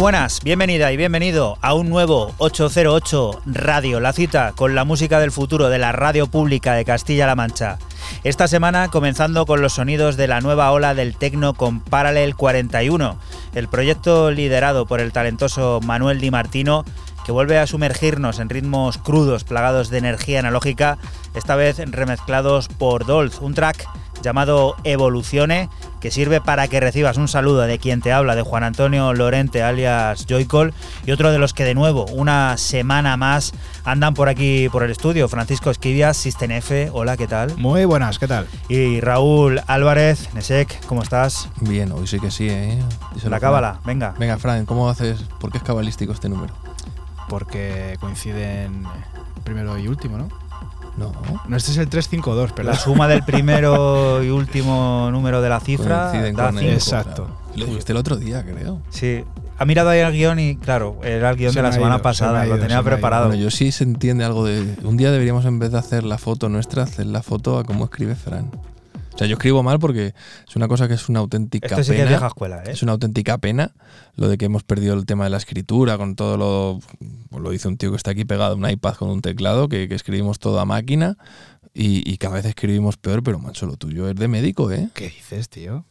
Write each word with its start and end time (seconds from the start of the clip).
Buenas, 0.00 0.40
bienvenida 0.42 0.90
y 0.92 0.96
bienvenido 0.96 1.58
a 1.60 1.74
un 1.74 1.90
nuevo 1.90 2.32
808 2.38 3.42
Radio, 3.44 4.00
la 4.00 4.14
cita 4.14 4.54
con 4.56 4.74
la 4.74 4.86
música 4.86 5.20
del 5.20 5.30
futuro 5.30 5.68
de 5.68 5.78
la 5.78 5.92
radio 5.92 6.26
pública 6.26 6.72
de 6.72 6.86
Castilla-La 6.86 7.34
Mancha. 7.34 7.78
Esta 8.24 8.48
semana 8.48 8.88
comenzando 8.88 9.44
con 9.44 9.60
los 9.60 9.74
sonidos 9.74 10.16
de 10.16 10.26
la 10.26 10.40
nueva 10.40 10.72
ola 10.72 10.94
del 10.94 11.16
tecno 11.16 11.52
con 11.52 11.80
Parallel 11.80 12.34
41, 12.34 13.18
el 13.54 13.68
proyecto 13.68 14.30
liderado 14.30 14.86
por 14.86 15.00
el 15.00 15.12
talentoso 15.12 15.80
Manuel 15.84 16.18
Di 16.18 16.30
Martino 16.30 16.86
que 17.26 17.32
vuelve 17.32 17.58
a 17.58 17.66
sumergirnos 17.66 18.38
en 18.38 18.48
ritmos 18.48 18.96
crudos 18.96 19.44
plagados 19.44 19.90
de 19.90 19.98
energía 19.98 20.38
analógica, 20.38 20.96
esta 21.34 21.56
vez 21.56 21.76
remezclados 21.78 22.68
por 22.68 23.04
Dolz, 23.04 23.40
un 23.42 23.52
track 23.52 23.86
llamado 24.22 24.76
Evolucione, 24.84 25.68
que 26.00 26.10
sirve 26.10 26.40
para 26.40 26.68
que 26.68 26.80
recibas 26.80 27.16
un 27.16 27.28
saludo 27.28 27.62
de 27.62 27.78
quien 27.78 28.00
te 28.00 28.12
habla, 28.12 28.34
de 28.34 28.42
Juan 28.42 28.64
Antonio 28.64 29.12
Lorente, 29.12 29.62
alias 29.62 30.26
Joycol, 30.28 30.72
y 31.04 31.12
otro 31.12 31.30
de 31.30 31.38
los 31.38 31.52
que 31.52 31.64
de 31.64 31.74
nuevo, 31.74 32.06
una 32.06 32.56
semana 32.56 33.16
más, 33.16 33.52
andan 33.84 34.14
por 34.14 34.28
aquí 34.28 34.68
por 34.70 34.82
el 34.82 34.90
estudio, 34.90 35.28
Francisco 35.28 35.70
Esquivias, 35.70 36.16
System 36.16 36.52
F, 36.52 36.90
hola, 36.92 37.16
¿qué 37.16 37.26
tal? 37.26 37.56
Muy 37.56 37.84
buenas, 37.84 38.18
¿qué 38.18 38.26
tal? 38.26 38.46
Y 38.68 39.00
Raúl 39.00 39.60
Álvarez, 39.66 40.32
Nesek, 40.34 40.84
¿cómo 40.86 41.02
estás? 41.02 41.48
Bien, 41.60 41.92
hoy 41.92 42.06
sí 42.06 42.18
que 42.18 42.30
sí, 42.30 42.48
¿eh? 42.48 42.78
La 43.24 43.40
cábala, 43.40 43.80
venga. 43.84 44.14
Venga, 44.18 44.38
Fran, 44.38 44.66
¿cómo 44.66 44.88
haces? 44.88 45.22
¿Por 45.38 45.52
qué 45.52 45.58
es 45.58 45.64
cabalístico 45.64 46.12
este 46.12 46.28
número? 46.28 46.54
Porque 47.28 47.96
coinciden 48.00 48.84
primero 49.44 49.78
y 49.78 49.86
último, 49.86 50.18
¿no? 50.18 50.28
No. 51.00 51.12
No, 51.48 51.56
este 51.56 51.70
es 51.72 51.78
el 51.78 51.88
352, 51.88 52.52
pero 52.54 52.68
La 52.70 52.76
suma 52.76 53.08
del 53.08 53.22
primero 53.24 54.22
y 54.22 54.28
último 54.30 55.08
número 55.10 55.40
de 55.42 55.48
la 55.48 55.58
cifra 55.60 56.10
Coinciden 56.10 56.36
da 56.36 56.46
con 56.46 56.58
el- 56.58 56.64
cinco. 56.64 56.74
Exacto. 56.74 57.36
Lo 57.56 57.66
dijiste 57.66 57.92
el 57.92 57.98
otro 57.98 58.16
día, 58.16 58.44
creo. 58.44 58.80
Sí. 58.90 59.24
Ha 59.58 59.64
mirado 59.66 59.90
ahí 59.90 59.98
el 60.00 60.12
guion 60.12 60.38
y, 60.38 60.56
claro, 60.56 60.96
era 61.02 61.30
el 61.30 61.36
guion 61.36 61.52
Se 61.52 61.58
de 61.58 61.62
la 61.64 61.72
semana 61.72 61.96
ido, 61.96 62.02
pasada, 62.02 62.46
lo 62.46 62.58
tenía 62.58 62.82
preparado. 62.82 63.26
Bueno, 63.26 63.42
yo 63.42 63.50
sí 63.50 63.72
se 63.72 63.84
entiende 63.84 64.24
algo 64.24 64.44
de. 64.46 64.76
Un 64.84 64.96
día 64.96 65.10
deberíamos, 65.10 65.44
en 65.44 65.58
vez 65.58 65.70
de 65.72 65.78
hacer 65.78 66.04
la 66.04 66.16
foto 66.16 66.48
nuestra, 66.48 66.84
hacer 66.84 67.06
la 67.06 67.22
foto 67.22 67.58
a 67.58 67.64
cómo 67.64 67.84
escribe 67.84 68.14
Fran. 68.14 68.50
O 69.20 69.22
sea, 69.22 69.28
yo 69.28 69.34
escribo 69.34 69.62
mal 69.62 69.78
porque 69.78 70.14
es 70.48 70.56
una 70.56 70.66
cosa 70.66 70.88
que 70.88 70.94
es 70.94 71.08
una 71.10 71.18
auténtica 71.20 71.66
Esto 71.66 71.84
sí 71.84 71.90
que 71.90 71.96
pena. 71.98 72.04
es 72.04 72.08
vieja 72.10 72.26
escuela, 72.28 72.62
¿eh? 72.64 72.70
Es 72.70 72.82
una 72.82 72.92
auténtica 72.92 73.36
pena 73.36 73.74
lo 74.14 74.28
de 74.28 74.38
que 74.38 74.46
hemos 74.46 74.62
perdido 74.64 74.94
el 74.94 75.04
tema 75.04 75.24
de 75.24 75.30
la 75.30 75.36
escritura 75.36 75.98
con 75.98 76.16
todo 76.16 76.38
lo. 76.38 76.80
pues 77.28 77.42
lo 77.42 77.50
dice 77.50 77.68
un 77.68 77.76
tío 77.76 77.90
que 77.90 77.96
está 77.98 78.12
aquí 78.12 78.24
pegado 78.24 78.52
a 78.52 78.56
un 78.56 78.68
iPad 78.68 78.94
con 78.94 79.10
un 79.10 79.20
teclado, 79.20 79.68
que, 79.68 79.88
que 79.88 79.94
escribimos 79.94 80.38
todo 80.38 80.58
a 80.58 80.64
máquina 80.64 81.18
y, 81.74 82.10
y 82.10 82.16
cada 82.16 82.36
vez 82.36 82.46
escribimos 82.46 82.96
peor, 82.96 83.22
pero 83.22 83.38
macho, 83.38 83.66
lo 83.66 83.76
tuyo 83.76 84.08
es 84.08 84.16
de 84.16 84.26
médico, 84.26 84.70
¿eh? 84.72 84.88
¿qué 84.94 85.10
dices, 85.10 85.50
tío? 85.50 85.84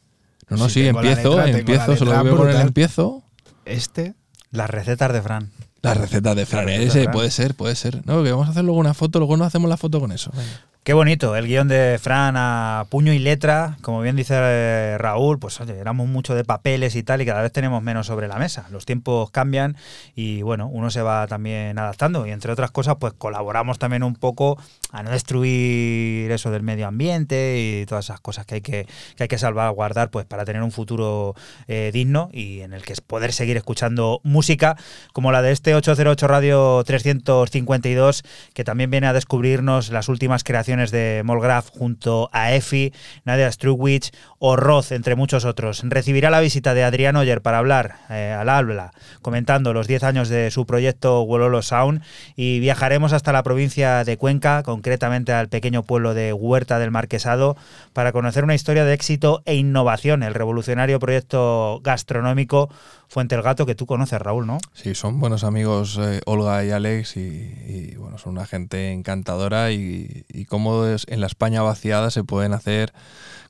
No, 0.49 0.57
no, 0.57 0.67
Si 0.67 0.81
sí, 0.81 0.87
empiezo, 0.87 1.37
letra, 1.37 1.59
empiezo, 1.59 1.95
se 1.95 2.05
lo 2.05 2.11
letra 2.11 2.21
voy 2.23 2.31
a 2.31 2.35
poner 2.35 2.55
el 2.55 2.61
empiezo. 2.61 3.23
Este, 3.65 4.15
Las 4.49 4.69
recetas 4.71 5.13
de 5.13 5.21
Fran. 5.21 5.51
Las 5.83 5.95
recetas 5.97 6.35
de 6.35 6.45
Fran, 6.47 6.67
ese 6.69 7.03
Fran. 7.03 7.13
puede 7.13 7.29
ser, 7.29 7.53
puede 7.53 7.75
ser. 7.75 8.01
No, 8.07 8.23
que 8.23 8.31
vamos 8.31 8.47
a 8.47 8.51
hacer 8.51 8.63
luego 8.63 8.79
una 8.79 8.95
foto, 8.95 9.19
luego 9.19 9.37
nos 9.37 9.45
hacemos 9.47 9.69
la 9.69 9.77
foto 9.77 9.99
con 9.99 10.11
eso. 10.11 10.31
Venga. 10.35 10.61
Qué 10.81 10.93
bonito, 10.93 11.35
el 11.35 11.45
guion 11.45 11.67
de 11.67 11.99
Fran 12.01 12.35
a 12.37 12.85
puño 12.89 13.11
y 13.11 13.19
letra, 13.19 13.77
como 13.81 14.01
bien 14.01 14.15
dice 14.15 14.35
eh, 14.37 14.97
Raúl, 14.97 15.37
pues 15.37 15.59
oye, 15.59 15.77
éramos 15.77 16.07
mucho 16.07 16.35
de 16.35 16.45
papeles 16.45 16.95
y 16.95 17.03
tal 17.03 17.21
y 17.21 17.25
cada 17.25 17.41
vez 17.41 17.51
tenemos 17.51 17.83
menos 17.83 18.07
sobre 18.07 18.29
la 18.29 18.37
mesa. 18.37 18.65
Los 18.71 18.85
tiempos 18.85 19.29
cambian 19.29 19.75
y 20.15 20.41
bueno, 20.41 20.67
uno 20.67 20.89
se 20.89 21.01
va 21.01 21.27
también 21.27 21.77
adaptando 21.77 22.25
y 22.25 22.31
entre 22.31 22.53
otras 22.53 22.71
cosas 22.71 22.95
pues 22.97 23.13
colaboramos 23.13 23.77
también 23.77 24.03
un 24.03 24.15
poco 24.15 24.57
a 24.91 25.03
no 25.03 25.11
destruir 25.11 26.31
eso 26.31 26.49
del 26.49 26.63
medio 26.63 26.87
ambiente 26.87 27.59
y 27.59 27.85
todas 27.85 28.05
esas 28.05 28.21
cosas 28.21 28.45
que 28.45 28.55
hay 28.55 28.61
que, 28.61 28.87
que, 29.17 29.23
hay 29.23 29.27
que 29.27 29.37
salvaguardar 29.37 30.09
pues 30.09 30.25
para 30.25 30.45
tener 30.45 30.63
un 30.63 30.71
futuro 30.71 31.35
eh, 31.67 31.91
digno 31.93 32.29
y 32.31 32.61
en 32.61 32.73
el 32.73 32.83
que 32.83 32.95
poder 33.05 33.33
seguir 33.33 33.57
escuchando 33.57 34.21
música 34.23 34.77
como 35.11 35.31
la 35.33 35.41
de 35.41 35.51
este 35.51 35.75
808 35.75 36.27
Radio 36.27 36.83
352 36.85 38.23
que 38.53 38.63
también 38.63 38.89
viene 38.89 39.07
a 39.07 39.13
descubrirnos 39.13 39.89
las 39.89 40.07
últimas 40.07 40.43
creaciones 40.43 40.68
de 40.69 41.23
Molgraf 41.25 41.71
junto 41.71 42.29
a 42.31 42.53
Efi, 42.53 42.93
Nadia 43.25 43.51
Struwich 43.51 44.11
o 44.37 44.55
Roth, 44.55 44.91
entre 44.91 45.15
muchos 45.15 45.43
otros. 45.43 45.81
Recibirá 45.83 46.29
la 46.29 46.41
visita 46.41 46.75
de 46.75 46.83
Adrián 46.83 47.15
Oyer 47.15 47.41
para 47.41 47.57
hablar 47.57 47.95
eh, 48.11 48.35
al 48.37 48.49
habla, 48.49 48.91
comentando 49.23 49.73
los 49.73 49.87
10 49.87 50.03
años 50.03 50.29
de 50.29 50.51
su 50.51 50.67
proyecto 50.67 51.23
Wololo 51.23 51.63
Sound 51.63 52.03
y 52.35 52.59
viajaremos 52.59 53.13
hasta 53.13 53.33
la 53.33 53.41
provincia 53.41 54.03
de 54.03 54.17
Cuenca, 54.17 54.61
concretamente 54.61 55.33
al 55.33 55.49
pequeño 55.49 55.81
pueblo 55.81 56.13
de 56.13 56.33
Huerta 56.33 56.77
del 56.77 56.91
Marquesado, 56.91 57.57
para 57.93 58.11
conocer 58.11 58.43
una 58.43 58.53
historia 58.53 58.85
de 58.85 58.93
éxito 58.93 59.41
e 59.45 59.55
innovación, 59.55 60.21
el 60.21 60.35
revolucionario 60.35 60.99
proyecto 60.99 61.81
gastronómico 61.83 62.69
Fuente 63.09 63.33
el 63.33 63.41
Gato 63.41 63.65
que 63.65 63.73
tú 63.73 63.87
conoces, 63.87 64.21
Raúl, 64.21 64.45
¿no? 64.45 64.59
Sí, 64.73 64.93
son 64.93 65.19
buenos 65.19 65.43
amigos 65.43 65.99
eh, 65.99 66.21
Olga 66.27 66.63
y 66.63 66.69
Alex 66.69 67.17
y, 67.17 67.95
bueno, 67.97 68.19
son 68.19 68.33
una 68.33 68.45
gente 68.45 68.91
encantadora 68.91 69.71
y, 69.71 70.25
y 70.29 70.45
cómo 70.45 70.85
en 70.85 71.19
la 71.19 71.25
España 71.25 71.63
vaciada 71.63 72.11
se 72.11 72.23
pueden 72.23 72.53
hacer 72.53 72.93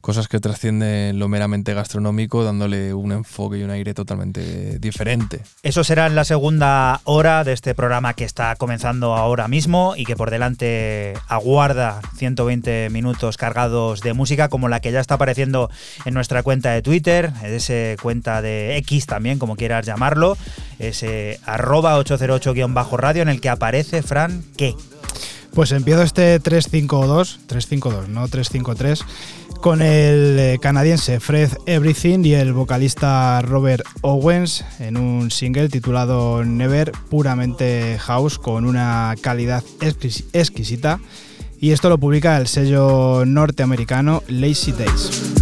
cosas 0.01 0.27
que 0.27 0.39
trascienden 0.39 1.19
lo 1.19 1.27
meramente 1.27 1.73
gastronómico 1.73 2.43
dándole 2.43 2.93
un 2.93 3.11
enfoque 3.11 3.57
y 3.57 3.63
un 3.63 3.71
aire 3.71 3.93
totalmente 3.93 4.79
diferente. 4.79 5.41
Eso 5.63 5.83
será 5.83 6.07
en 6.07 6.15
la 6.15 6.23
segunda 6.23 7.01
hora 7.03 7.43
de 7.43 7.53
este 7.53 7.75
programa 7.75 8.13
que 8.13 8.23
está 8.23 8.55
comenzando 8.55 9.15
ahora 9.15 9.47
mismo 9.47 9.93
y 9.95 10.05
que 10.05 10.15
por 10.15 10.31
delante 10.31 11.13
aguarda 11.27 12.01
120 12.17 12.89
minutos 12.89 13.37
cargados 13.37 14.01
de 14.01 14.13
música 14.13 14.49
como 14.49 14.69
la 14.69 14.79
que 14.79 14.91
ya 14.91 14.99
está 14.99 15.15
apareciendo 15.15 15.69
en 16.05 16.13
nuestra 16.13 16.43
cuenta 16.43 16.71
de 16.71 16.81
Twitter, 16.81 17.31
ese 17.43 17.97
cuenta 18.01 18.41
de 18.41 18.77
X 18.77 19.05
también, 19.05 19.39
como 19.39 19.55
quieras 19.55 19.85
llamarlo, 19.85 20.37
ese 20.79 21.39
arroba 21.45 21.99
808-radio 21.99 23.21
en 23.21 23.29
el 23.29 23.41
que 23.41 23.49
aparece, 23.49 24.01
Fran, 24.01 24.43
¿qué? 24.57 24.75
Pues 25.53 25.71
empiezo 25.71 26.03
este 26.03 26.39
352, 26.39 27.39
352, 27.47 28.07
no 28.09 28.27
353, 28.27 29.03
con 29.61 29.81
el 29.81 30.37
eh, 30.39 30.57
canadiense 30.61 31.19
Fred 31.19 31.49
Everything 31.65 32.19
y 32.23 32.33
el 32.33 32.53
vocalista 32.53 33.41
Robert 33.41 33.83
Owens 34.01 34.63
en 34.79 34.95
un 34.95 35.31
single 35.31 35.67
titulado 35.69 36.45
Never, 36.45 36.91
puramente 37.09 37.97
house, 37.99 38.37
con 38.39 38.63
una 38.65 39.15
calidad 39.21 39.63
exquis- 39.81 40.23
exquisita. 40.33 40.99
Y 41.59 41.71
esto 41.71 41.89
lo 41.89 41.97
publica 41.97 42.37
el 42.37 42.47
sello 42.47 43.25
norteamericano 43.25 44.23
Lazy 44.29 44.71
Days. 44.71 45.33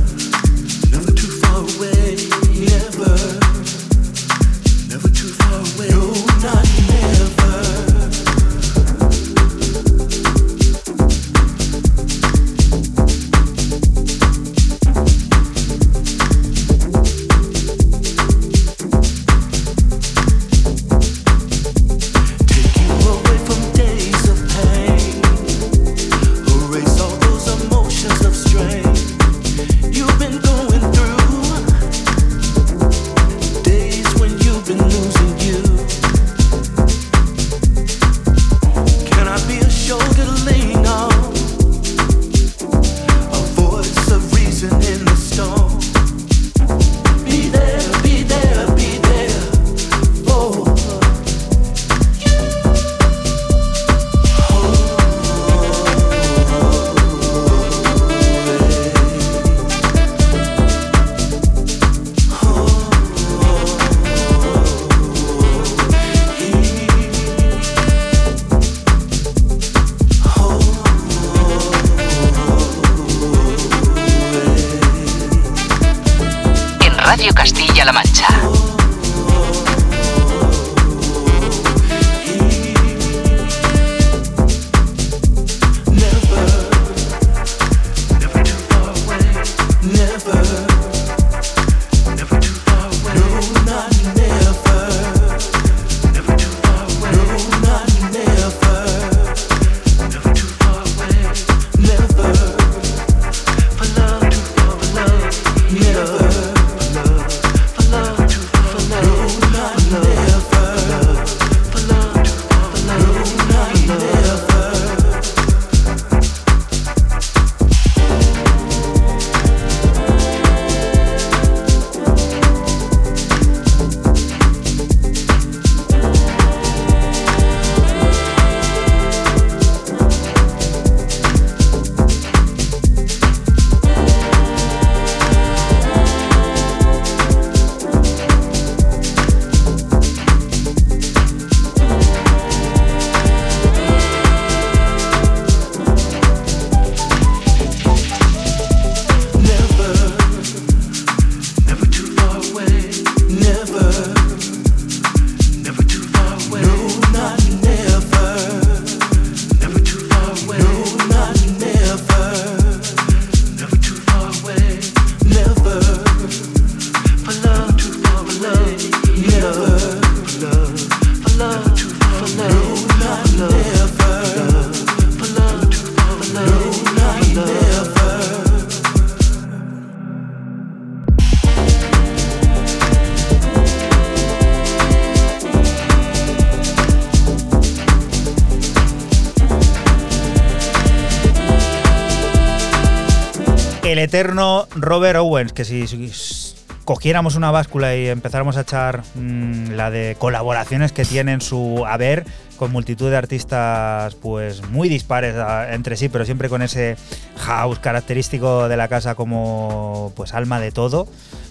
Cogiéramos 197.08 197.36
una 197.38 197.52
báscula 197.52 197.96
y 197.96 198.08
empezáramos 198.10 198.58
a 198.58 198.62
echar 198.62 199.02
mm, 199.16 199.70
la 199.76 199.90
de 199.90 200.18
colaboraciones 200.20 200.92
que 200.92 201.06
tiene 201.06 201.32
en 201.32 201.40
su 201.40 201.86
haber 201.88 202.26
con 202.58 202.70
multitud 202.74 203.10
de 203.10 203.16
artistas 203.16 204.14
pues 204.16 204.62
muy 204.72 204.90
dispares 204.90 205.34
a- 205.38 205.74
entre 205.74 205.96
sí, 205.96 206.10
pero 206.10 206.26
siempre 206.26 206.50
con 206.50 206.62
ese 206.62 206.98
house 207.38 207.80
característico 207.80 208.68
de 208.68 208.76
la 208.76 208.90
casa 208.90 209.16
como 209.16 210.12
pues 210.18 210.34
alma 210.34 210.60
de 210.60 210.74
todo, 210.74 211.08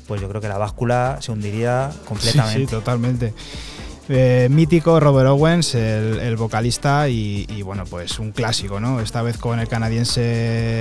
pues 0.07 0.21
yo 0.21 0.29
creo 0.29 0.43
que 0.43 0.49
la 0.49 0.59
báscula 0.59 1.17
se 1.23 1.33
hundiría 1.33 1.91
completamente. 2.07 2.61
Sí, 2.61 2.67
totalmente. 2.67 3.33
Eh, 4.11 4.49
mítico 4.51 5.01
Robert 5.01 5.31
Owens, 5.31 5.75
el, 5.75 6.37
vocalista, 6.37 7.09
y, 7.09 7.47
y, 7.49 7.63
bueno, 7.63 7.85
pues 7.89 8.19
un 8.19 8.31
clásico, 8.31 8.79
¿no? 8.79 9.01
Esta 9.01 9.23
vez 9.23 9.39
con 9.39 9.59
el 9.59 9.69
canadiense 9.69 10.21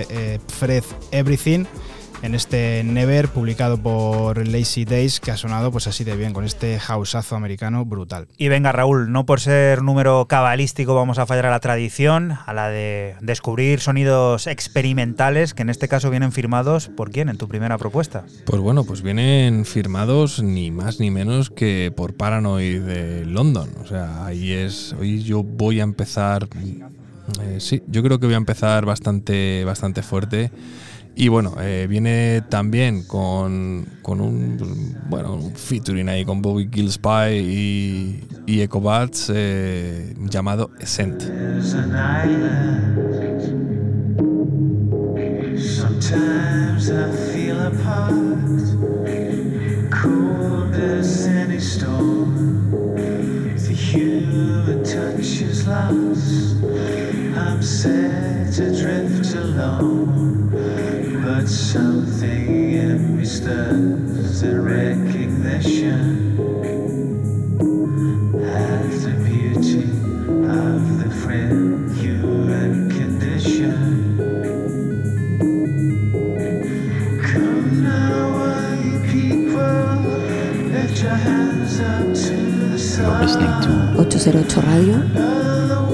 eh, 0.10 0.40
Fred 0.48 0.84
Everything, 1.12 1.64
en 2.22 2.36
este 2.36 2.84
Never, 2.84 3.28
publicado 3.30 3.78
por 3.78 4.48
Lazy 4.48 4.86
Days, 4.86 5.20
que 5.20 5.32
ha 5.32 5.38
sonado 5.38 5.72
pues 5.72 5.88
así 5.88 6.04
de 6.04 6.16
bien, 6.16 6.34
con 6.34 6.44
este 6.44 6.80
houseazo 6.80 7.36
americano 7.36 7.86
brutal. 7.86 8.28
Y 8.38 8.48
venga, 8.48 8.72
Raúl, 8.72 9.12
no 9.12 9.26
por 9.26 9.40
ser 9.40 9.82
número 9.82 10.26
cabalístico 10.28 10.96
vamos 10.96 11.20
a 11.20 11.26
fallar 11.26 11.48
a 11.48 11.52
la 11.52 11.60
tradición, 11.60 12.38
a 12.46 12.54
la 12.54 12.70
de 12.70 13.16
descubrir 13.22 13.80
sonidos 13.80 14.48
experimentales, 14.48 15.54
que 15.54 15.62
en 15.62 15.70
este 15.70 15.88
caso 15.88 16.10
vienen 16.10 16.32
firmados 16.32 16.90
por 16.90 17.12
quién 17.12 17.30
en 17.30 17.38
tu 17.38 17.48
primera 17.48 17.78
propuesta. 17.78 18.26
Pues 18.46 18.62
bueno, 18.62 18.84
pues 18.84 19.02
vienen 19.02 19.66
firmados 19.66 20.42
ni 20.42 20.72
más 20.72 21.00
ni 21.00 21.12
menos 21.12 21.50
que 21.50 21.94
por 21.96 22.16
Paranoid 22.16 22.82
de 22.82 23.26
London. 23.26 23.70
O 23.84 23.88
sea, 23.88 24.26
ahí 24.26 24.52
es. 24.52 24.96
Hoy 25.00 25.24
yo 25.24 25.44
voy 25.44 25.80
a 25.80 25.84
empezar. 25.84 26.48
eh, 27.42 27.58
sí, 27.60 27.84
yo 27.88 28.04
creo 28.04 28.20
que 28.20 28.26
voy 28.26 28.36
a 28.36 28.38
empezar 28.38 28.86
bastante, 28.86 29.64
bastante 29.66 30.02
fuerte. 30.02 30.52
Y 31.18 31.30
bueno, 31.30 31.54
eh, 31.62 31.88
viene 31.90 32.44
también 32.50 33.04
con, 33.04 33.86
con 34.02 34.20
un 34.20 34.98
bueno 35.10 35.36
un 35.36 35.56
featuring 35.56 36.10
ahí 36.10 36.26
con 36.26 36.42
Bobby 36.42 36.70
Gillespie 36.72 37.40
y, 37.42 38.28
y 38.46 38.62
Ecobats 38.62 39.32
eh, 39.34 40.14
llamado 40.30 40.72
Ascent. 40.82 41.24
Sometimes 45.58 46.90
I 46.90 47.10
feel 47.32 47.60
apart, 47.62 48.12
cold 49.90 50.76
as 50.76 51.28
any 51.28 51.60
storm. 51.60 52.96
The 53.56 53.74
human 53.74 54.84
touch 54.84 55.42
is 55.42 55.66
lost. 55.66 56.58
I'm 57.38 57.62
set 57.62 58.60
adrift 58.60 59.34
alone, 59.36 60.45
something 61.48 62.74
in 62.74 63.18
me 63.18 63.26
stirs 63.26 64.42
a 64.44 64.60
recognition. 64.60 66.40
At 68.44 68.90
the 69.04 69.14
beauty 69.24 69.84
of 70.50 71.04
the 71.04 71.10
friend 71.22 71.92
human 71.96 72.90
condition. 72.90 74.18
Come 77.22 77.84
now, 77.84 78.76
you 78.82 79.00
people, 79.12 79.98
lift 80.72 81.02
your 81.04 81.12
hands 81.12 81.80
up 81.80 82.06
to 82.26 82.36
the 82.70 82.78
You're 83.02 83.20
listening 83.22 83.54
to 83.62 84.02
808 84.02 84.58
Radio. 84.66 85.85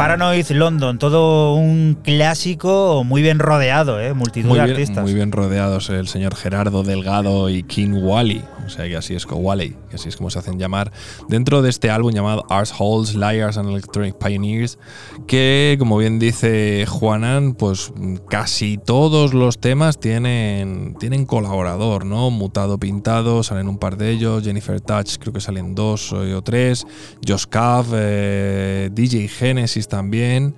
Paranoid 0.00 0.46
London, 0.52 0.98
todo 0.98 1.54
un 1.56 1.98
clásico 2.02 3.04
muy 3.04 3.20
bien 3.20 3.38
rodeado, 3.38 4.00
¿eh? 4.00 4.14
multitud 4.14 4.48
Muy 4.48 4.58
de 4.58 4.64
bien, 4.64 4.76
artistas. 4.76 5.02
muy 5.04 5.12
bien 5.12 5.30
rodeados 5.30 5.90
el 5.90 6.08
señor 6.08 6.34
Gerardo 6.36 6.82
Delgado 6.82 7.50
y 7.50 7.62
King 7.64 7.92
Wally, 7.92 8.42
sea 8.70 8.88
que 8.88 8.96
así 8.96 9.14
es 9.14 9.26
como 9.26 9.42
Wally, 9.42 9.76
que 9.88 9.96
así 9.96 10.08
es 10.08 10.16
como 10.16 10.30
se 10.30 10.38
hacen 10.38 10.58
llamar, 10.58 10.92
dentro 11.28 11.62
de 11.62 11.70
este 11.70 11.90
álbum 11.90 12.12
llamado 12.12 12.44
Ars 12.48 12.72
Holes, 12.78 13.14
Liars 13.14 13.56
and 13.58 13.68
Electronic 13.68 14.16
Pioneers, 14.16 14.78
que 15.26 15.76
como 15.78 15.98
bien 15.98 16.18
dice 16.18 16.86
Juanan, 16.86 17.54
pues 17.54 17.92
casi 18.28 18.78
todos 18.78 19.34
los 19.34 19.58
temas 19.58 19.98
tienen, 19.98 20.94
tienen 20.98 21.26
colaborador, 21.26 22.04
¿no? 22.04 22.30
Mutado 22.30 22.78
Pintado, 22.78 23.42
salen 23.42 23.68
un 23.68 23.78
par 23.78 23.96
de 23.96 24.10
ellos, 24.10 24.44
Jennifer 24.44 24.80
Touch 24.80 25.16
creo 25.18 25.32
que 25.32 25.40
salen 25.40 25.74
dos 25.74 26.12
o 26.12 26.42
tres, 26.42 26.86
Josh 27.26 27.44
Cav, 27.48 27.86
eh, 27.94 28.90
DJ 28.92 29.28
Genesis 29.28 29.88
también. 29.88 30.54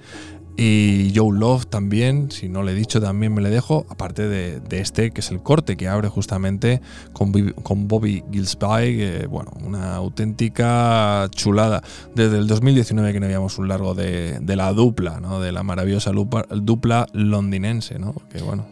Y 0.56 1.12
Joe 1.14 1.36
Love 1.38 1.66
también, 1.66 2.30
si 2.30 2.48
no 2.48 2.62
le 2.62 2.72
he 2.72 2.74
dicho, 2.74 3.00
también 3.00 3.32
me 3.32 3.40
le 3.40 3.50
dejo, 3.50 3.86
aparte 3.88 4.28
de, 4.28 4.60
este, 4.70 5.10
que 5.10 5.20
es 5.20 5.30
el 5.30 5.42
corte 5.42 5.76
que 5.76 5.88
abre 5.88 6.08
justamente 6.08 6.80
con, 7.12 7.32
con 7.62 7.88
Bobby 7.88 8.22
Gillespie, 8.30 9.26
bueno, 9.26 9.52
una 9.62 9.96
auténtica 9.96 11.28
chulada. 11.30 11.82
Desde 12.14 12.38
el 12.38 12.46
2019 12.46 13.12
que 13.12 13.20
no 13.20 13.26
veíamos 13.26 13.58
un 13.58 13.68
largo 13.68 13.94
de, 13.94 14.38
de 14.40 14.56
la 14.56 14.72
dupla, 14.72 15.20
¿no? 15.20 15.40
de 15.40 15.52
la 15.52 15.62
maravillosa 15.62 16.12
dupla 16.12 17.06
londinense, 17.12 17.98
¿no? 17.98 18.14
que 18.30 18.42
bueno, 18.42 18.66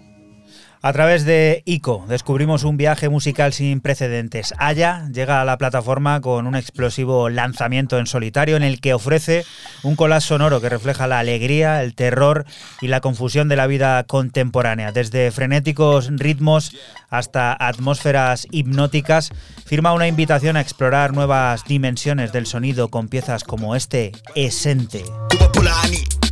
A 0.83 0.95
través 0.95 1.27
de 1.27 1.63
ICO 1.67 2.07
descubrimos 2.09 2.65
un 2.65 2.79
viaje 2.79 3.11
musical 3.11 3.53
sin 3.53 3.83
precedentes. 3.83 4.55
Aya 4.57 5.07
llega 5.13 5.43
a 5.43 5.45
la 5.45 5.59
plataforma 5.59 6.23
con 6.23 6.47
un 6.47 6.57
explosivo 6.57 7.29
lanzamiento 7.29 7.99
en 7.99 8.07
solitario 8.07 8.57
en 8.57 8.63
el 8.63 8.81
que 8.81 8.95
ofrece 8.95 9.45
un 9.83 9.95
collage 9.95 10.29
sonoro 10.29 10.63
que 10.63 10.71
refleja 10.71 11.07
la 11.07 11.19
alegría, 11.19 11.83
el 11.83 11.95
terror 11.95 12.47
y 12.81 12.89
la 12.89 13.03
confusión 13.03 13.49
de 13.49 13.57
la 13.57 13.67
vida 13.67 14.03
contemporánea. 14.05 14.91
Desde 14.91 15.31
frenéticos 15.31 16.09
ritmos 16.13 16.75
hasta 17.11 17.53
atmósferas 17.53 18.47
hipnóticas, 18.51 19.33
firma 19.67 19.93
una 19.93 20.09
invitación 20.09 20.57
a 20.57 20.63
explorar 20.63 21.13
nuevas 21.13 21.65
dimensiones 21.65 22.33
del 22.33 22.47
sonido 22.47 22.89
con 22.89 23.09
piezas 23.09 23.45
como 23.45 23.77
este 23.77 24.13
Esente. 24.35 25.05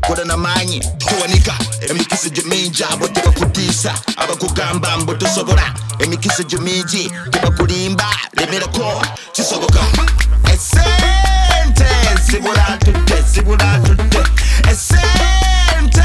Kubapulani 0.09 0.17
kodana 0.17 0.37
manyi 0.37 0.81
tuwanika 0.99 1.55
emikisa 1.91 2.29
gyemingi 2.29 2.85
abo 2.85 3.09
tebakutiisa 3.09 3.95
abakugamba 4.17 4.97
mbu 4.97 5.15
tosobola 5.15 5.75
emikisa 5.99 6.43
gyemingi 6.43 7.11
tebakulimba 7.31 8.05
lemerako 8.35 9.03
kisoboka 9.33 9.81
esente 10.55 11.87
esente 14.71 16.05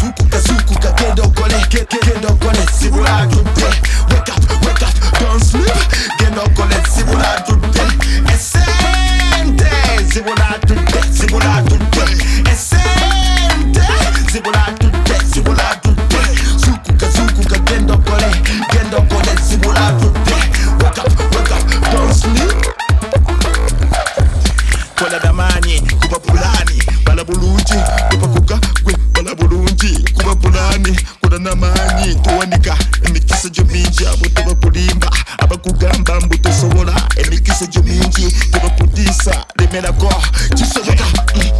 zukuka 0.00 0.38
zukuka 0.40 0.88
wake 4.10 4.32
up 4.32 4.64
wake 4.66 4.82
up 4.84 5.20
don't 5.20 5.44
sleep. 5.44 5.76
Genda 6.18 6.42
okole 6.42 6.76
zibula 6.96 7.40
tudde 7.46 7.82
esente 8.34 8.79
zibula 10.12 10.58
tudde 10.66 11.00
zibula 11.10 11.62
tudde 11.68 12.02
esente 12.52 13.82
zibula 14.32 14.64
tudde 14.78 15.14
zibula 15.32 15.76
tudde 15.82 16.18
zukuka 16.56 17.08
zukuka 17.10 17.58
genda 17.58 17.94
okole 17.94 18.30
genda 18.72 18.96
okole 18.96 19.32
zibula 19.48 19.92
tudde 20.00 20.34
wake 20.84 21.00
up 21.00 21.20
wake 21.34 21.52
up 21.54 21.92
don't 21.92 22.14
sleep. 22.14 22.66
Kola 24.98 25.18
damanyi 25.18 25.80
kuba 26.00 26.18
pulani 26.18 26.82
bala 27.04 27.24
bulungi 27.24 27.74
kubakuka 28.10 28.39
gwe 28.39 28.39
kuti 29.80 30.12
kuva 30.12 30.36
pulani 30.36 30.96
kura 31.20 31.38
namanyi 31.38 32.14
towanika 32.14 32.76
emikiso 33.04 33.48
gyo 33.48 33.64
mingi 33.64 34.06
abo 34.06 34.26
tebakulimba 34.28 35.10
abakugamba 35.38 36.20
mbu 36.20 36.38
tosobola 36.38 36.92
emikiso 37.16 37.66
gyo 37.66 37.82
mingi 37.82 38.32
tebakudisa 38.52 39.44
lemerako 39.58 40.12
kisoboka 40.54 41.04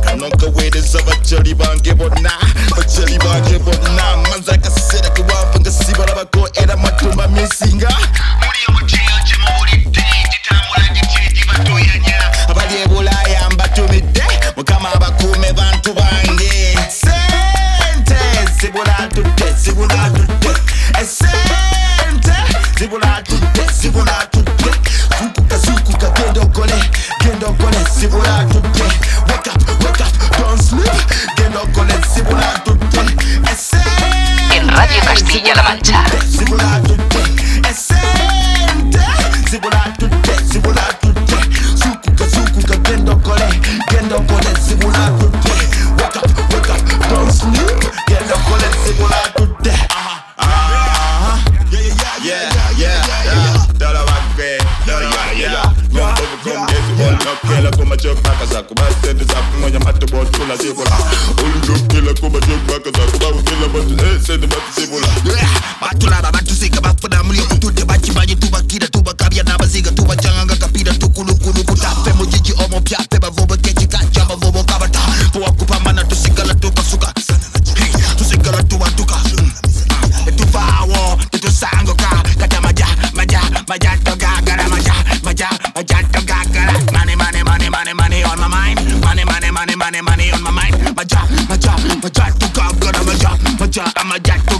kano 0.05 0.31
kaweereza 0.31 1.03
bajali 1.03 1.55
bange 1.55 1.95
bonna 1.95 2.33
bajali 2.77 3.19
bange 3.19 3.59
bonna. 3.59 4.17
Maze 4.31 4.53
akaseera 4.53 5.11
kewava 5.11 5.61
nga 5.61 5.71
sibalabako 5.73 6.49
era 6.55 6.77
matumba 6.77 7.29
mesinga 7.29 7.89
muli 8.41 8.59
omukiyo 8.69 9.17
kyemuwulidde 9.27 10.05
kitambula 10.31 10.89
gityegibatuyanya 10.95 12.20
esente 21.03 22.35
zibulatudde 22.79 23.63
zibulatudde 23.81 24.71
zukuka 25.19 25.57
zukuka 25.59 26.11
genda 26.11 26.41
okole 26.41 26.75
genda 27.21 27.47
okole 27.47 27.79
zibulatudde 27.99 28.83
wake 29.29 29.51
up 29.51 29.85
wake 29.85 30.03
up 30.03 30.39
don't 30.39 30.63
sleep. 30.63 31.37
Genda 31.37 31.59
okole 31.61 31.95
zibulatudde 32.15 33.01
esente. 33.53 34.57
En 34.57 34.69
Radio 34.69 35.01
Castilla-La 35.05 35.63
Mancha. 35.63 36.05
esente 37.71 38.30
kela 57.49 57.71
kuma 57.71 57.97
chokbaka 57.97 58.47
zako 58.47 58.75
batende 58.75 59.25
zako 59.25 59.59
moya 59.61 59.81
matobo 59.81 60.25
tula 60.25 60.57
zibula 60.57 60.97
ulujokela 61.45 62.15
kuma 62.15 62.41
chokbaka 62.41 62.91
zako 62.91 63.19
bawukela 63.19 63.67
eh, 63.67 63.73
batu 63.73 64.17
esende 64.17 64.47
batu 64.47 64.81
zibula 64.81 65.09
batulaba 65.81 66.33
batusika 66.33 66.81
bafuna 66.81 67.23
mulio 67.23 67.45
kutude 67.45 67.85
bachimanyi 67.85 68.37
tubakira 68.37 68.89
tubakabya 68.89 69.43
n'abaziga 69.43 69.91
tubacanganga 69.93 70.57
kapira 70.57 70.93
tukulukulu 70.95 71.65
kutafe 71.65 72.13
mu 72.13 72.27
jiji 72.27 72.53
omo 72.65 72.81
pyape 72.81 73.19
bavobo 73.19 73.57
kekikaca 73.57 74.25
bavobo 74.29 74.65
kabata. 74.65 75.01
Powakupambana 75.33 76.05
tusigala 76.05 76.55
tukasuka 76.55 77.13
tusigala 78.19 78.63
tuwatuka 78.63 79.17
etuvawo 80.27 81.19
eh, 81.21 81.27
tetusangoka 81.31 82.09
katamaja 82.39 82.87
maja 83.15 83.41
maja 83.69 83.91
I'm 94.11 94.17
a 94.17 94.21
jack 94.25 94.60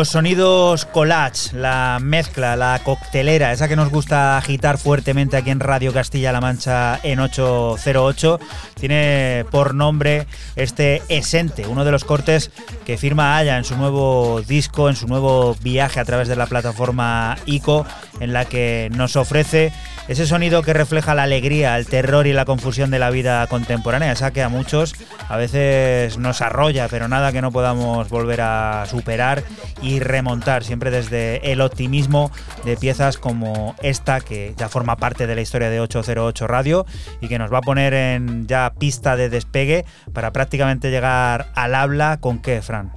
Los 0.00 0.08
sonidos 0.08 0.86
collage, 0.86 1.54
la 1.54 1.98
mezcla, 2.00 2.56
la 2.56 2.80
coctelera, 2.82 3.52
esa 3.52 3.68
que 3.68 3.76
nos 3.76 3.90
gusta 3.90 4.38
agitar 4.38 4.78
fuertemente 4.78 5.36
aquí 5.36 5.50
en 5.50 5.60
Radio 5.60 5.92
Castilla-La 5.92 6.40
Mancha 6.40 6.98
en 7.02 7.20
808, 7.20 8.40
tiene 8.80 9.44
por 9.50 9.74
nombre 9.74 10.26
este 10.56 11.02
Esente, 11.10 11.66
uno 11.66 11.84
de 11.84 11.92
los 11.92 12.04
cortes 12.04 12.50
que 12.86 12.96
firma 12.96 13.36
Aya 13.36 13.58
en 13.58 13.64
su 13.64 13.76
nuevo 13.76 14.40
disco, 14.40 14.88
en 14.88 14.96
su 14.96 15.06
nuevo 15.06 15.54
viaje 15.60 16.00
a 16.00 16.06
través 16.06 16.28
de 16.28 16.36
la 16.36 16.46
plataforma 16.46 17.36
ICO, 17.44 17.84
en 18.20 18.32
la 18.32 18.46
que 18.46 18.88
nos 18.94 19.16
ofrece 19.16 19.70
ese 20.08 20.26
sonido 20.26 20.62
que 20.62 20.72
refleja 20.72 21.14
la 21.14 21.24
alegría, 21.24 21.76
el 21.76 21.86
terror 21.86 22.26
y 22.26 22.32
la 22.32 22.44
confusión 22.44 22.90
de 22.90 22.98
la 22.98 23.10
vida 23.10 23.46
contemporánea, 23.46 24.12
esa 24.12 24.32
que 24.32 24.42
a 24.42 24.48
muchos 24.48 24.94
a 25.28 25.36
veces 25.36 26.18
nos 26.18 26.40
arrolla, 26.40 26.88
pero 26.88 27.08
nada 27.08 27.32
que 27.32 27.42
no 27.42 27.52
podamos 27.52 28.08
volver 28.08 28.40
a 28.40 28.84
superar 28.88 29.44
y 29.82 30.00
remontar, 30.00 30.64
siempre 30.64 30.90
desde 30.90 31.52
el 31.52 31.60
optimismo 31.60 32.30
de 32.64 32.76
piezas 32.76 33.18
como 33.18 33.74
esta, 33.82 34.20
que 34.20 34.54
ya 34.56 34.68
forma 34.68 34.96
parte 34.96 35.26
de 35.26 35.34
la 35.34 35.40
historia 35.40 35.70
de 35.70 35.80
808 35.80 36.46
Radio 36.46 36.86
y 37.20 37.28
que 37.28 37.38
nos 37.38 37.52
va 37.52 37.58
a 37.58 37.62
poner 37.62 37.94
en 37.94 38.46
ya 38.46 38.72
pista 38.78 39.16
de 39.16 39.28
despegue 39.28 39.84
para 40.12 40.32
prácticamente 40.32 40.90
llegar 40.90 41.52
al 41.54 41.74
habla. 41.74 42.18
Con 42.20 42.40
qué, 42.40 42.62
Fran. 42.62 42.92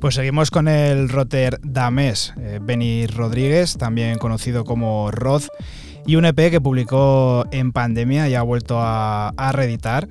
Pues 0.00 0.14
seguimos 0.14 0.50
con 0.50 0.68
el 0.68 1.08
Rotterdamés, 1.08 2.34
eh, 2.38 2.58
Benny 2.60 3.06
Rodríguez, 3.06 3.78
también 3.78 4.18
conocido 4.18 4.64
como 4.64 5.10
Rod, 5.10 5.44
y 6.06 6.16
un 6.16 6.24
EP 6.24 6.50
que 6.50 6.60
publicó 6.60 7.44
en 7.50 7.72
pandemia 7.72 8.28
y 8.28 8.34
ha 8.34 8.42
vuelto 8.42 8.76
a, 8.78 9.32
reeditar. 9.52 10.08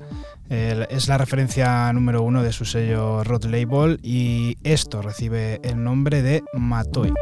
Es 0.48 1.08
la 1.08 1.18
referencia 1.18 1.92
número 1.92 2.22
uno 2.22 2.42
de 2.42 2.52
su 2.52 2.64
sello 2.64 3.24
Rot 3.24 3.46
Label 3.46 3.98
y 4.02 4.56
esto 4.62 5.02
recibe 5.02 5.60
el 5.64 5.82
nombre 5.82 6.22
de 6.22 6.44
Matoi. 6.52 7.12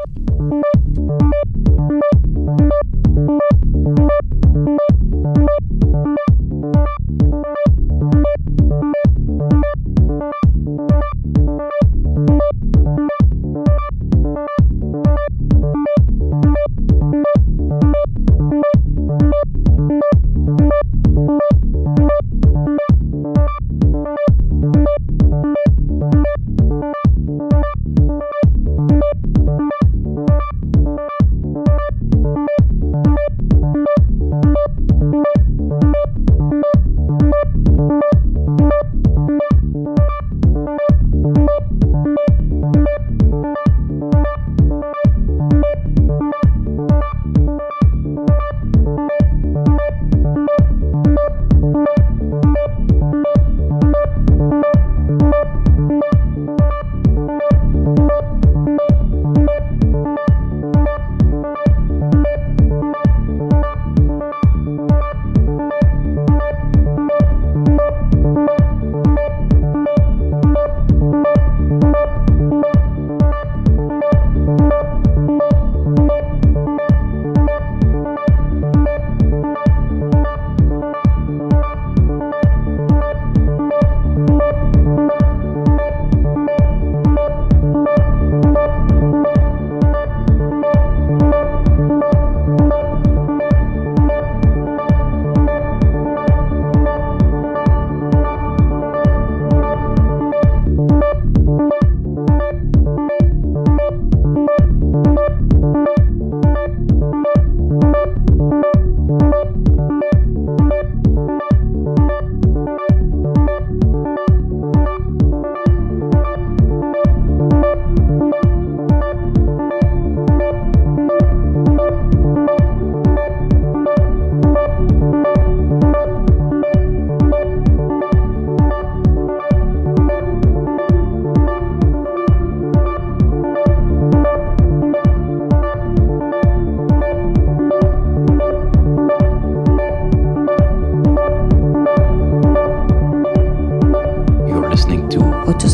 Thank 19.21 20.01
you. 21.17 21.54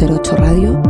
808 0.00 0.34
Radio. 0.40 0.89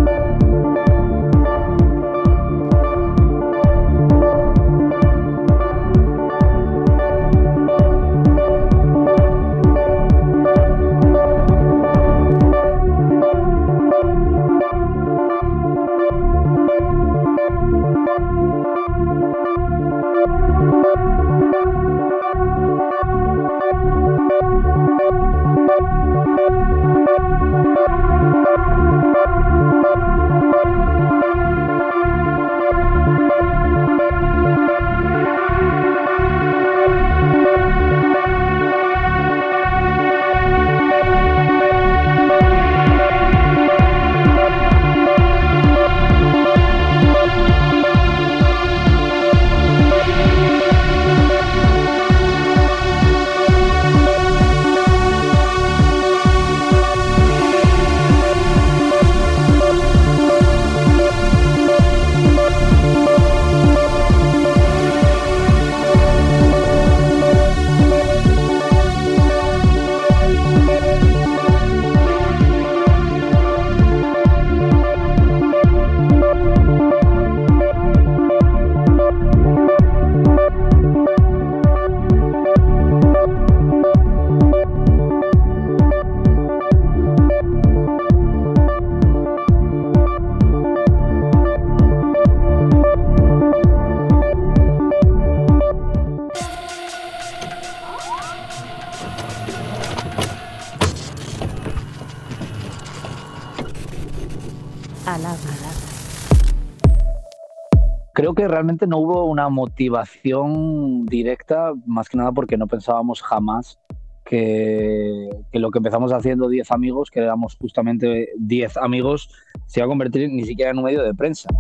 Que 108.41 108.49
realmente 108.49 108.87
no 108.87 108.97
hubo 108.97 109.27
una 109.27 109.51
motivación 109.51 111.05
directa, 111.05 111.75
más 111.85 112.09
que 112.09 112.17
nada 112.17 112.33
porque 112.33 112.57
no 112.57 112.67
pensábamos 112.67 113.21
jamás 113.21 113.79
que, 114.25 115.29
que 115.53 115.59
lo 115.59 115.71
que 115.71 115.79
empezamos 115.79 116.11
haciendo 116.11 116.49
10 116.49 116.71
amigos, 116.71 117.11
que 117.11 117.21
éramos 117.21 117.55
justamente 117.61 118.31
10 118.39 118.79
amigos, 118.79 119.29
se 119.67 119.81
iba 119.81 119.85
a 119.85 119.89
convertir 119.89 120.31
ni 120.31 120.45
siquiera 120.45 120.71
en 120.71 120.79
un 120.79 120.85
medio 120.85 121.03
de 121.03 121.13
prensa. 121.13 121.51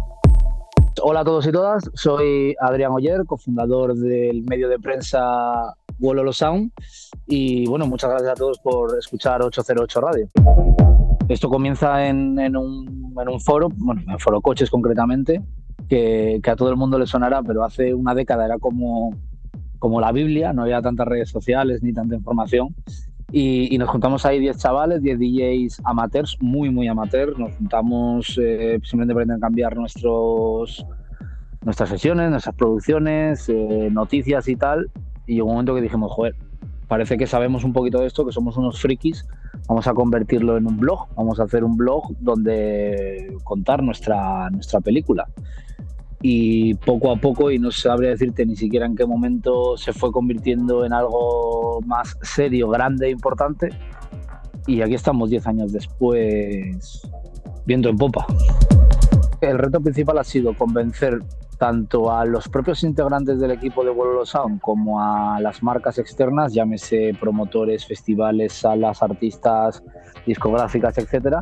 Hola 1.02 1.20
a 1.20 1.24
todos 1.24 1.46
y 1.46 1.52
todas, 1.52 1.90
soy 1.92 2.56
Adrián 2.58 2.92
Oyer, 2.92 3.26
cofundador 3.26 3.94
del 3.94 4.42
medio 4.44 4.70
de 4.70 4.78
prensa 4.78 5.76
Wololo 5.98 6.32
Sound 6.32 6.72
y 7.26 7.66
bueno, 7.66 7.86
muchas 7.88 8.08
gracias 8.08 8.32
a 8.32 8.36
todos 8.36 8.58
por 8.58 8.98
escuchar 8.98 9.42
808 9.42 10.00
Radio. 10.00 10.30
Esto 11.28 11.50
comienza 11.50 12.06
en, 12.06 12.38
en 12.38 12.56
un, 12.56 13.14
en 13.20 13.28
un 13.28 13.38
foro, 13.38 13.68
bueno, 13.68 14.00
en 14.10 14.18
Foro 14.18 14.40
Coches 14.40 14.70
concretamente, 14.70 15.42
que, 15.88 16.40
que 16.42 16.50
a 16.50 16.56
todo 16.56 16.70
el 16.70 16.76
mundo 16.76 16.98
le 16.98 17.06
sonará, 17.06 17.42
pero 17.42 17.64
hace 17.64 17.94
una 17.94 18.14
década 18.14 18.44
era 18.44 18.58
como, 18.58 19.16
como 19.78 20.00
la 20.00 20.12
Biblia, 20.12 20.52
no 20.52 20.62
había 20.62 20.82
tantas 20.82 21.08
redes 21.08 21.28
sociales 21.30 21.82
ni 21.82 21.92
tanta 21.92 22.14
información. 22.14 22.74
Y, 23.32 23.72
y 23.72 23.78
nos 23.78 23.88
juntamos 23.88 24.26
ahí 24.26 24.40
10 24.40 24.58
chavales, 24.58 25.02
10 25.02 25.18
DJs 25.18 25.82
amateurs, 25.84 26.36
muy, 26.40 26.70
muy 26.70 26.88
amateurs. 26.88 27.38
Nos 27.38 27.54
juntamos 27.54 28.38
eh, 28.42 28.80
simplemente 28.82 29.14
para 29.14 29.24
intercambiar 29.24 29.76
nuestros, 29.76 30.84
nuestras 31.64 31.88
sesiones, 31.88 32.30
nuestras 32.30 32.56
producciones, 32.56 33.48
eh, 33.48 33.88
noticias 33.92 34.48
y 34.48 34.56
tal. 34.56 34.90
Y 35.26 35.34
llegó 35.34 35.46
un 35.46 35.52
momento 35.52 35.76
que 35.76 35.80
dijimos, 35.80 36.10
joder, 36.10 36.34
parece 36.88 37.16
que 37.16 37.28
sabemos 37.28 37.62
un 37.62 37.72
poquito 37.72 38.00
de 38.00 38.08
esto, 38.08 38.26
que 38.26 38.32
somos 38.32 38.56
unos 38.56 38.80
frikis, 38.80 39.24
vamos 39.68 39.86
a 39.86 39.94
convertirlo 39.94 40.56
en 40.56 40.66
un 40.66 40.78
blog, 40.78 41.06
vamos 41.14 41.38
a 41.38 41.44
hacer 41.44 41.62
un 41.62 41.76
blog 41.76 42.16
donde 42.18 43.32
contar 43.44 43.80
nuestra, 43.80 44.50
nuestra 44.50 44.80
película. 44.80 45.28
Y 46.22 46.74
poco 46.74 47.12
a 47.12 47.16
poco, 47.16 47.50
y 47.50 47.58
no 47.58 47.70
sabría 47.70 48.10
decirte 48.10 48.44
ni 48.44 48.54
siquiera 48.54 48.84
en 48.84 48.94
qué 48.94 49.06
momento 49.06 49.76
se 49.76 49.92
fue 49.92 50.12
convirtiendo 50.12 50.84
en 50.84 50.92
algo 50.92 51.80
más 51.86 52.16
serio, 52.22 52.68
grande 52.68 53.06
e 53.06 53.10
importante. 53.10 53.70
Y 54.66 54.82
aquí 54.82 54.94
estamos 54.94 55.30
10 55.30 55.46
años 55.46 55.72
después, 55.72 57.02
viendo 57.64 57.88
en 57.88 57.96
popa. 57.96 58.26
El 59.40 59.58
reto 59.58 59.80
principal 59.80 60.18
ha 60.18 60.24
sido 60.24 60.54
convencer 60.54 61.20
tanto 61.60 62.10
a 62.10 62.24
los 62.24 62.48
propios 62.48 62.82
integrantes 62.84 63.38
del 63.38 63.50
equipo 63.50 63.84
de 63.84 63.90
Wololo 63.90 64.24
Sound 64.24 64.60
como 64.62 64.98
a 64.98 65.38
las 65.40 65.62
marcas 65.62 65.98
externas, 65.98 66.54
llámese 66.54 67.12
promotores, 67.20 67.86
festivales, 67.86 68.54
salas, 68.54 69.02
artistas, 69.02 69.82
discográficas, 70.26 70.96
etcétera, 70.96 71.38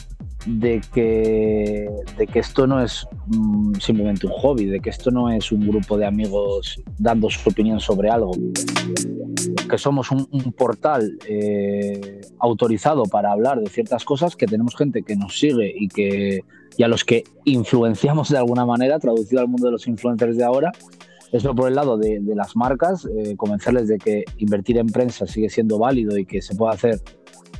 de 0.46 0.80
que, 0.92 1.88
esto 2.34 2.66
no 2.66 2.82
es 2.82 3.06
mm, 3.26 3.74
simplemente 3.74 4.26
un 4.26 4.32
hobby, 4.32 4.66
de 4.66 4.80
que 4.80 4.90
esto 4.90 5.12
no 5.12 5.30
es 5.30 5.52
un 5.52 5.68
grupo 5.68 5.96
de 5.96 6.06
amigos 6.06 6.82
dando 6.98 7.30
su 7.30 7.48
opinión 7.48 7.78
sobre 7.78 8.10
algo, 8.10 8.32
que 9.70 9.78
somos 9.78 10.10
un, 10.10 10.26
un 10.32 10.52
portal 10.52 11.16
eh, 11.28 12.20
autorizado 12.40 13.04
para 13.04 13.30
hablar 13.30 13.60
de 13.60 13.68
ciertas 13.68 14.04
cosas, 14.04 14.34
que 14.34 14.46
tenemos 14.46 14.74
gente 14.74 15.02
que 15.02 15.14
nos 15.14 15.38
sigue 15.38 15.72
y, 15.76 15.88
que, 15.88 16.44
y 16.78 16.84
a 16.84 16.88
los 16.88 17.04
que 17.04 17.24
influenciamos 17.44 18.30
de 18.30 18.38
alguna 18.38 18.64
manera, 18.64 19.00
traducido 19.00 19.40
al 19.40 19.48
mundo 19.48 19.66
de 19.66 19.72
los 19.72 19.88
influencers 19.88 20.36
de 20.36 20.44
ahora. 20.44 20.72
Eso 21.32 21.52
por 21.54 21.68
el 21.68 21.74
lado 21.74 21.98
de, 21.98 22.20
de 22.20 22.34
las 22.36 22.54
marcas, 22.54 23.04
eh, 23.04 23.34
convencerles 23.36 23.88
de 23.88 23.98
que 23.98 24.24
invertir 24.38 24.78
en 24.78 24.86
prensa 24.86 25.26
sigue 25.26 25.50
siendo 25.50 25.78
válido 25.78 26.16
y 26.16 26.24
que 26.24 26.40
se 26.40 26.54
puede 26.54 26.74
hacer 26.74 27.00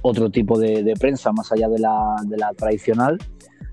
otro 0.03 0.31
tipo 0.31 0.57
de, 0.57 0.85
de 0.85 0.95
prensa 0.95 1.33
más 1.33 1.51
allá 1.51 1.69
de 1.69 1.81
la, 1.81 2.15
de 2.27 2.37
la, 2.37 2.55
tradicional. 2.55 3.19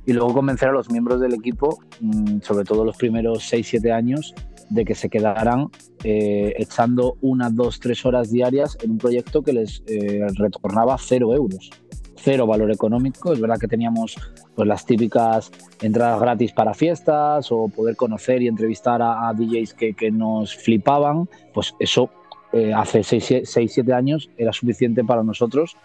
Y 0.07 0.13
luego 0.13 0.33
convencer 0.33 0.69
a 0.69 0.71
los 0.71 0.89
miembros 0.89 1.21
del 1.21 1.35
equipo, 1.35 1.77
mmm, 2.01 2.39
sobre 2.41 2.65
todo 2.65 2.83
los 2.83 2.97
primeros 2.97 3.51
6-7 3.51 3.93
años, 3.93 4.33
de 4.71 4.83
que 4.83 4.95
se 4.95 5.09
quedaran 5.09 5.69
eh, 6.03 6.55
echando 6.57 7.17
unas, 7.21 7.55
dos, 7.55 7.79
tres 7.79 8.03
horas 8.03 8.31
diarias 8.31 8.77
en 8.81 8.91
un 8.91 8.97
proyecto 8.97 9.43
que 9.43 9.53
les 9.53 9.83
eh, 9.85 10.25
retornaba 10.37 10.97
cero 10.99 11.35
euros, 11.35 11.69
cero 12.15 12.47
valor 12.47 12.71
económico. 12.71 13.33
Es 13.33 13.39
verdad 13.39 13.59
que 13.59 13.67
teníamos 13.67 14.15
pues, 14.55 14.67
las 14.67 14.85
típicas 14.85 15.51
entradas 15.81 16.19
gratis 16.19 16.51
para 16.53 16.73
fiestas 16.73 17.51
o 17.51 17.67
poder 17.67 17.95
conocer 17.95 18.41
y 18.41 18.47
entrevistar 18.47 19.01
a, 19.01 19.27
a 19.27 19.33
DJs 19.33 19.73
que, 19.73 19.93
que, 19.93 20.11
nos 20.11 20.55
flipaban, 20.55 21.29
pues 21.53 21.73
eso 21.79 22.09
eh, 22.53 22.73
hace 22.73 22.99
6-7 22.99 23.93
años 23.93 24.29
era 24.37 24.53
suficiente 24.53 25.03
para 25.03 25.23
nosotros, 25.23 25.75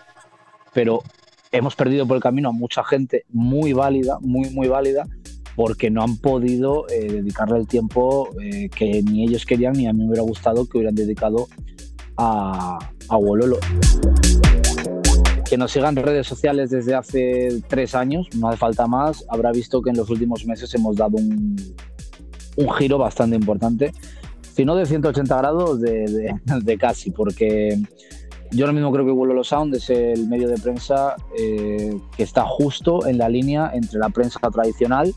pero 0.72 1.02
hemos 1.52 1.74
perdido 1.74 2.06
por 2.06 2.16
el 2.16 2.22
camino 2.22 2.50
a 2.50 2.52
mucha 2.52 2.84
gente 2.84 3.24
muy 3.30 3.72
válida, 3.72 4.18
muy, 4.20 4.50
muy 4.50 4.68
válida, 4.68 5.08
porque 5.56 5.90
no 5.90 6.02
han 6.02 6.16
podido 6.16 6.88
eh, 6.88 7.08
dedicarle 7.10 7.58
el 7.58 7.66
tiempo 7.66 8.30
eh, 8.40 8.68
que 8.68 9.02
ni 9.02 9.24
ellos 9.24 9.44
querían 9.44 9.72
ni 9.72 9.88
a 9.88 9.92
mí 9.92 10.00
me 10.00 10.06
hubiera 10.06 10.22
gustado 10.22 10.66
que 10.66 10.78
hubieran 10.78 10.94
dedicado 10.94 11.48
a, 12.16 12.78
a 13.08 13.16
Wololo. 13.16 13.58
Que 15.50 15.58
nos 15.58 15.72
sigan 15.72 15.98
en 15.98 16.04
redes 16.04 16.28
sociales 16.28 16.70
desde 16.70 16.94
hace 16.94 17.60
tres 17.66 17.96
años, 17.96 18.28
no 18.36 18.48
hace 18.48 18.56
falta 18.56 18.86
más, 18.86 19.24
habrá 19.28 19.50
visto 19.50 19.82
que 19.82 19.90
en 19.90 19.96
los 19.96 20.08
últimos 20.08 20.46
meses 20.46 20.72
hemos 20.76 20.94
dado 20.94 21.16
un, 21.16 21.56
un 22.56 22.70
giro 22.74 22.98
bastante 22.98 23.34
importante, 23.34 23.92
si 24.54 24.64
no 24.64 24.76
de 24.76 24.86
180 24.86 25.36
grados, 25.36 25.80
de, 25.80 26.06
de, 26.06 26.34
de 26.62 26.78
casi, 26.78 27.10
porque 27.10 27.76
yo 28.52 28.64
ahora 28.64 28.72
mismo 28.72 28.92
creo 28.92 29.04
que 29.04 29.10
Wololo 29.10 29.42
Sound 29.42 29.74
es 29.74 29.90
el 29.90 30.28
medio 30.28 30.48
de 30.48 30.56
prensa 30.56 31.16
eh, 31.36 31.96
que 32.16 32.22
está 32.22 32.44
justo 32.44 33.06
en 33.08 33.18
la 33.18 33.28
línea 33.28 33.72
entre 33.74 33.98
la 33.98 34.10
prensa 34.10 34.38
tradicional, 34.52 35.12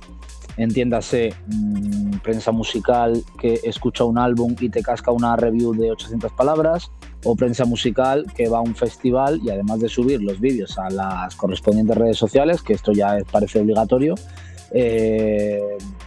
entiéndase 0.58 1.34
mmm, 1.46 2.18
prensa 2.24 2.52
musical 2.52 3.24
que 3.40 3.60
escucha 3.64 4.04
un 4.04 4.18
álbum 4.18 4.56
y 4.60 4.70
te 4.70 4.82
casca 4.82 5.12
una 5.12 5.36
review 5.36 5.76
de 5.76 5.92
800 5.92 6.32
palabras, 6.34 6.90
o 7.24 7.36
prensa 7.36 7.66
musical 7.66 8.26
que 8.36 8.50
va 8.50 8.60
a 8.60 8.62
un 8.62 8.76
festival 8.76 9.40
y 9.44 9.50
además 9.50 9.80
de 9.80 9.90
subir 9.90 10.22
los 10.22 10.40
vídeos 10.40 10.78
a 10.78 10.90
las 10.90 11.36
correspondientes 11.36 11.98
redes 11.98 12.18
sociales, 12.18 12.62
que 12.62 12.74
esto 12.74 12.92
ya 12.92 13.18
parece 13.32 13.60
obligatorio, 13.60 14.16
eh, 14.72 15.62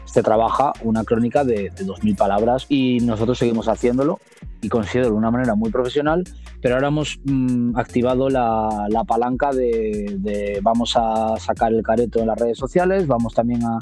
se 0.05 0.23
trabaja 0.23 0.73
una 0.83 1.05
crónica 1.05 1.45
de, 1.45 1.71
de 1.71 1.87
2.000 1.87 2.17
palabras 2.17 2.67
y 2.69 2.99
nosotros 3.01 3.39
seguimos 3.39 3.69
haciéndolo 3.69 4.19
y 4.63 4.69
considero 4.69 5.09
de 5.09 5.15
una 5.15 5.31
manera 5.31 5.55
muy 5.55 5.71
profesional, 5.71 6.25
pero 6.61 6.75
ahora 6.75 6.89
hemos 6.89 7.21
mm, 7.25 7.77
activado 7.77 8.29
la, 8.29 8.87
la 8.89 9.05
palanca 9.05 9.53
de, 9.53 10.17
de 10.19 10.59
vamos 10.63 10.95
a 10.97 11.37
sacar 11.39 11.73
el 11.73 11.83
careto 11.83 12.21
en 12.21 12.29
las 12.29 12.39
redes 12.39 12.59
sociales, 12.59 13.07
vamos 13.07 13.35
también 13.35 13.63
a, 13.65 13.79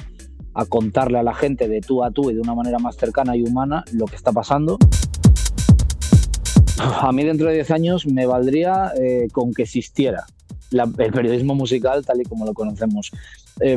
a 0.55 0.67
contarle 0.67 1.19
a 1.19 1.23
la 1.23 1.35
gente 1.35 1.69
de 1.69 1.81
tú 1.81 2.05
a 2.05 2.11
tú 2.11 2.31
y 2.31 2.35
de 2.35 2.41
una 2.41 2.55
manera 2.55 2.79
más 2.79 2.97
cercana 2.97 3.37
y 3.37 3.43
humana 3.43 3.85
lo 3.93 4.07
que 4.07 4.17
está 4.17 4.33
pasando. 4.33 4.79
A 6.79 7.13
mí 7.13 7.25
dentro 7.25 7.49
de 7.49 7.55
10 7.55 7.71
años 7.71 8.07
me 8.07 8.27
valdría 8.27 8.93
eh, 9.01 9.29
con 9.33 9.55
que 9.55 9.63
existiera 9.63 10.27
el 10.75 11.13
periodismo 11.13 11.55
musical 11.55 12.05
tal 12.05 12.21
y 12.21 12.25
como 12.25 12.45
lo 12.45 12.55
conocemos. 12.55 13.13
Eh, 13.61 13.77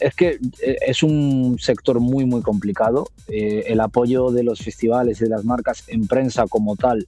es 0.00 0.14
que 0.14 0.38
eh, 0.62 0.76
es 0.86 1.02
un 1.02 1.58
sector 1.58 2.00
muy, 2.00 2.24
muy 2.24 2.42
complicado. 2.42 3.08
Eh, 3.28 3.64
el 3.66 3.80
apoyo 3.80 4.30
de 4.30 4.42
los 4.42 4.60
festivales 4.60 5.20
y 5.20 5.24
de 5.24 5.30
las 5.30 5.44
marcas 5.44 5.84
en 5.88 6.06
prensa 6.06 6.46
como 6.48 6.76
tal 6.76 7.06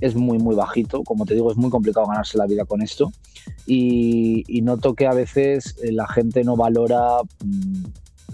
es 0.00 0.14
muy, 0.14 0.38
muy 0.38 0.54
bajito. 0.54 1.02
Como 1.02 1.26
te 1.26 1.34
digo, 1.34 1.50
es 1.50 1.56
muy 1.56 1.70
complicado 1.70 2.06
ganarse 2.06 2.38
la 2.38 2.46
vida 2.46 2.64
con 2.64 2.82
esto. 2.82 3.12
Y, 3.66 4.44
y 4.46 4.62
noto 4.62 4.94
que 4.94 5.06
a 5.06 5.12
veces 5.12 5.76
la 5.82 6.06
gente 6.06 6.44
no 6.44 6.56
valora 6.56 7.22
mm, 7.44 7.84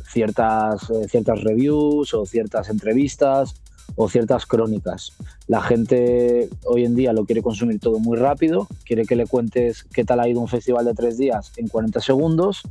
ciertas, 0.07 0.93
ciertas 1.09 1.43
reviews 1.43 2.13
o 2.15 2.27
ciertas 2.27 2.69
entrevistas 2.69 3.55
o 3.97 4.09
ciertas 4.09 4.47
crónicas. 4.47 5.13
La 5.47 5.61
gente 5.63 6.49
hoy 6.65 6.85
en 6.85 6.95
día 6.97 7.13
lo 7.13 7.25
quiere 7.25 7.43
consumir 7.43 7.79
todo 7.81 7.99
muy 7.99 8.17
rápido, 8.17 8.67
quiere 8.85 9.05
que 9.05 9.17
le 9.17 9.27
cuentes 9.27 9.85
qué 9.93 10.05
tal 10.05 10.21
ha 10.21 10.29
ido 10.29 10.41
un 10.41 10.49
festival 10.49 10.85
de 10.85 10.95
tres 10.95 11.17
días 11.19 11.53
en 11.57 11.69
40 11.69 12.01
segundos 12.01 12.63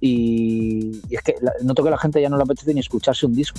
y, 0.00 1.00
y 1.08 1.16
es 1.16 1.22
que 1.22 1.34
noto 1.62 1.82
que 1.82 1.88
a 1.88 1.92
la 1.92 1.98
gente 1.98 2.20
ya 2.22 2.28
no 2.28 2.36
le 2.36 2.42
apetece 2.44 2.72
ni 2.74 2.80
escucharse 2.80 3.26
un 3.26 3.34
disco. 3.34 3.58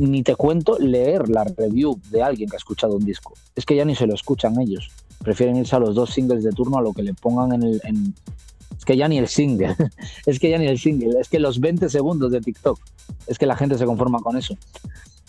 Ni 0.00 0.22
te 0.22 0.34
cuento 0.34 0.78
leer 0.78 1.28
la 1.28 1.44
review 1.44 2.00
de 2.10 2.22
alguien 2.22 2.48
que 2.48 2.56
ha 2.56 2.58
escuchado 2.58 2.96
un 2.96 3.04
disco. 3.04 3.34
Es 3.54 3.64
que 3.66 3.76
ya 3.76 3.84
ni 3.84 3.94
se 3.94 4.06
lo 4.06 4.14
escuchan 4.14 4.58
ellos. 4.60 4.90
Prefieren 5.22 5.56
irse 5.56 5.76
a 5.76 5.78
los 5.78 5.94
dos 5.94 6.10
singles 6.10 6.42
de 6.42 6.50
turno 6.50 6.78
a 6.78 6.82
lo 6.82 6.92
que 6.92 7.02
le 7.02 7.14
pongan 7.14 7.52
en 7.52 7.62
el... 7.62 7.80
en- 7.84 8.14
Es 8.82 8.86
que 8.86 8.96
ya 8.96 9.06
ni 9.06 9.16
el 9.16 9.28
single. 9.28 9.76
es 10.26 10.40
que 10.40 10.50
ya 10.50 10.58
ni 10.58 10.66
el 10.66 10.76
single. 10.76 11.20
Es 11.20 11.28
que 11.28 11.38
los 11.38 11.60
20 11.60 11.88
segundos 11.88 12.32
de 12.32 12.40
TikTok. 12.40 12.80
Es 13.28 13.38
que 13.38 13.46
la 13.46 13.54
gente 13.54 13.78
se 13.78 13.86
conforma 13.86 14.18
con 14.18 14.36
eso. 14.36 14.56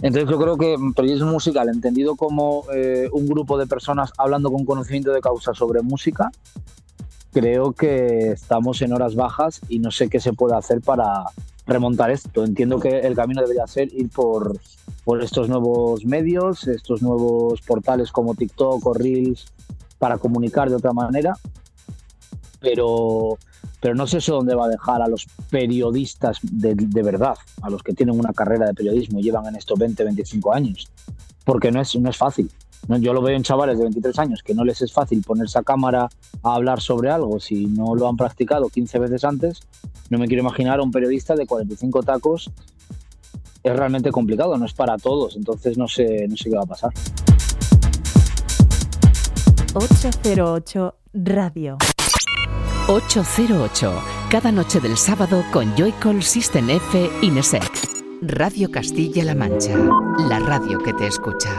Entonces 0.01 0.27
yo 0.27 0.39
creo 0.39 0.57
que 0.57 0.75
periodismo 0.95 1.33
musical, 1.33 1.69
entendido 1.69 2.15
como 2.15 2.65
eh, 2.73 3.09
un 3.13 3.27
grupo 3.27 3.59
de 3.59 3.67
personas 3.67 4.11
hablando 4.17 4.51
con 4.51 4.65
conocimiento 4.65 5.11
de 5.11 5.21
causa 5.21 5.53
sobre 5.53 5.83
música, 5.83 6.31
creo 7.31 7.73
que 7.73 8.31
estamos 8.31 8.81
en 8.81 8.91
horas 8.91 9.13
bajas 9.13 9.61
y 9.69 9.77
no 9.77 9.91
sé 9.91 10.09
qué 10.09 10.19
se 10.19 10.33
puede 10.33 10.55
hacer 10.55 10.81
para 10.81 11.25
remontar 11.67 12.09
esto. 12.09 12.43
Entiendo 12.43 12.79
que 12.79 13.01
el 13.01 13.13
camino 13.13 13.41
debería 13.41 13.67
ser 13.67 13.93
ir 13.93 14.09
por, 14.09 14.59
por 15.05 15.23
estos 15.23 15.47
nuevos 15.47 16.03
medios, 16.05 16.67
estos 16.67 17.03
nuevos 17.03 17.61
portales 17.61 18.11
como 18.11 18.33
TikTok 18.33 18.83
o 18.83 18.93
Reels 18.95 19.45
para 19.99 20.17
comunicar 20.17 20.71
de 20.71 20.75
otra 20.77 20.91
manera, 20.91 21.35
pero, 22.63 23.38
pero 23.82 23.93
no 23.93 24.08
sé 24.08 24.19
eso 24.19 24.36
dónde 24.36 24.56
va 24.56 24.65
a 24.65 24.69
dejar 24.69 25.02
a 25.02 25.08
los 25.10 25.28
periodistas 25.49 26.39
de, 26.41 26.73
verdad, 27.04 27.36
a 27.62 27.69
los 27.69 27.84
que 27.84 27.93
tienen 27.93 28.17
una 28.17 28.32
carrera 28.32 28.65
de 28.65 28.73
periodismo 28.73 29.19
y 29.19 29.23
llevan 29.23 29.45
en 29.47 29.58
esto 29.58 29.76
20, 29.76 30.02
25 30.02 30.54
años, 30.54 30.89
porque 31.43 31.71
no 31.71 31.82
es, 31.82 31.93
no 31.97 32.10
es 32.10 32.15
fácil. 32.15 32.49
Yo 32.88 33.13
lo 33.13 33.21
veo 33.21 33.36
en 33.36 33.43
chavales 33.43 33.78
de 33.78 33.84
23 33.84 34.17
años 34.19 34.41
que 34.43 34.54
no 34.54 34.63
les 34.63 34.82
es 34.82 34.93
fácil 34.93 35.21
ponerse 35.23 35.60
a 35.60 35.63
cámara 35.63 36.10
a 36.41 36.56
hablar 36.56 36.82
sobre 36.82 37.10
algo 37.10 37.39
si 37.39 37.65
no 37.65 37.95
lo 37.95 38.08
han 38.08 38.17
practicado 38.17 38.69
15 38.69 38.99
veces 38.99 39.23
antes. 39.26 39.60
No 40.10 40.17
me 40.17 40.28
quiero 40.28 40.41
imaginar 40.41 40.80
a 40.80 40.84
un 40.84 40.91
periodista 40.91 41.36
de 41.36 41.45
45 41.45 42.04
tacos. 42.04 42.49
Es 43.62 43.76
realmente 43.76 44.12
complicado, 44.12 44.58
no 44.58 44.65
es 44.65 44.73
para 44.73 44.97
todos, 44.97 45.36
entonces 45.36 45.78
no 45.78 45.88
sé, 45.88 46.28
no 46.30 46.38
sé 46.38 46.49
qué 46.49 46.56
va 46.56 46.63
a 46.63 46.65
pasar. 46.65 46.91
808 49.73 50.95
Radio. 51.13 51.78
808, 52.93 53.91
cada 54.29 54.51
noche 54.51 54.79
del 54.79 54.97
sábado 54.97 55.43
con 55.51 55.75
Joycall 55.75 56.21
System 56.21 56.69
F 56.69 57.10
Inesec. 57.23 57.63
Radio 58.21 58.69
Castilla-La 58.69 59.34
Mancha, 59.34 59.75
la 60.29 60.38
radio 60.38 60.77
que 60.77 60.93
te 60.93 61.08
escucha. 61.08 61.49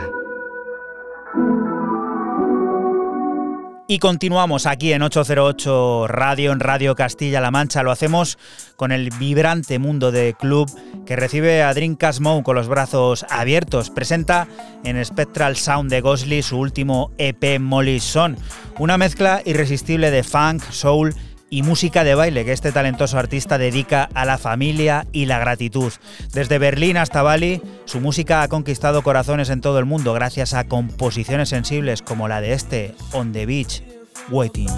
Y 3.87 3.99
continuamos 3.99 4.64
aquí 4.64 4.94
en 4.94 5.03
808 5.03 6.07
Radio, 6.09 6.53
en 6.53 6.61
Radio 6.61 6.94
Castilla-La 6.94 7.51
Mancha. 7.51 7.83
Lo 7.83 7.90
hacemos 7.90 8.38
con 8.77 8.92
el 8.92 9.11
vibrante 9.11 9.79
mundo 9.79 10.11
de 10.11 10.33
club 10.33 10.70
que 11.05 11.16
recibe 11.16 11.62
a 11.62 11.75
Dreamcast 11.75 12.20
Moe 12.20 12.42
con 12.42 12.57
los 12.57 12.66
brazos 12.66 13.27
abiertos. 13.29 13.90
Presenta 13.90 14.49
en 14.85 15.05
Spectral 15.05 15.57
Sound 15.57 15.90
de 15.90 16.01
Ghostly 16.01 16.42
su 16.42 16.59
último 16.59 17.11
EP 17.18 17.61
Molly 17.61 18.01
Son, 18.01 18.38
una 18.79 18.97
mezcla 18.97 19.42
irresistible 19.44 20.11
de 20.11 20.23
funk, 20.23 20.62
soul 20.70 21.14
y 21.55 21.62
música 21.62 22.03
de 22.03 22.17
baile 22.17 22.45
que 22.45 22.51
este 22.51 22.73
talentoso 22.73 23.17
artista 23.17 23.59
dedica 23.59 24.09
a 24.12 24.25
la 24.25 24.38
familia 24.38 25.07
y 25.12 25.27
la 25.27 25.38
gratitud. 25.38 25.93
Desde 26.33 26.59
Berlín 26.59 26.97
hasta 26.97 27.23
Bali, 27.23 27.62
su 27.85 28.01
música 28.01 28.43
ha 28.43 28.49
conquistado 28.49 29.03
corazones 29.03 29.51
en 29.51 29.61
todo 29.61 29.79
el 29.79 29.85
mundo 29.85 30.12
gracias 30.14 30.53
a 30.53 30.64
composiciones 30.64 31.51
sensibles 31.51 32.03
como 32.03 32.27
la 32.27 32.40
de 32.40 32.55
este 32.55 32.97
On 33.12 33.33
the 33.33 33.47
Beach, 33.47 33.85
Waiting. 34.31 34.69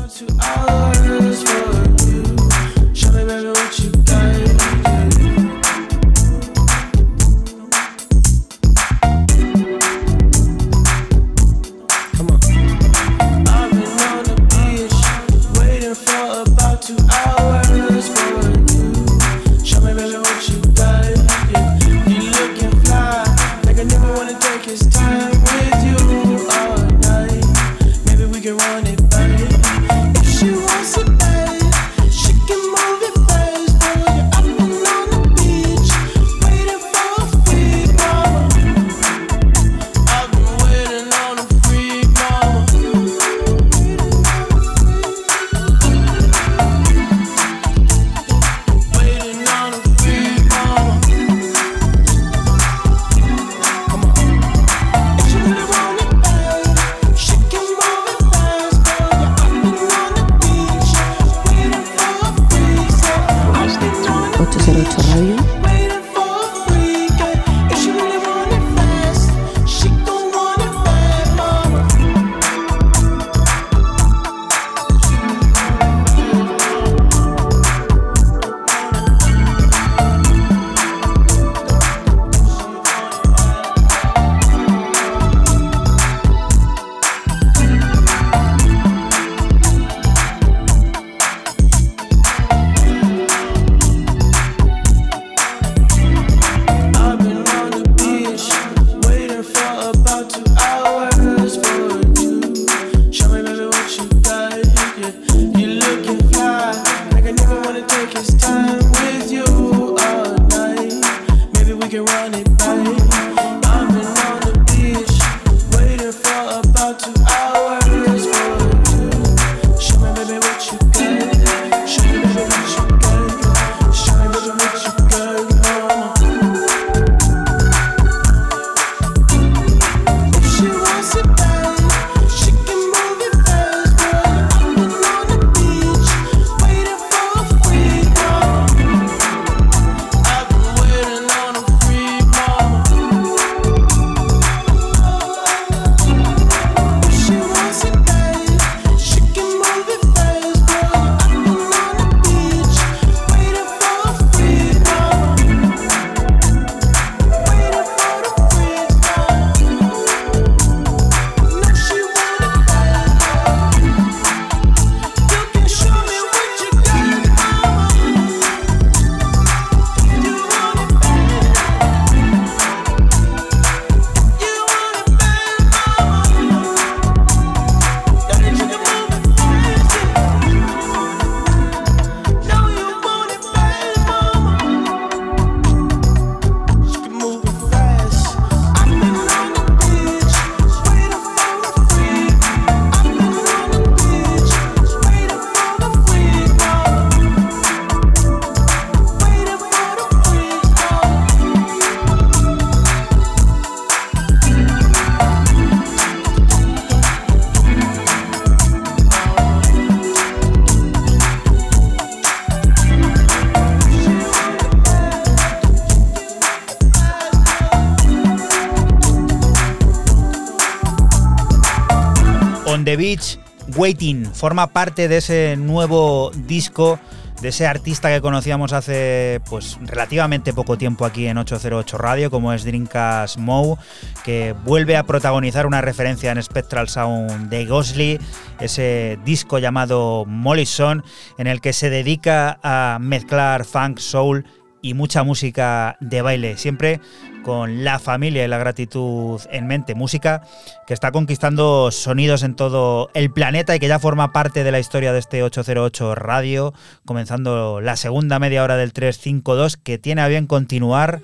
Waiting, 223.77 224.27
forma 224.35 224.67
parte 224.69 225.07
de 225.07 225.19
ese 225.19 225.57
nuevo 225.57 226.33
disco 226.35 226.99
de 227.41 227.49
ese 227.51 227.67
artista 227.67 228.09
que 228.09 228.21
conocíamos 228.21 228.73
hace 228.73 229.41
pues 229.49 229.79
relativamente 229.83 230.53
poco 230.53 230.79
tiempo 230.79 231.05
aquí 231.05 231.27
en 231.27 231.39
808 231.39 231.99
Radio, 231.99 232.31
como 232.31 232.53
es 232.53 232.65
Drinkas 232.65 233.39
Moe, 233.39 233.77
que 234.25 234.55
vuelve 234.65 234.97
a 234.97 235.05
protagonizar 235.05 235.67
una 235.67 235.83
referencia 235.83 236.33
en 236.33 236.43
Spectral 236.43 236.89
Sound 236.89 237.49
de 237.49 237.67
Ghostly, 237.67 238.19
ese 238.59 239.19
disco 239.25 239.59
llamado 239.59 240.25
Mollison, 240.27 241.05
en 241.39 241.47
el 241.47 241.61
que 241.61 241.73
se 241.73 241.91
dedica 241.91 242.59
a 242.63 242.99
mezclar 243.01 243.65
funk, 243.65 243.99
soul 243.99 244.47
y 244.83 244.95
mucha 244.95 245.23
música 245.23 245.97
de 246.01 246.23
baile, 246.23 246.57
siempre 246.57 247.01
con 247.43 247.85
la 247.85 247.99
familia 247.99 248.45
y 248.45 248.49
la 248.49 248.59
gratitud 248.59 249.41
en 249.51 249.67
mente. 249.67 249.95
Música 249.95 250.43
que 250.87 250.95
está 250.95 251.13
conquistando 251.13 251.91
sonidos 251.91 252.43
en 252.43 252.57
todo 252.57 253.11
el 253.15 253.31
planeta 253.31 253.77
y 253.77 253.79
que 253.79 253.89
ya 253.89 253.99
forma 253.99 254.33
parte 254.33 254.65
de 254.65 254.73
la 254.73 254.81
historia 254.81 255.13
de 255.13 255.21
este 255.21 255.43
808 255.43 256.15
Radio, 256.15 256.75
comenzando 257.05 257.81
la 257.81 257.97
segunda 257.97 258.39
media 258.39 258.65
hora 258.65 258.77
del 258.77 258.93
352, 258.93 259.77
que 259.77 259.99
tiene 259.99 260.23
a 260.23 260.29
bien 260.29 260.47
continuar 260.47 261.21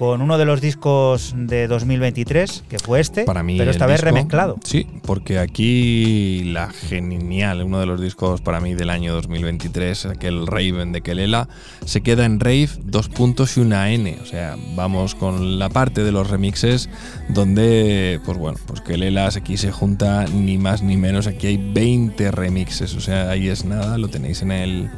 con 0.00 0.22
uno 0.22 0.38
de 0.38 0.46
los 0.46 0.62
discos 0.62 1.34
de 1.36 1.68
2023, 1.68 2.64
que 2.70 2.78
fue 2.78 3.00
este, 3.00 3.24
Para 3.24 3.42
mí 3.42 3.58
pero 3.58 3.70
esta 3.70 3.84
vez 3.84 3.96
disco- 3.98 4.06
remezclado. 4.06 4.56
Sí, 4.64 4.86
porque 5.02 5.38
aquí 5.38 6.42
la 6.44 6.70
genial, 6.70 7.62
uno 7.62 7.78
de 7.80 7.84
los 7.84 8.00
discos 8.00 8.40
para 8.40 8.60
mí 8.60 8.72
del 8.74 8.88
año 8.88 9.12
2023, 9.12 10.06
aquel 10.06 10.46
Raven 10.46 10.92
de 10.92 11.02
Kelela, 11.02 11.50
se 11.84 12.00
queda 12.00 12.24
en 12.24 12.40
Rave, 12.40 12.70
dos 12.82 13.10
puntos 13.10 13.58
y 13.58 13.60
una 13.60 13.90
N. 13.90 14.16
O 14.22 14.24
sea, 14.24 14.56
vamos 14.74 15.14
con 15.14 15.58
la 15.58 15.68
parte 15.68 16.02
de 16.02 16.12
los 16.12 16.30
remixes 16.30 16.88
donde, 17.28 18.20
pues 18.24 18.38
bueno, 18.38 18.58
pues 18.66 18.80
Kelela 18.80 19.28
aquí 19.28 19.58
se 19.58 19.70
junta 19.70 20.24
ni 20.32 20.56
más 20.56 20.82
ni 20.82 20.96
menos. 20.96 21.26
Aquí 21.26 21.46
hay 21.48 21.56
20 21.58 22.30
remixes, 22.30 22.94
o 22.94 23.00
sea, 23.00 23.28
ahí 23.28 23.48
es 23.48 23.66
nada, 23.66 23.98
lo 23.98 24.08
tenéis 24.08 24.40
en 24.40 24.50
el, 24.50 24.90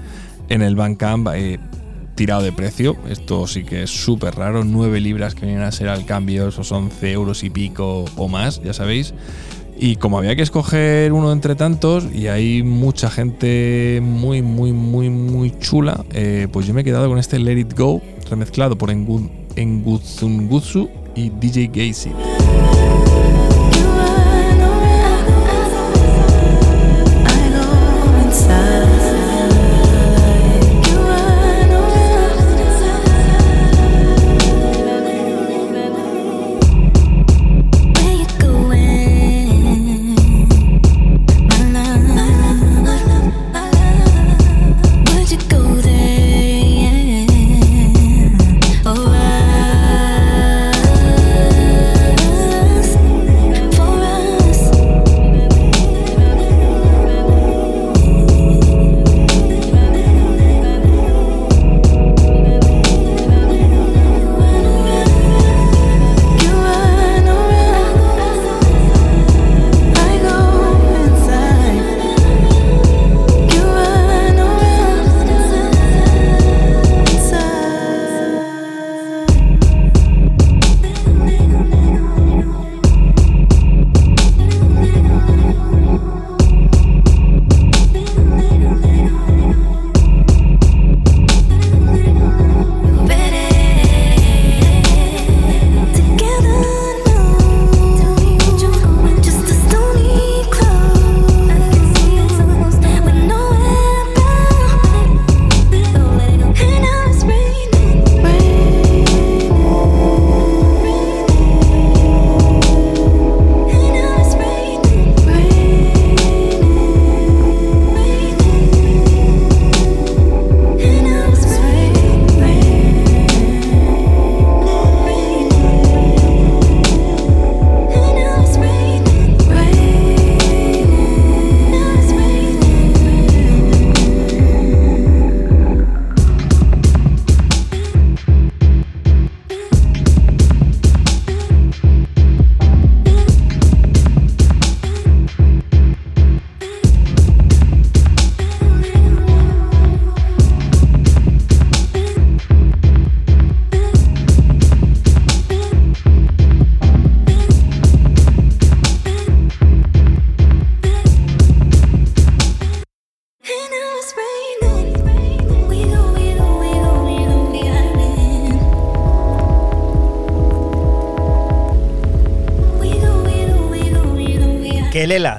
en 0.49 0.63
el 0.63 0.77
Bandcamp. 0.77 1.27
eh, 1.35 1.59
tirado 2.15 2.43
de 2.43 2.53
precio. 2.53 2.97
Esto 3.09 3.47
sí 3.47 3.65
que 3.65 3.85
es 3.85 3.91
súper 3.91 4.35
raro. 4.35 4.65
9 4.65 5.01
libras 5.01 5.35
que 5.35 5.47
vienen 5.47 5.63
a 5.65 5.73
ser 5.73 5.89
al 5.89 6.05
cambio, 6.05 6.49
esos 6.49 6.71
11 6.73 7.13
euros 7.13 7.43
y 7.45 7.51
pico 7.51 8.05
o 8.17 8.29
más, 8.29 8.63
ya 8.63 8.73
sabéis. 8.73 9.15
Y 9.79 9.97
como 9.97 10.19
había 10.19 10.37
que 10.37 10.43
escoger 10.43 11.13
uno 11.13 11.33
entre 11.33 11.55
tantos, 11.57 12.05
y 12.15 12.29
hay 12.29 12.63
mucha 12.63 13.11
gente 13.11 14.01
muy, 14.03 14.41
muy, 14.43 14.73
muy, 14.73 15.11
muy 15.11 15.51
chula, 15.59 16.05
eh, 16.13 16.47
pues 16.53 16.67
yo 16.67 16.75
me 16.75 16.83
he 16.83 16.85
quedado 16.85 17.09
con 17.09 17.19
este 17.19 17.39
Let 17.39 17.59
It 17.59 17.77
Go, 17.77 18.01
remezclado 18.31 18.77
por 18.79 18.91
Engu- 18.91 19.31
Enguzungutsu 19.57 20.89
y 21.17 21.31
DJ 21.31 21.67
Gacy. 21.69 22.11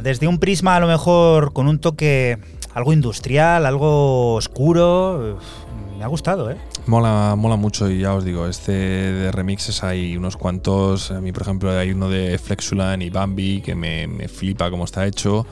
Desde 0.04 0.28
un 0.28 0.38
prisma 0.38 0.76
a 0.76 0.80
lo 0.82 0.88
mejor 0.88 1.54
con 1.54 1.68
un 1.68 1.80
toque 1.80 2.38
algo 2.74 2.92
industrial, 2.92 3.66
algo 3.66 4.36
oscuro. 4.36 5.40
Me 5.98 6.04
ha 6.04 6.08
gustado, 6.08 6.52
¿eh? 6.52 6.58
Mola, 6.88 7.36
mola 7.38 7.56
mucho 7.56 7.90
y 7.90 8.00
ya 8.00 8.14
os 8.14 8.26
digo, 8.26 8.48
este 8.48 8.74
de 8.74 9.32
remixes 9.32 9.84
hay 9.84 10.18
unos 10.18 10.36
cuantos. 10.36 11.12
A 11.12 11.22
mí, 11.22 11.32
por 11.32 11.44
ejemplo, 11.44 11.72
hay 11.72 11.92
uno 11.92 12.10
de 12.10 12.38
Flexulan 12.38 13.02
y 13.02 13.10
Bambi 13.10 13.62
que 13.62 13.76
me, 13.76 14.08
me 14.08 14.28
flipa 14.28 14.70
cómo 14.70 14.84
está 14.84 15.06
hecho. 15.06 15.46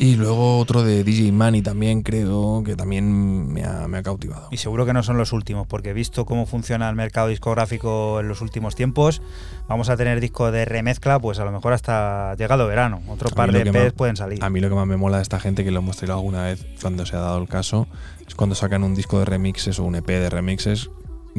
Y 0.00 0.14
luego 0.14 0.58
otro 0.58 0.84
de 0.84 1.02
DJ 1.02 1.32
Money 1.32 1.60
también, 1.60 2.02
creo, 2.02 2.62
que 2.64 2.76
también 2.76 3.52
me 3.52 3.64
ha, 3.64 3.88
me 3.88 3.98
ha 3.98 4.02
cautivado. 4.04 4.46
Y 4.52 4.58
seguro 4.58 4.86
que 4.86 4.92
no 4.92 5.02
son 5.02 5.18
los 5.18 5.32
últimos, 5.32 5.66
porque 5.66 5.92
visto 5.92 6.24
cómo 6.24 6.46
funciona 6.46 6.88
el 6.88 6.94
mercado 6.94 7.26
discográfico 7.26 8.20
en 8.20 8.28
los 8.28 8.40
últimos 8.40 8.76
tiempos, 8.76 9.20
vamos 9.66 9.88
a 9.88 9.96
tener 9.96 10.20
disco 10.20 10.52
de 10.52 10.64
remezcla, 10.64 11.18
pues 11.18 11.40
a 11.40 11.44
lo 11.44 11.50
mejor 11.50 11.72
hasta 11.72 12.36
llegado 12.36 12.68
verano. 12.68 13.02
Otro 13.08 13.28
A 13.32 13.34
par 13.34 13.50
de 13.50 13.62
EPs 13.62 13.92
pueden 13.92 14.16
salir. 14.16 14.42
A 14.42 14.48
mí 14.50 14.60
lo 14.60 14.68
que 14.68 14.76
más 14.76 14.86
me 14.86 14.96
mola 14.96 15.16
de 15.16 15.24
esta 15.24 15.40
gente, 15.40 15.64
que 15.64 15.72
lo 15.72 15.80
hemos 15.80 15.96
traído 15.96 16.14
alguna 16.14 16.44
vez 16.44 16.64
cuando 16.80 17.04
se 17.04 17.16
ha 17.16 17.20
dado 17.20 17.42
el 17.42 17.48
caso, 17.48 17.88
es 18.24 18.36
cuando 18.36 18.54
sacan 18.54 18.84
un 18.84 18.94
disco 18.94 19.18
de 19.18 19.24
remixes 19.24 19.80
o 19.80 19.84
un 19.84 19.96
EP 19.96 20.06
de 20.06 20.30
remixes 20.30 20.90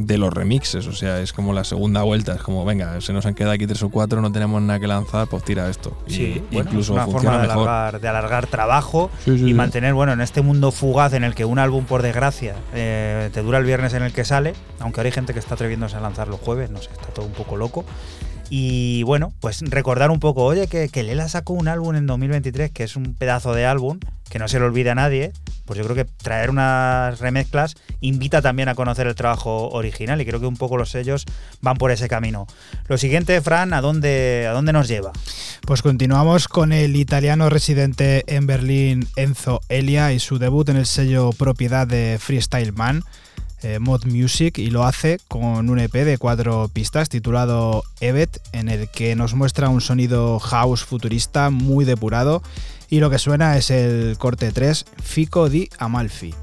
de 0.06 0.18
los 0.18 0.34
remixes. 0.34 0.88
O 0.88 0.94
sea, 0.94 1.20
es 1.22 1.34
como 1.34 1.54
la 1.54 1.64
segunda 1.64 2.04
vuelta. 2.04 2.34
Es 2.34 2.42
como, 2.42 2.66
venga, 2.66 3.00
se 3.02 3.14
nos 3.14 3.26
han 3.26 3.34
quedado 3.34 3.54
aquí 3.54 3.68
tres 3.68 3.82
o 3.84 3.90
cuatro, 3.90 4.22
no 4.22 4.32
tenemos 4.32 4.62
nada 4.62 4.80
que 4.80 4.88
lanzar, 4.88 5.28
pues 5.28 5.44
tira 5.44 5.70
esto. 5.70 5.98
Y 6.08 6.14
Sí, 6.14 6.44
bueno, 6.52 6.70
incluso 6.70 6.94
es 6.94 6.98
una 6.98 7.06
funciona 7.06 7.32
forma 7.32 7.42
de 7.42 7.48
mejor. 7.48 7.68
alargar, 7.70 8.02
de 8.02 8.08
alargar 8.08 8.48
trabajo 8.48 9.10
Sí, 9.24 9.38
sí, 9.38 9.50
y 9.50 9.54
mantener, 9.54 9.94
bueno, 9.94 10.14
en 10.14 10.22
este 10.22 10.42
mundo 10.42 10.72
fugaz 10.72 11.14
en 11.14 11.24
el 11.24 11.36
que 11.36 11.46
un 11.46 11.60
álbum, 11.60 11.86
por 11.86 12.02
desgracia, 12.02 12.56
eh, 12.74 13.30
te 13.34 13.42
dura 13.42 13.58
el 13.58 13.66
viernes 13.66 13.94
en 13.94 14.04
el 14.04 14.14
que 14.14 14.26
sale, 14.26 14.54
aunque 14.80 15.00
ahora 15.02 15.08
hay 15.08 15.14
gente 15.14 15.34
que 15.34 15.40
está 15.40 15.56
atreviéndose 15.56 15.96
a 15.98 16.00
lanzar 16.02 16.28
los 16.28 16.40
jueves, 16.40 16.70
no 16.70 16.80
sé, 16.82 16.90
está 16.92 17.08
todo 17.14 17.26
un 17.26 17.34
poco 17.34 17.56
loco. 17.58 17.86
Y 18.50 19.04
bueno, 19.04 19.34
pues 19.40 19.62
recordar 19.62 20.12
un 20.12 20.20
poco, 20.20 20.44
oye, 20.44 20.68
que, 20.68 20.90
que 20.90 21.04
Lela 21.04 21.28
sacó 21.28 21.54
un 21.54 21.68
álbum 21.68 21.96
en 21.96 22.08
2023 22.08 22.72
que 22.72 22.84
es 22.84 22.96
un 22.96 23.14
pedazo 23.14 23.54
de 23.54 23.66
álbum, 23.66 24.00
que 24.30 24.40
no 24.40 24.48
se 24.48 24.60
le 24.60 24.66
olvide 24.66 24.92
a 24.92 24.96
nadie, 24.96 25.32
pues 25.66 25.78
yo 25.78 25.84
creo 25.84 25.96
que 25.96 26.06
traer 26.06 26.50
unas 26.50 27.20
remezclas 27.20 27.76
invita 28.02 28.42
también 28.42 28.70
a 28.70 28.76
conocer 28.76 29.08
el 29.08 29.16
trabajo 29.16 29.70
original 29.70 30.22
y 30.22 30.26
creo 30.26 30.40
que 30.40 30.46
un 30.46 30.58
poco 30.58 30.78
los 30.78 30.90
sellos 30.90 31.26
van 31.62 31.78
por 31.78 31.92
ese 31.92 32.08
camino. 32.08 32.48
Lo 32.88 32.98
siguiente, 32.98 33.40
Fran, 33.42 33.74
¿a 33.74 33.82
dónde, 33.82 34.48
a 34.50 34.54
dónde 34.54 34.74
nos 34.74 34.88
lleva? 34.88 35.12
Pues 35.62 35.82
continuamos 35.82 36.48
con 36.48 36.74
el 36.74 36.96
italiano 36.96 37.50
residente 37.50 38.24
en 38.28 38.48
Berlín 38.48 39.08
Enzo 39.16 39.62
Elia 39.70 40.14
y 40.14 40.20
su 40.20 40.40
debut 40.40 40.70
en 40.70 40.78
el 40.78 40.86
sello 40.86 41.32
propiedad 41.32 41.86
de 41.86 42.18
Freestyle 42.20 42.74
Man. 42.74 43.04
Eh, 43.64 43.80
Mod 43.80 44.06
Music 44.06 44.58
y 44.58 44.70
lo 44.70 44.86
hace 44.86 45.20
con 45.28 45.70
un 45.70 45.80
EP 45.80 45.94
de 45.94 46.18
cuatro 46.18 46.70
pistas 46.72 47.10
titulado 47.10 47.84
Evet 48.00 48.40
en 48.52 48.70
el 48.70 48.88
que 48.90 49.16
nos 49.16 49.34
muestra 49.34 49.70
un 49.70 49.82
sonido 49.82 50.40
house 50.40 50.84
futurista 50.84 51.50
muy 51.50 51.86
depurado 51.86 52.42
y 52.90 53.00
lo 53.00 53.10
que 53.10 53.20
suena 53.20 53.58
es 53.58 53.70
el 53.70 54.18
corte 54.18 54.52
3 54.52 54.86
Fico 55.04 55.50
di 55.50 55.70
Amalfi. 55.78 56.34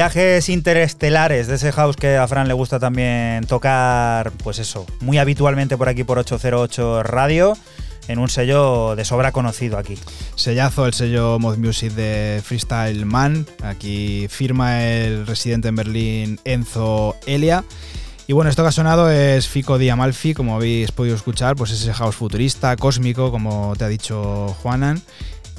Viajes 0.00 0.48
interestelares 0.48 1.46
de 1.46 1.56
ese 1.56 1.72
house 1.72 1.94
que 1.94 2.16
a 2.16 2.26
Fran 2.26 2.48
le 2.48 2.54
gusta 2.54 2.78
también 2.78 3.44
tocar, 3.44 4.32
pues 4.42 4.58
eso, 4.58 4.86
muy 5.00 5.18
habitualmente 5.18 5.76
por 5.76 5.90
aquí 5.90 6.04
por 6.04 6.18
808 6.18 7.02
Radio, 7.02 7.54
en 8.08 8.18
un 8.18 8.30
sello 8.30 8.96
de 8.96 9.04
sobra 9.04 9.30
conocido 9.30 9.76
aquí. 9.76 9.98
Sellazo 10.36 10.86
el 10.86 10.94
sello 10.94 11.38
Mod 11.38 11.58
Music 11.58 11.92
de 11.92 12.40
Freestyle 12.42 13.04
Man. 13.04 13.44
Aquí 13.62 14.26
firma 14.30 14.86
el 14.86 15.26
residente 15.26 15.68
en 15.68 15.76
Berlín 15.76 16.40
Enzo 16.46 17.16
Elia. 17.26 17.62
Y 18.26 18.32
bueno, 18.32 18.48
esto 18.48 18.62
que 18.62 18.70
ha 18.70 18.72
sonado 18.72 19.10
es 19.10 19.48
Fico 19.48 19.76
di 19.76 19.90
Amalfi, 19.90 20.32
como 20.32 20.56
habéis 20.56 20.92
podido 20.92 21.14
escuchar, 21.14 21.56
pues 21.56 21.72
ese 21.72 21.92
house 21.92 22.16
futurista, 22.16 22.74
cósmico, 22.76 23.30
como 23.30 23.74
te 23.76 23.84
ha 23.84 23.88
dicho 23.88 24.56
Juanan. 24.62 25.02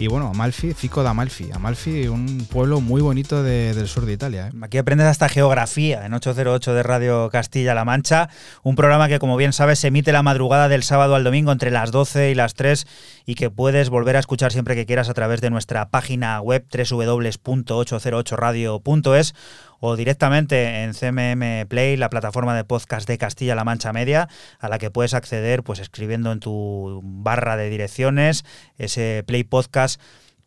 Y 0.02 0.08
bueno, 0.08 0.30
Amalfi, 0.34 0.74
Fico 0.74 1.04
de 1.04 1.10
Amalfi. 1.10 1.52
Amalfi, 1.54 2.08
un 2.08 2.48
pueblo 2.52 2.82
muy 2.82 3.04
bonito 3.04 3.44
de- 3.44 3.76
del 3.76 3.88
sur 3.88 4.08
de 4.08 4.14
Italia. 4.14 4.48
¿eh? 4.48 4.58
Aquí 4.64 4.80
aprendes 4.80 5.06
hasta 5.06 5.30
geografía 5.30 6.08
en 6.08 6.16
808 6.16 6.74
de 6.74 6.82
Radio 6.82 7.30
Castilla-La 7.32 7.86
Mancha, 7.86 8.28
un 8.64 8.76
programa 8.76 9.08
que 9.10 9.20
como 9.20 9.38
bien 9.38 9.54
sabes 9.54 9.78
se 9.78 9.90
emite 9.90 10.12
la 10.12 10.24
madrugada 10.24 10.70
del 10.70 10.82
sábado 10.82 11.14
al 11.14 11.24
domingo 11.24 11.52
entre 11.52 11.70
las 11.70 11.92
12 11.92 12.32
y 12.32 12.34
las 12.34 12.56
3 12.56 12.88
y 13.26 13.36
que 13.36 13.50
puedes 13.50 13.90
volver 13.90 14.16
a 14.16 14.20
escuchar 14.20 14.52
siempre 14.52 14.76
que 14.76 14.86
quieras 14.86 15.10
a 15.10 15.14
través 15.14 15.42
de 15.42 15.50
nuestra 15.50 15.90
página 15.90 16.40
web 16.42 16.66
www.808radio.es 16.72 19.36
o 19.80 19.96
directamente 19.96 20.84
en 20.84 20.94
CMM 20.94 21.68
Play, 21.68 21.98
la 21.98 22.10
plataforma 22.10 22.56
de 22.56 22.64
podcast 22.64 23.08
de 23.08 23.18
Castilla-La 23.18 23.64
Mancha 23.64 23.94
Media, 23.94 24.28
a 24.60 24.70
la 24.70 24.78
que 24.78 24.92
puedes 24.92 25.14
acceder 25.14 25.64
pues 25.64 25.80
escribiendo 25.80 26.32
en 26.32 26.40
tu 26.40 27.02
barra 27.04 27.58
de 27.58 27.70
direcciones 27.70 28.46
ese 28.78 29.24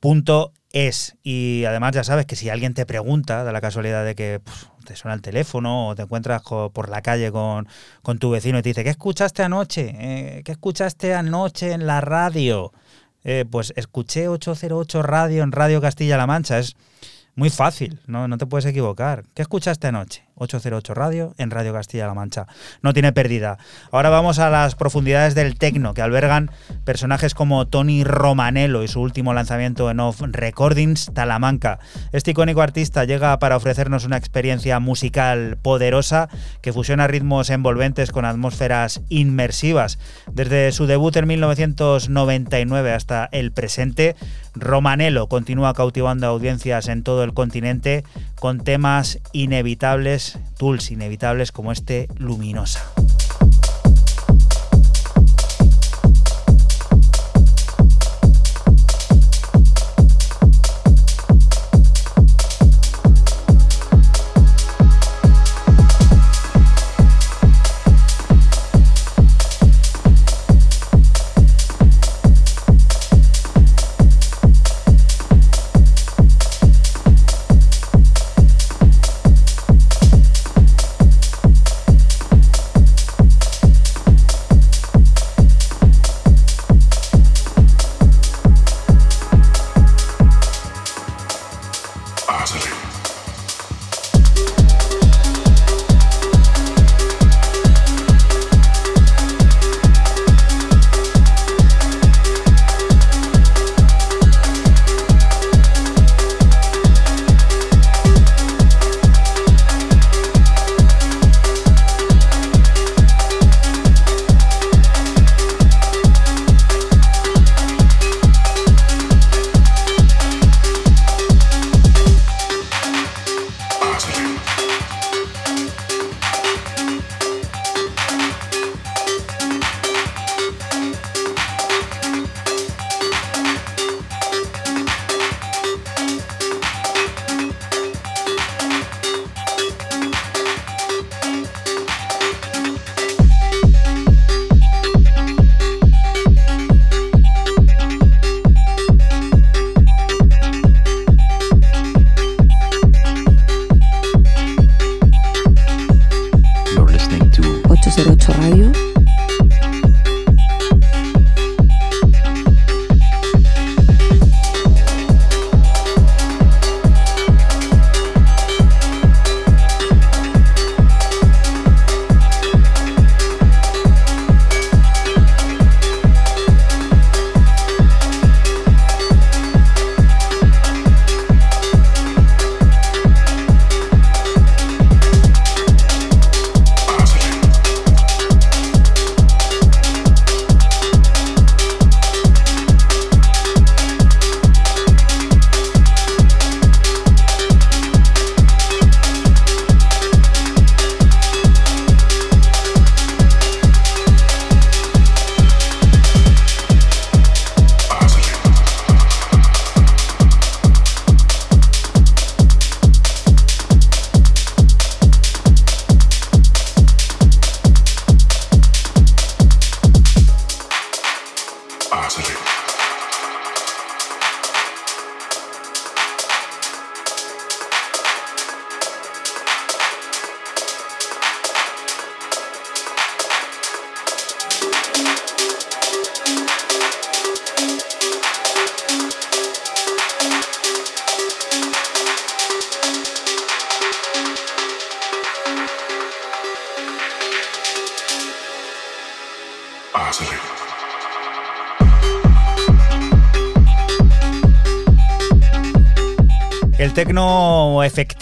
playpodcast.es. 0.05 1.17
Y 1.23 1.65
además 1.67 1.93
ya 1.95 2.05
sabes 2.05 2.27
que 2.27 2.37
si 2.37 2.51
alguien 2.51 2.75
te 2.75 2.85
pregunta, 2.87 3.45
da 3.45 3.53
la 3.53 3.61
casualidad 3.61 4.05
de 4.05 4.15
que 4.15 4.41
te 4.85 4.97
suena 4.97 5.15
el 5.15 5.23
teléfono 5.23 5.89
o 5.89 5.95
te 5.95 6.03
encuentras 6.03 6.43
por 6.43 6.89
la 6.89 7.01
calle 7.01 7.33
con, 7.33 7.67
con 8.03 8.19
tu 8.19 8.31
vecino 8.31 8.59
y 8.59 8.63
te 8.63 8.71
dice, 8.71 8.85
¿qué 8.85 8.91
escuchaste 8.91 9.43
anoche? 9.43 9.95
Eh, 9.99 10.43
¿Qué 10.45 10.53
escuchaste 10.53 11.15
anoche 11.15 11.73
en 11.73 11.87
la 11.87 12.01
radio? 12.01 12.73
eh, 13.25 13.47
pues 13.51 13.73
escuché 13.77 14.29
808 14.29 15.03
Radio 15.03 15.43
en 15.43 15.53
Radio 15.53 15.81
Castilla-La 15.81 16.27
Mancha. 16.27 16.59
Es 16.59 16.77
muy 17.35 17.51
fácil, 17.51 17.99
¿no? 18.07 18.29
no 18.29 18.39
te 18.39 18.47
puedes 18.47 18.67
equivocar. 18.67 19.25
¿Qué 19.35 19.43
escuchaste 19.43 19.87
anoche? 19.89 20.25
808 20.37 20.95
Radio 20.95 21.35
en 21.39 21.51
Radio 21.51 21.73
Castilla-La 21.73 22.15
Mancha. 22.15 22.47
No 22.83 22.93
tiene 22.93 23.13
pérdida. 23.13 23.59
Ahora 23.91 24.11
vamos 24.11 24.39
a 24.39 24.51
las 24.51 24.75
profundidades 24.75 25.35
del 25.35 25.59
tecno, 25.59 25.95
que 25.95 26.03
albergan 26.03 26.51
personajes 26.85 27.35
como 27.35 27.67
Tony 27.67 28.05
Romanello 28.05 28.83
y 28.83 28.89
su 28.89 29.01
último 29.01 29.35
lanzamiento 29.35 29.91
en 29.91 30.01
Off 30.01 30.21
Recordings, 30.21 31.11
Talamanca. 31.15 31.79
Este 32.13 32.33
icónico 32.33 32.63
artista 32.63 33.05
llega 33.05 33.39
para 33.39 33.57
ofrecernos 33.57 34.05
una 34.05 34.17
experiencia 34.17 34.81
musical 34.81 35.59
poderosa 35.63 36.29
que 36.61 36.73
fusiona 36.73 37.07
ritmos 37.07 37.51
envolventes 37.51 38.11
con 38.11 38.25
atmósferas 38.25 39.03
inmersivas. 39.09 39.99
Desde 40.33 40.73
su 40.73 40.87
debut 40.87 41.17
en 41.17 41.29
1999 41.29 42.93
hasta 42.93 43.29
el 43.33 43.53
presente, 43.53 44.17
Romanello 44.55 45.29
continúa 45.29 45.75
cautivando 45.75 46.27
audiencias 46.27 46.89
en 46.89 47.03
todo 47.03 47.25
el 47.25 47.35
continente 47.35 48.05
con 48.37 48.61
temas 48.61 49.21
inevitables, 49.33 50.24
tools 50.57 50.91
inevitables 50.91 51.53
como 51.53 51.73
este 51.73 52.09
Luminosa. 52.19 52.81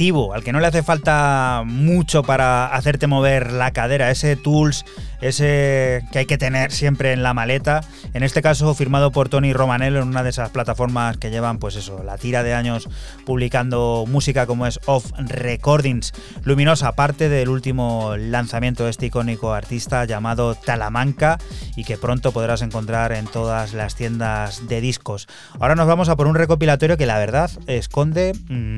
Al 0.03 0.43
que 0.43 0.53
no 0.53 0.59
le 0.59 0.67
hace 0.67 0.83
falta 0.83 1.63
mucho 1.65 2.25
para 2.25 2.67
hacerte 2.67 3.07
mover 3.07 3.53
la 3.53 3.71
cadera, 3.71 4.11
ese 4.11 4.35
tools, 4.35 4.85
ese 5.21 6.03
que 6.11 6.19
hay 6.19 6.27
que 6.27 6.39
tener 6.39 6.73
siempre 6.73 7.13
en 7.13 7.23
la 7.23 7.35
maleta. 7.35 7.83
En 8.13 8.25
este 8.25 8.43
caso, 8.43 8.75
firmado 8.75 9.13
por 9.13 9.29
Tony 9.29 9.53
Romanello 9.53 10.03
en 10.03 10.09
una 10.09 10.25
de 10.25 10.31
esas 10.31 10.51
plataformas 10.51 11.19
que 11.19 11.31
llevan, 11.31 11.59
pues 11.59 11.77
eso, 11.77 12.03
la 12.03 12.19
tira 12.19 12.43
de 12.43 12.53
años 12.53 12.89
publicando 13.25 14.05
música 14.09 14.45
como 14.47 14.67
es 14.67 14.81
Off 14.87 15.13
Recordings. 15.19 16.13
Luminosa, 16.43 16.93
parte 16.93 17.29
del 17.29 17.49
último 17.49 18.17
lanzamiento 18.17 18.85
de 18.85 18.91
este 18.91 19.07
icónico 19.07 19.55
artista 19.55 20.05
llamado 20.05 20.57
Talamanca 20.57 21.39
y 21.77 21.85
que 21.85 21.97
pronto 21.97 22.33
podrás 22.33 22.61
encontrar 22.61 23.13
en 23.13 23.27
todas 23.27 23.73
las 23.73 23.95
tiendas 23.95 24.67
de 24.67 24.81
discos. 24.81 25.29
Ahora 25.61 25.77
nos 25.77 25.87
vamos 25.87 26.09
a 26.09 26.17
por 26.17 26.27
un 26.27 26.35
recopilatorio 26.35 26.97
que 26.97 27.07
la 27.07 27.19
verdad 27.19 27.51
esconde 27.69 28.33
mm, 28.49 28.72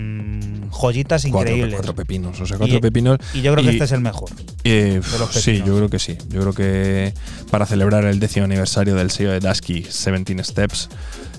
joyitas 0.85 1.23
Cuatro, 1.31 1.41
increíbles. 1.51 1.75
cuatro 1.75 1.95
pepinos, 1.95 2.41
o 2.41 2.47
sea, 2.47 2.59
cuatro 2.59 2.77
Y- 2.77 2.81
pepinos. 2.81 3.19
Y 3.35 3.43
yo 3.43 3.53
creo 3.53 3.65
que 3.65 3.71
y- 3.71 3.75
este 3.75 3.85
es 3.85 3.93
el 3.93 4.01
mejor. 4.01 4.31
Eh, 4.65 5.01
de 5.11 5.19
los 5.19 5.31
sí, 5.33 5.59
yo 5.67 5.77
creo 5.77 5.89
que 5.89 5.99
sí. 5.99 6.17
Yo 6.29 6.41
creo 6.41 6.53
que 6.53 7.15
para 7.51 7.67
celebrar 7.67 8.05
el 8.05 8.21
décimo 8.21 8.45
aniversario 8.45 8.95
del 8.95 9.11
sello 9.11 9.31
de 9.33 9.41
Dasky, 9.41 9.81
17 9.83 10.43
Steps, 10.45 10.89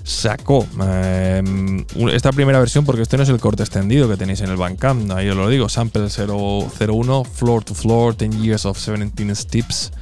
sacó 0.04 0.66
eh, 0.84 1.42
un- 1.96 2.10
esta 2.10 2.30
primera 2.32 2.58
versión, 2.60 2.84
porque 2.84 3.02
este 3.02 3.16
no 3.16 3.22
es 3.24 3.28
el 3.28 3.40
corte 3.40 3.62
extendido 3.64 4.08
que 4.08 4.16
tenéis 4.16 4.40
en 4.40 4.50
el 4.50 4.56
Bandcamp, 4.56 5.10
ahí 5.10 5.28
os 5.28 5.36
lo 5.36 5.48
digo, 5.48 5.68
Sample 5.68 6.08
001, 6.10 7.24
Floor 7.24 7.64
to 7.64 7.74
Floor, 7.74 8.16
10 8.16 8.40
Years 8.40 8.66
of 8.66 8.78
17 8.78 9.34
Steps, 9.34 9.92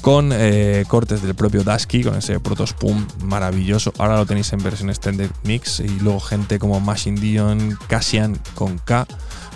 con 0.00 0.30
eh, 0.32 0.84
cortes 0.88 1.22
del 1.22 1.34
propio 1.34 1.64
Dusky, 1.64 2.02
con 2.02 2.14
ese 2.14 2.40
Protospoon 2.40 3.06
maravilloso. 3.24 3.92
Ahora 3.98 4.16
lo 4.16 4.26
tenéis 4.26 4.52
en 4.52 4.62
versión 4.62 4.90
Extended 4.90 5.30
Mix 5.44 5.80
y 5.80 5.88
luego 6.00 6.20
gente 6.20 6.58
como 6.58 6.80
Machine 6.80 7.20
Dion, 7.20 7.78
Cassian 7.88 8.38
con 8.54 8.78
K, 8.78 9.06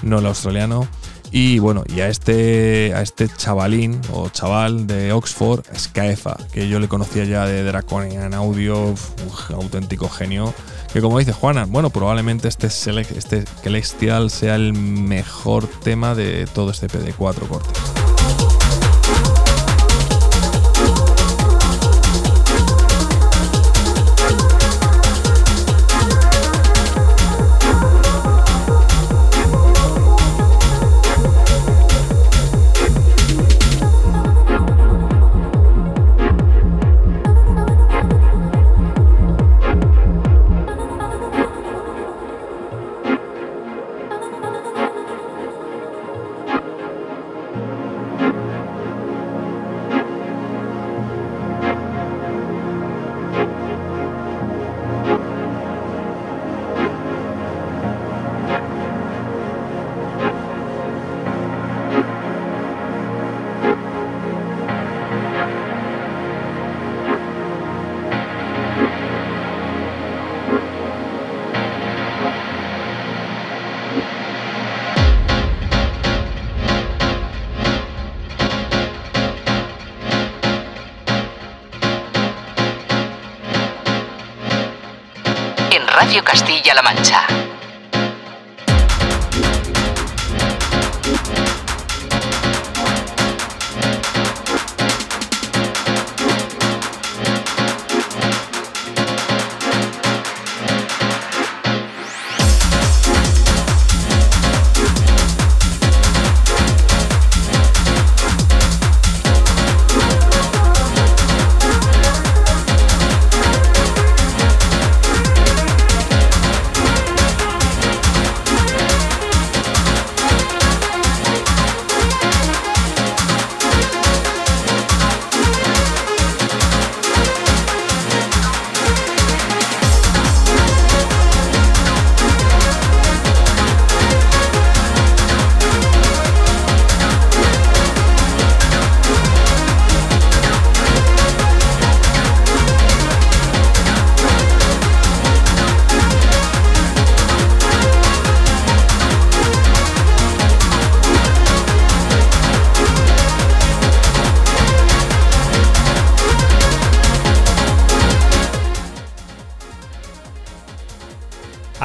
no 0.03 0.19
el 0.19 0.27
australiano. 0.27 0.87
Y 1.35 1.61
bueno, 1.61 1.83
y 1.89 2.01
a 2.01 2.09
este, 2.09 2.93
a 2.95 3.01
este 3.01 3.27
chavalín 3.27 3.99
o 4.13 4.29
chaval 4.29 4.87
de 4.87 5.13
Oxford, 5.13 5.65
Skaefa, 5.75 6.37
que 6.53 6.69
yo 6.69 6.79
le 6.79 6.89
conocía 6.89 7.25
ya 7.25 7.47
de 7.47 7.65
Draconian 7.65 8.35
Audio, 8.35 8.89
un 8.89 9.55
auténtico 9.55 10.11
genio. 10.11 10.53
Que 10.93 11.01
como 11.01 11.19
dice 11.19 11.33
Juana, 11.33 11.65
bueno, 11.67 11.89
probablemente 11.89 12.49
este, 12.49 12.67
este 12.67 13.45
Celestial 13.63 14.31
sea 14.31 14.57
el 14.57 14.75
mejor 14.75 15.67
tema 15.67 16.15
de 16.15 16.47
todo 16.53 16.71
este 16.71 16.87
PD4 16.87 17.49
cortes. 17.49 18.02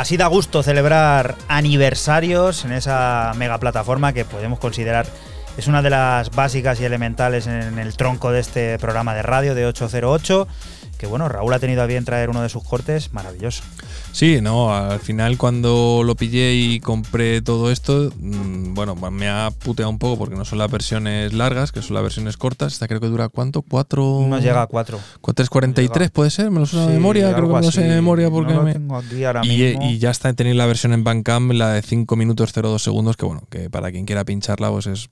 Así 0.07 0.15
da 0.15 0.27
gusto 0.27 0.63
celebrar 0.63 1.35
aniversarios 1.49 2.63
en 2.63 2.71
esa 2.71 3.33
mega 3.35 3.57
plataforma 3.57 4.13
que 4.13 4.23
podemos 4.23 4.57
considerar 4.57 5.05
es 5.57 5.67
una 5.67 5.81
de 5.81 5.89
las 5.89 6.31
básicas 6.31 6.79
y 6.79 6.85
elementales 6.85 7.45
en 7.45 7.77
el 7.77 7.97
tronco 7.97 8.31
de 8.31 8.39
este 8.39 8.79
programa 8.79 9.13
de 9.15 9.23
radio 9.23 9.53
de 9.53 9.65
808. 9.65 10.47
Que 10.97 11.07
bueno, 11.07 11.27
Raúl 11.27 11.53
ha 11.53 11.59
tenido 11.59 11.81
a 11.81 11.87
bien 11.87 12.05
traer 12.05 12.29
uno 12.29 12.41
de 12.41 12.47
sus 12.47 12.63
cortes, 12.63 13.11
maravilloso. 13.11 13.63
Sí, 14.13 14.39
no, 14.39 14.73
al 14.73 15.01
final 15.01 15.37
cuando 15.37 16.03
lo 16.05 16.15
pillé 16.15 16.53
y 16.53 16.79
compré 16.79 17.41
todo 17.41 17.69
esto, 17.69 18.09
bueno, 18.77 18.95
me 18.95 19.27
ha 19.27 19.49
puteado 19.51 19.89
un 19.89 19.99
poco 19.99 20.17
porque 20.17 20.35
no 20.35 20.45
son 20.45 20.59
las 20.59 20.71
versiones 20.71 21.33
largas, 21.33 21.73
que 21.73 21.81
son 21.81 21.95
las 21.95 22.03
versiones 22.03 22.37
cortas. 22.37 22.73
Esta 22.73 22.87
creo 22.87 23.01
que 23.01 23.07
dura 23.07 23.27
cuánto? 23.27 23.61
¿Cuatro? 23.61 24.25
No 24.25 24.39
llega 24.39 24.61
a 24.61 24.67
cuatro. 24.67 24.99
3.43 25.21 26.09
puede 26.11 26.29
ser, 26.29 26.49
me 26.51 26.59
lo 26.59 26.65
suena 26.65 26.87
de 26.87 26.93
memoria, 26.93 27.33
creo 27.33 27.47
que 27.47 27.53
me 27.55 27.61
lo 27.61 27.71
sé 27.71 27.81
de 27.81 27.89
memoria 27.95 28.29
porque 28.29 28.53
No 28.53 28.59
lo 28.59 28.65
me- 28.65 28.73
tengo 28.73 28.95
aquí 28.97 29.23
ahora 29.23 29.41
y, 29.45 29.49
mismo. 29.49 29.83
y 29.89 29.97
ya 29.97 30.11
está 30.11 30.31
tenéis 30.33 30.55
la 30.55 30.65
versión 30.65 30.93
en 30.93 31.03
Bandcamp, 31.03 31.51
la 31.51 31.71
de 31.73 31.81
5 31.81 32.15
minutos 32.15 32.53
02 32.53 32.81
segundos, 32.81 33.17
que 33.17 33.25
bueno, 33.25 33.41
que 33.49 33.69
para 33.69 33.91
quien 33.91 34.05
quiera 34.05 34.23
pincharla 34.23 34.69
pues 34.71 34.87
es 34.87 35.09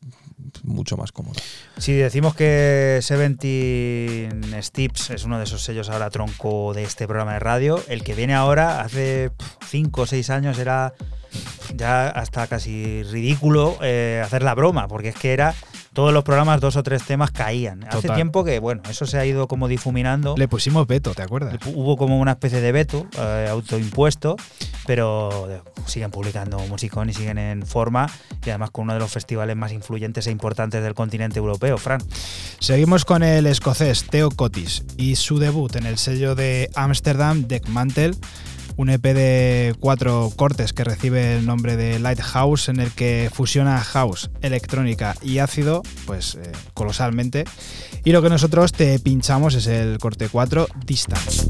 mucho 0.64 0.98
más 0.98 1.12
cómodo. 1.12 1.40
Si 1.78 1.94
decimos 1.94 2.36
que 2.36 3.00
Seventeen 3.02 4.56
Steps 4.62 5.12
es 5.12 5.24
uno 5.24 5.38
de 5.38 5.46
esos 5.46 5.64
sellos 5.64 5.90
ahora 5.90 6.10
tronco 6.10 6.74
de 6.74 6.84
este 6.84 7.08
programa 7.08 7.34
de 7.34 7.40
radio, 7.40 7.82
el 7.88 8.04
que 8.04 8.16
viene 8.16 8.34
ahora, 8.34 8.82
hace 8.82 9.32
5 9.68 10.02
o 10.02 10.06
6 10.06 10.30
años 10.30 10.60
era 10.60 10.94
ya 11.76 12.08
hasta 12.08 12.48
casi 12.48 13.04
ridículo 13.04 13.78
eh, 13.82 14.22
hacer 14.24 14.44
la 14.44 14.56
broma, 14.56 14.88
porque 14.88 15.10
es 15.10 15.16
que 15.16 15.34
era 15.34 15.54
todos 15.96 16.14
los 16.14 16.26
programas, 16.26 16.60
dos 16.60 16.76
o 16.76 16.84
tres 16.84 17.04
temas 17.04 17.32
caían. 17.32 17.86
Hace 17.86 18.10
tiempo 18.10 18.43
que, 18.43 18.60
bueno, 18.60 18.84
eso 18.89 19.06
se 19.06 19.18
ha 19.18 19.26
ido 19.26 19.48
como 19.48 19.70
difuminando. 19.70 20.36
Le 20.38 20.50
pusimos 20.50 20.86
veto, 20.86 21.14
¿te 21.14 21.24
acuerdas? 21.24 21.56
Hubo 21.74 21.96
como 21.96 22.20
una 22.20 22.32
especie 22.32 22.60
de 22.60 22.72
veto 22.74 23.08
eh, 23.18 23.48
autoimpuesto, 23.50 24.36
pero 24.86 25.50
eh, 25.50 25.62
siguen 25.86 26.12
publicando 26.12 26.60
musicón 26.60 27.10
y 27.10 27.14
siguen 27.14 27.38
en 27.38 27.66
forma 27.66 28.10
y 28.46 28.50
además 28.50 28.72
con 28.72 28.84
uno 28.84 28.93
de 28.93 29.00
los 29.00 29.10
festivales 29.10 29.56
más 29.56 29.72
influyentes 29.72 30.28
e 30.28 30.32
importantes 30.32 30.84
del 30.84 30.93
continente 30.93 31.39
europeo, 31.39 31.78
Fran. 31.78 32.02
Seguimos 32.60 33.06
con 33.06 33.24
el 33.24 33.48
escocés 33.48 34.06
Theo 34.06 34.30
Cotis 34.32 34.84
y 34.98 35.16
su 35.16 35.39
debut 35.39 35.78
en 35.78 35.86
el 35.86 35.98
sello 35.98 36.36
de 36.36 36.70
Amsterdam, 36.76 37.48
Deckmantel, 37.48 38.18
un 38.78 38.89
EP 38.89 39.01
de 39.01 39.76
cuatro 39.80 40.32
cortes 40.36 40.73
que 40.73 40.84
recibe 40.84 41.38
el 41.38 41.45
nombre 41.45 41.76
de 41.78 41.99
Lighthouse, 41.99 42.69
en 42.69 42.80
el 42.80 42.91
que 42.91 43.30
fusiona 43.34 43.80
house, 43.80 44.30
electrónica 44.41 45.15
y 45.21 45.39
ácido, 45.39 45.82
pues 46.05 46.36
eh, 46.36 46.51
colosalmente. 46.73 47.45
Y 48.03 48.11
lo 48.11 48.21
que 48.21 48.30
nosotros 48.30 48.71
te 48.71 48.99
pinchamos 48.99 49.55
es 49.55 49.67
el 49.67 49.97
corte 49.97 50.30
4, 50.30 50.67
Distance. 50.86 51.47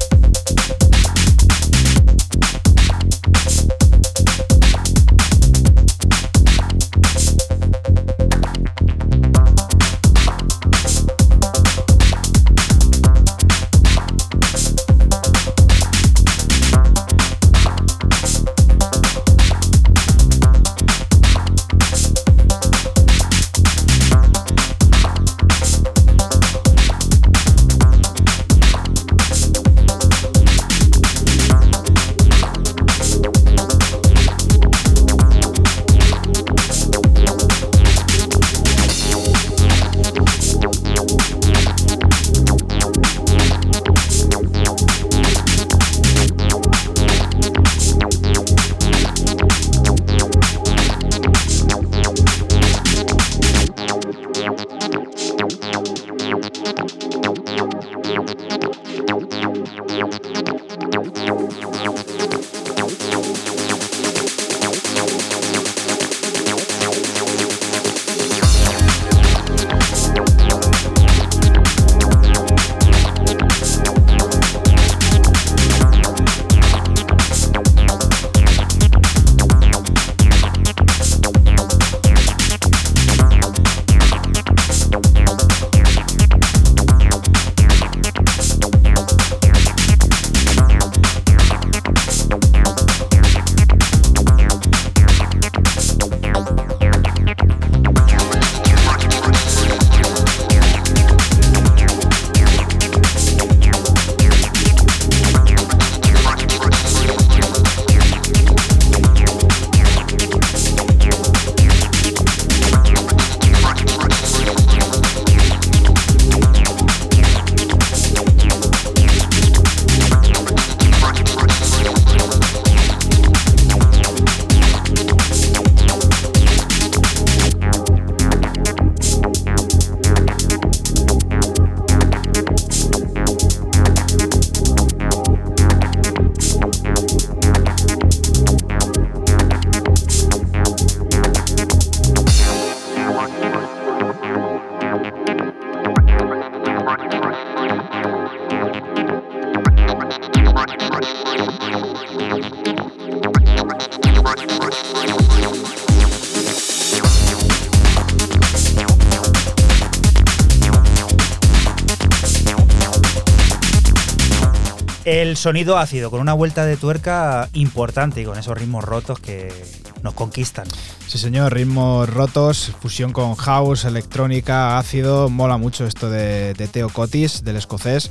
Sonido 165.45 165.77
ácido, 165.77 166.09
con 166.09 166.21
una 166.21 166.33
vuelta 166.33 166.65
de 166.65 166.75
tuerca 166.75 167.49
importante 167.53 168.19
y 168.19 168.25
con 168.25 168.35
esos 168.39 168.57
ritmos 168.57 168.83
rotos 168.83 169.19
que 169.19 169.53
nos 170.01 170.15
conquistan. 170.15 170.65
Sí, 171.05 171.19
señor, 171.19 171.53
ritmos 171.53 172.09
rotos, 172.09 172.71
fusión 172.81 173.13
con 173.13 173.35
house, 173.35 173.85
electrónica, 173.85 174.79
ácido. 174.79 175.29
Mola 175.29 175.57
mucho 175.57 175.85
esto 175.85 176.09
de, 176.09 176.55
de 176.55 176.67
Theo 176.67 176.89
Cotis, 176.89 177.43
del 177.43 177.57
escocés. 177.57 178.09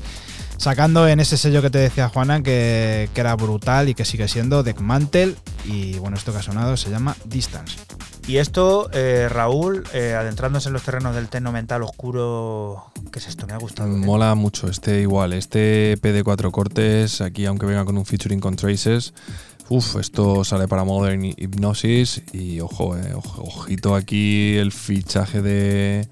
Sacando 0.58 1.08
en 1.08 1.18
ese 1.18 1.36
sello 1.36 1.60
que 1.60 1.70
te 1.70 1.78
decía 1.78 2.08
Juana, 2.08 2.40
que, 2.40 3.10
que 3.12 3.20
era 3.20 3.34
brutal 3.34 3.88
y 3.88 3.94
que 3.94 4.04
sigue 4.04 4.28
siendo 4.28 4.62
Deckmantel. 4.62 5.36
Y 5.64 5.98
bueno, 5.98 6.16
esto 6.16 6.30
que 6.30 6.38
ha 6.38 6.42
sonado 6.42 6.76
se 6.76 6.88
llama 6.88 7.16
Distance. 7.24 7.78
Y 8.26 8.38
esto, 8.38 8.88
eh, 8.92 9.28
Raúl, 9.28 9.84
eh, 9.92 10.14
adentrándose 10.14 10.70
en 10.70 10.72
los 10.72 10.82
terrenos 10.82 11.14
del 11.14 11.28
techno 11.28 11.52
mental 11.52 11.82
oscuro, 11.82 12.86
¿qué 13.12 13.18
es 13.18 13.28
esto? 13.28 13.46
Me 13.46 13.52
ha 13.52 13.58
gustado. 13.58 13.90
¿eh? 13.90 13.98
Mola 13.98 14.34
mucho 14.34 14.68
este 14.68 15.02
igual, 15.02 15.34
este 15.34 15.92
EP 15.92 16.02
de 16.02 16.24
cuatro 16.24 16.50
cortes, 16.50 17.20
aquí 17.20 17.44
aunque 17.44 17.66
venga 17.66 17.84
con 17.84 17.98
un 17.98 18.06
featuring 18.06 18.40
con 18.40 18.56
Traces, 18.56 19.12
Uf, 19.70 19.96
esto 19.96 20.44
sale 20.44 20.68
para 20.68 20.84
Modern 20.84 21.24
Hypnosis 21.24 22.22
y 22.32 22.60
ojo, 22.60 22.98
eh, 22.98 23.14
ojo, 23.14 23.42
ojito 23.42 23.94
aquí 23.94 24.56
el 24.56 24.72
fichaje 24.72 25.40
de 25.40 26.06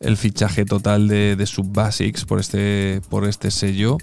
el 0.00 0.18
fichaje 0.18 0.66
total 0.66 1.08
de, 1.08 1.34
de 1.34 1.46
Subbasics 1.46 2.26
por 2.26 2.40
este 2.40 3.00
por 3.08 3.26
este 3.26 3.50
sello 3.50 3.96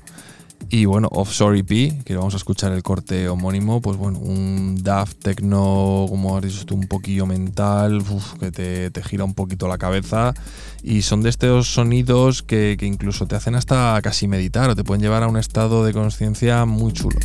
y 0.70 0.86
bueno, 0.86 1.08
Offshore 1.12 1.60
EP, 1.60 2.04
que 2.04 2.16
vamos 2.16 2.34
a 2.34 2.38
escuchar 2.38 2.72
el 2.74 2.84
corte 2.84 3.30
homónimo, 3.30 3.82
pues 3.82 3.98
bueno, 3.98 4.20
un 4.20 4.82
daft 4.84 5.20
techno, 5.20 6.06
como 6.10 6.36
has 6.36 6.44
dicho 6.44 6.66
tú, 6.66 6.76
un 6.76 6.88
poquillo 6.88 7.26
mental, 7.26 8.04
que 8.40 8.52
te, 8.52 8.92
te, 8.92 9.04
gira 9.04 9.24
un 9.24 9.34
poquito 9.34 9.68
la 9.68 9.78
cabeza. 9.78 10.34
Y 10.84 11.04
son 11.04 11.22
de 11.24 11.30
estos 11.30 11.68
sonidos 11.68 12.44
que, 12.44 12.76
que 12.78 12.86
incluso 12.86 13.28
te 13.28 13.36
hacen 13.36 13.56
hasta 13.56 14.00
casi 14.02 14.28
meditar 14.28 14.70
o 14.70 14.76
te 14.76 14.84
pueden 14.84 15.02
llevar 15.02 15.24
a 15.24 15.28
un 15.28 15.38
estado 15.38 15.86
de 15.86 15.94
conciencia 15.94 16.66
muy 16.66 16.92
chulo. 16.92 17.18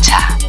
Castilla-La 0.00 0.39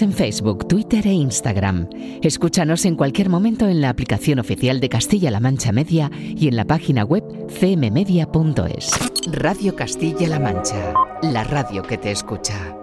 En 0.00 0.12
Facebook, 0.12 0.68
Twitter 0.68 1.06
e 1.06 1.12
Instagram. 1.12 1.88
Escúchanos 2.22 2.84
en 2.84 2.94
cualquier 2.94 3.28
momento 3.28 3.66
en 3.66 3.80
la 3.80 3.88
aplicación 3.88 4.38
oficial 4.38 4.80
de 4.80 4.88
Castilla-La 4.88 5.40
Mancha 5.40 5.72
Media 5.72 6.10
y 6.14 6.46
en 6.46 6.56
la 6.56 6.64
página 6.64 7.04
web 7.04 7.24
cmmedia.es. 7.48 8.90
Radio 9.32 9.74
Castilla-La 9.74 10.38
Mancha, 10.38 10.94
la 11.22 11.42
radio 11.44 11.82
que 11.82 11.98
te 11.98 12.12
escucha. 12.12 12.78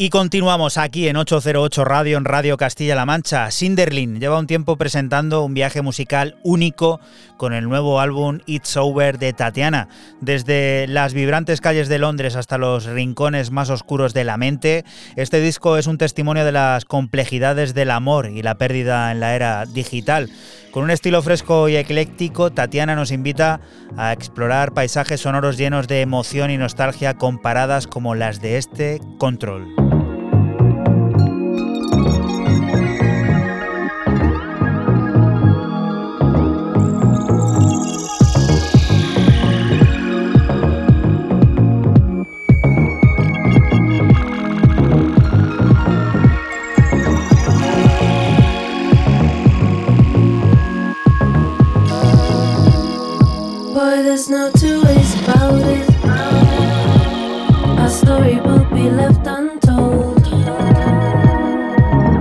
Y 0.00 0.10
continuamos 0.10 0.78
aquí 0.78 1.08
en 1.08 1.16
808 1.16 1.84
Radio, 1.84 2.18
en 2.18 2.24
Radio 2.24 2.56
Castilla-La 2.56 3.04
Mancha. 3.04 3.50
Sinderlin 3.50 4.20
lleva 4.20 4.38
un 4.38 4.46
tiempo 4.46 4.76
presentando 4.76 5.42
un 5.42 5.54
viaje 5.54 5.82
musical 5.82 6.36
único 6.44 7.00
con 7.38 7.54
el 7.54 7.66
nuevo 7.66 8.00
álbum 8.00 8.40
It's 8.44 8.76
Over 8.76 9.18
de 9.18 9.32
Tatiana. 9.32 9.88
Desde 10.20 10.86
las 10.88 11.14
vibrantes 11.14 11.62
calles 11.62 11.88
de 11.88 11.98
Londres 11.98 12.36
hasta 12.36 12.58
los 12.58 12.84
rincones 12.84 13.50
más 13.50 13.70
oscuros 13.70 14.12
de 14.12 14.24
la 14.24 14.36
mente, 14.36 14.84
este 15.16 15.40
disco 15.40 15.78
es 15.78 15.86
un 15.86 15.96
testimonio 15.96 16.44
de 16.44 16.52
las 16.52 16.84
complejidades 16.84 17.72
del 17.72 17.90
amor 17.90 18.28
y 18.28 18.42
la 18.42 18.58
pérdida 18.58 19.10
en 19.10 19.20
la 19.20 19.34
era 19.34 19.64
digital. 19.64 20.28
Con 20.70 20.84
un 20.84 20.90
estilo 20.90 21.22
fresco 21.22 21.70
y 21.70 21.76
ecléctico, 21.76 22.50
Tatiana 22.50 22.94
nos 22.94 23.12
invita 23.12 23.60
a 23.96 24.12
explorar 24.12 24.74
paisajes 24.74 25.22
sonoros 25.22 25.56
llenos 25.56 25.88
de 25.88 26.02
emoción 26.02 26.50
y 26.50 26.58
nostalgia 26.58 27.14
comparadas 27.14 27.86
como 27.86 28.14
las 28.14 28.42
de 28.42 28.58
este 28.58 29.00
Control. 29.18 29.97
no 54.38 54.48
two 54.52 54.80
ways 54.84 55.14
about 55.22 55.60
it. 55.76 56.04
Our 57.80 57.88
story 57.88 58.36
will 58.36 58.64
be 58.66 58.88
left 58.88 59.26
untold. 59.26 60.22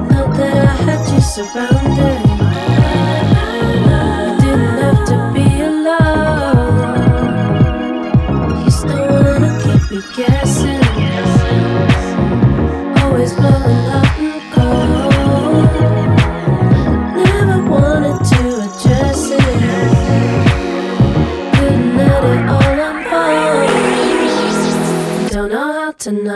Felt 0.09 0.32
that 0.39 0.57
I 0.65 0.76
had 0.88 1.01
you 1.13 1.22
surrounded. 1.22 1.76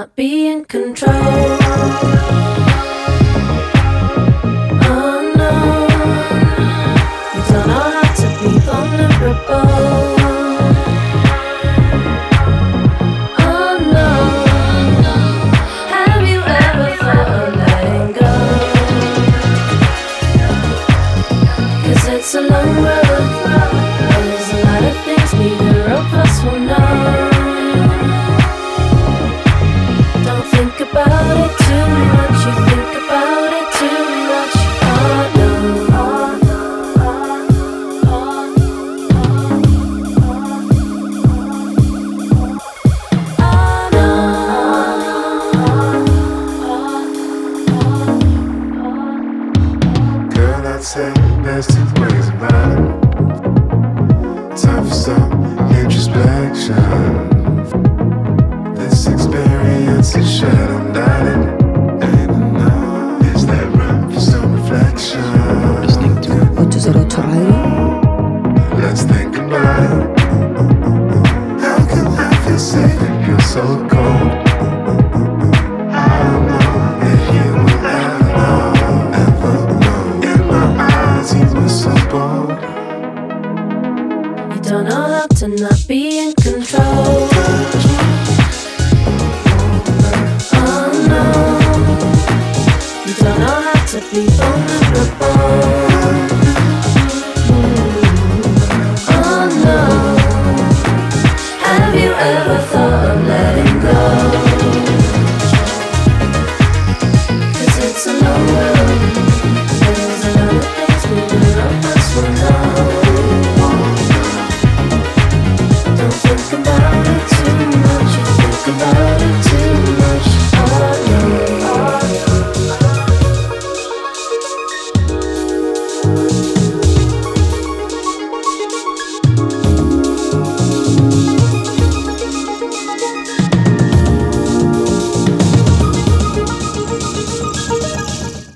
Not 0.02 0.16
be 0.16 0.48
in 0.48 0.66
control. 0.66 2.41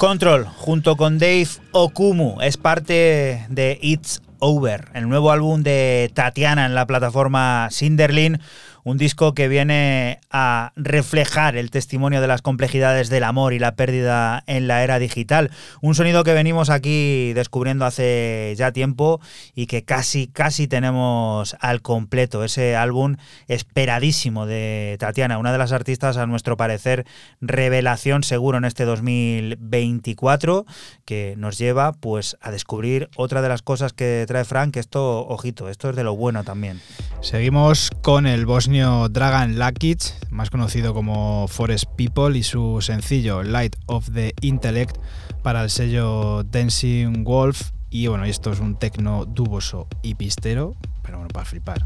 Control, 0.05 0.45
junto 0.45 0.97
con 0.97 1.17
Dave 1.17 1.47
Okumu, 1.71 2.39
es 2.41 2.57
parte 2.57 3.43
de 3.49 3.79
It's 3.81 4.21
Over, 4.37 4.89
el 4.93 5.09
nuevo 5.09 5.31
álbum 5.31 5.63
de 5.63 6.11
Tatiana 6.13 6.67
en 6.67 6.75
la 6.75 6.85
plataforma 6.85 7.69
Sinderlin, 7.71 8.39
un 8.85 8.97
disco 8.97 9.33
que 9.33 9.47
viene 9.47 10.19
a 10.29 10.71
reflejar 10.75 11.57
el 11.57 11.71
testimonio 11.71 12.21
de 12.21 12.27
las 12.27 12.43
complejidades 12.43 13.09
del 13.09 13.23
amor 13.23 13.51
y 13.53 13.59
la 13.59 13.75
pérdida 13.75 14.43
en 14.45 14.67
la 14.67 14.83
era 14.83 14.99
digital. 14.99 15.49
Un 15.81 15.95
sonido 15.95 16.23
que 16.23 16.33
venimos 16.33 16.69
aquí 16.69 17.33
descubriendo 17.33 17.83
hace 17.83 18.53
ya 18.55 18.71
tiempo 18.71 19.19
y 19.55 19.65
que 19.65 19.83
casi, 19.83 20.27
casi 20.27 20.67
tenemos 20.67 21.57
al 21.59 21.81
completo. 21.81 22.43
Ese 22.43 22.75
álbum 22.75 23.15
esperadísimo 23.47 24.45
de 24.45 24.97
Tatiana, 24.99 25.39
una 25.39 25.51
de 25.51 25.57
las 25.57 25.71
artistas, 25.71 26.17
a 26.17 26.27
nuestro 26.27 26.55
parecer, 26.55 27.07
revelación 27.41 28.21
seguro 28.21 28.59
en 28.59 28.65
este 28.65 28.85
2024, 28.85 30.67
que 31.05 31.33
nos 31.37 31.57
lleva 31.57 31.93
pues 31.93 32.37
a 32.39 32.51
descubrir 32.51 33.09
otra 33.15 33.41
de 33.41 33.49
las 33.49 33.63
cosas 33.63 33.93
que 33.93 34.25
trae 34.27 34.45
Frank, 34.45 34.77
esto, 34.77 35.25
ojito, 35.27 35.69
esto 35.69 35.89
es 35.89 35.95
de 35.95 36.03
lo 36.03 36.15
bueno 36.15 36.43
también. 36.43 36.79
Seguimos 37.25 37.89
con 38.03 38.27
el 38.27 38.45
bosnio 38.45 39.09
Dragan 39.09 39.57
Lakic, 39.57 40.29
más 40.29 40.51
conocido 40.51 40.93
como 40.93 41.47
Forest 41.47 41.85
People, 41.95 42.37
y 42.37 42.43
su 42.43 42.81
sencillo 42.81 43.41
Light 43.41 43.75
of 43.87 44.11
the 44.13 44.35
Intellect 44.41 44.95
para 45.41 45.63
el 45.63 45.71
sello 45.71 46.43
Dancing 46.43 47.23
Wolf. 47.23 47.71
Y 47.89 48.05
bueno, 48.05 48.25
esto 48.25 48.51
es 48.51 48.59
un 48.59 48.77
tecno 48.77 49.25
duboso 49.25 49.87
y 50.03 50.13
pistero, 50.13 50.75
pero 51.01 51.17
bueno, 51.17 51.29
para 51.33 51.45
flipar. 51.45 51.83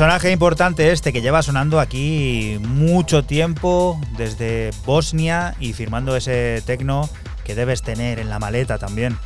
Personaje 0.00 0.32
importante 0.32 0.92
este 0.92 1.12
que 1.12 1.20
lleva 1.20 1.42
sonando 1.42 1.78
aquí 1.78 2.56
mucho 2.62 3.22
tiempo, 3.22 4.00
desde 4.16 4.70
Bosnia 4.86 5.54
y 5.60 5.74
firmando 5.74 6.16
ese 6.16 6.62
tecno 6.64 7.10
que 7.44 7.54
debes 7.54 7.82
tener 7.82 8.18
en 8.18 8.30
la 8.30 8.38
maleta 8.38 8.78
también. 8.78 9.18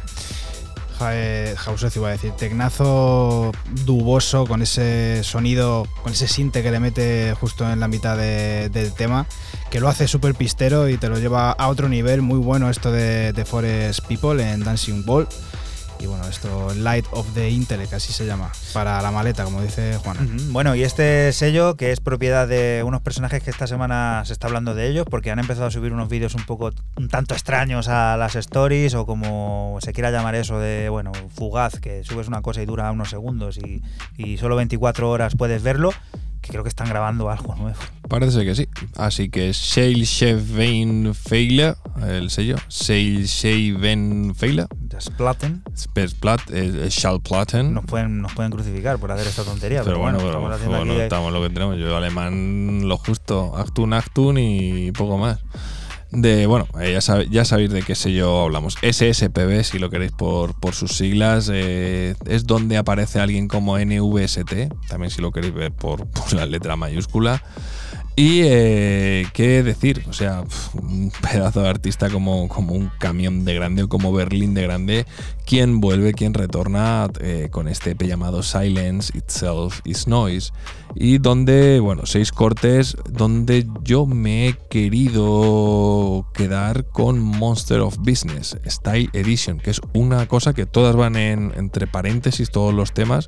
Ja- 0.98 1.10
eh, 1.14 1.54
iba 1.94 2.08
a 2.08 2.10
decir, 2.10 2.32
tecnazo 2.32 3.52
duboso 3.84 4.48
con 4.48 4.62
ese 4.62 5.22
sonido, 5.22 5.86
con 6.02 6.12
ese 6.12 6.26
sinte 6.26 6.64
que 6.64 6.72
le 6.72 6.80
mete 6.80 7.34
justo 7.38 7.70
en 7.70 7.78
la 7.78 7.86
mitad 7.86 8.16
de- 8.16 8.68
del 8.68 8.92
tema, 8.94 9.26
que 9.70 9.78
lo 9.78 9.88
hace 9.88 10.08
súper 10.08 10.34
pistero 10.34 10.88
y 10.88 10.96
te 10.98 11.08
lo 11.08 11.20
lleva 11.20 11.52
a 11.52 11.68
otro 11.68 11.88
nivel 11.88 12.20
muy 12.20 12.40
bueno 12.40 12.68
esto 12.68 12.90
de, 12.90 13.32
de 13.32 13.44
Forest 13.44 14.00
People 14.08 14.42
en 14.42 14.64
Dancing 14.64 15.04
Ball. 15.04 15.28
Esto 16.28 16.74
Light 16.74 17.06
of 17.10 17.26
the 17.34 17.50
Intellect, 17.50 17.92
así 17.92 18.12
se 18.12 18.26
llama, 18.26 18.50
para 18.72 19.00
la 19.02 19.10
maleta, 19.10 19.44
como 19.44 19.62
dice 19.62 19.96
Juana. 19.98 20.20
Bueno, 20.50 20.74
y 20.74 20.82
este 20.82 21.32
sello 21.32 21.76
que 21.76 21.92
es 21.92 22.00
propiedad 22.00 22.46
de 22.48 22.82
unos 22.84 23.00
personajes 23.02 23.42
que 23.42 23.50
esta 23.50 23.66
semana 23.66 24.22
se 24.24 24.32
está 24.32 24.46
hablando 24.46 24.74
de 24.74 24.88
ellos 24.88 25.06
porque 25.08 25.30
han 25.30 25.38
empezado 25.38 25.66
a 25.66 25.70
subir 25.70 25.92
unos 25.92 26.08
vídeos 26.08 26.34
un 26.34 26.44
poco 26.44 26.70
un 26.96 27.08
tanto 27.08 27.34
extraños 27.34 27.88
a 27.88 28.16
las 28.16 28.36
stories 28.36 28.94
o 28.94 29.06
como 29.06 29.78
se 29.80 29.92
quiera 29.92 30.10
llamar 30.10 30.34
eso 30.34 30.58
de, 30.58 30.88
bueno, 30.88 31.12
fugaz, 31.34 31.80
que 31.80 32.04
subes 32.04 32.28
una 32.28 32.42
cosa 32.42 32.62
y 32.62 32.66
dura 32.66 32.90
unos 32.90 33.10
segundos 33.10 33.58
y, 33.58 34.36
solo 34.38 34.56
24 34.56 35.10
horas 35.10 35.36
puedes 35.36 35.62
verlo, 35.62 35.92
creo 36.54 36.62
que 36.62 36.68
están 36.68 36.88
grabando 36.88 37.28
algo 37.30 37.56
nuevo. 37.56 37.76
Parece 38.08 38.44
que 38.44 38.54
sí. 38.54 38.68
Así 38.96 39.28
que 39.28 39.50
Shale 39.52 40.04
Shevain 40.04 41.12
Feila, 41.12 41.76
el 42.06 42.30
sello. 42.30 42.54
Shale 42.68 43.24
Shevain 43.24 44.36
Feila. 44.36 44.68
Desplaten. 44.76 45.64
Spesplat, 45.76 46.42
eh. 46.52 46.88
Nos 47.72 47.84
pueden, 47.86 48.22
nos 48.22 48.32
pueden 48.34 48.52
crucificar 48.52 48.98
por 48.98 49.10
hacer 49.10 49.26
esta 49.26 49.42
tontería, 49.42 49.82
pero, 49.82 49.96
Pero 49.96 49.98
bueno, 49.98 50.18
bueno, 50.20 50.40
pero 50.42 50.54
estamos 50.54 50.86
bueno, 50.86 51.02
estamos 51.02 51.32
lo 51.32 51.42
que 51.42 51.50
tenemos. 51.50 51.76
Yo 51.76 51.96
alemán 51.96 52.86
lo 52.86 52.98
justo, 52.98 53.56
Actun 53.56 53.92
Actun 53.92 54.38
y 54.38 54.92
poco 54.92 55.18
más. 55.18 55.40
De, 56.14 56.46
bueno, 56.46 56.68
eh, 56.80 56.96
ya, 57.30 57.44
sabéis 57.44 57.70
de 57.70 57.82
qué 57.82 57.96
sello 57.96 58.42
hablamos. 58.42 58.76
SSPB, 58.80 59.64
si 59.64 59.80
lo 59.80 59.90
queréis 59.90 60.12
por, 60.12 60.54
por 60.54 60.74
sus 60.74 60.96
siglas, 60.96 61.50
eh, 61.52 62.14
es 62.26 62.46
donde 62.46 62.76
aparece 62.76 63.18
alguien 63.18 63.48
como 63.48 63.76
NVST, 63.76 64.72
también 64.88 65.10
si 65.10 65.20
lo 65.20 65.32
queréis 65.32 65.52
ver 65.52 65.72
por 65.72 66.06
la 66.32 66.46
letra 66.46 66.76
mayúscula. 66.76 67.42
Y 68.16 68.42
eh, 68.44 69.26
qué 69.32 69.64
decir, 69.64 70.04
o 70.08 70.12
sea, 70.12 70.44
un 70.74 71.10
pedazo 71.20 71.62
de 71.62 71.68
artista 71.68 72.10
como, 72.10 72.46
como 72.46 72.72
un 72.72 72.88
camión 73.00 73.44
de 73.44 73.54
grande 73.54 73.82
o 73.82 73.88
como 73.88 74.12
Berlín 74.12 74.54
de 74.54 74.62
grande, 74.62 75.04
quien 75.44 75.80
vuelve, 75.80 76.14
quien 76.14 76.32
retorna 76.32 77.08
eh, 77.18 77.48
con 77.50 77.66
este 77.66 77.90
EP 77.90 78.04
llamado 78.04 78.44
Silence 78.44 79.16
Itself 79.18 79.80
is 79.84 80.06
Noise. 80.06 80.52
Y 80.94 81.18
donde, 81.18 81.80
bueno, 81.80 82.06
seis 82.06 82.30
cortes 82.30 82.96
donde 83.10 83.66
yo 83.82 84.06
me 84.06 84.46
he 84.46 84.56
querido 84.70 86.24
quedar 86.34 86.84
con 86.84 87.18
Monster 87.18 87.80
of 87.80 87.96
Business, 87.98 88.56
Style 88.64 89.10
Edition, 89.12 89.58
que 89.58 89.70
es 89.70 89.80
una 89.92 90.28
cosa 90.28 90.54
que 90.54 90.66
todas 90.66 90.94
van 90.94 91.16
en, 91.16 91.52
entre 91.56 91.88
paréntesis, 91.88 92.52
todos 92.52 92.72
los 92.72 92.94
temas, 92.94 93.26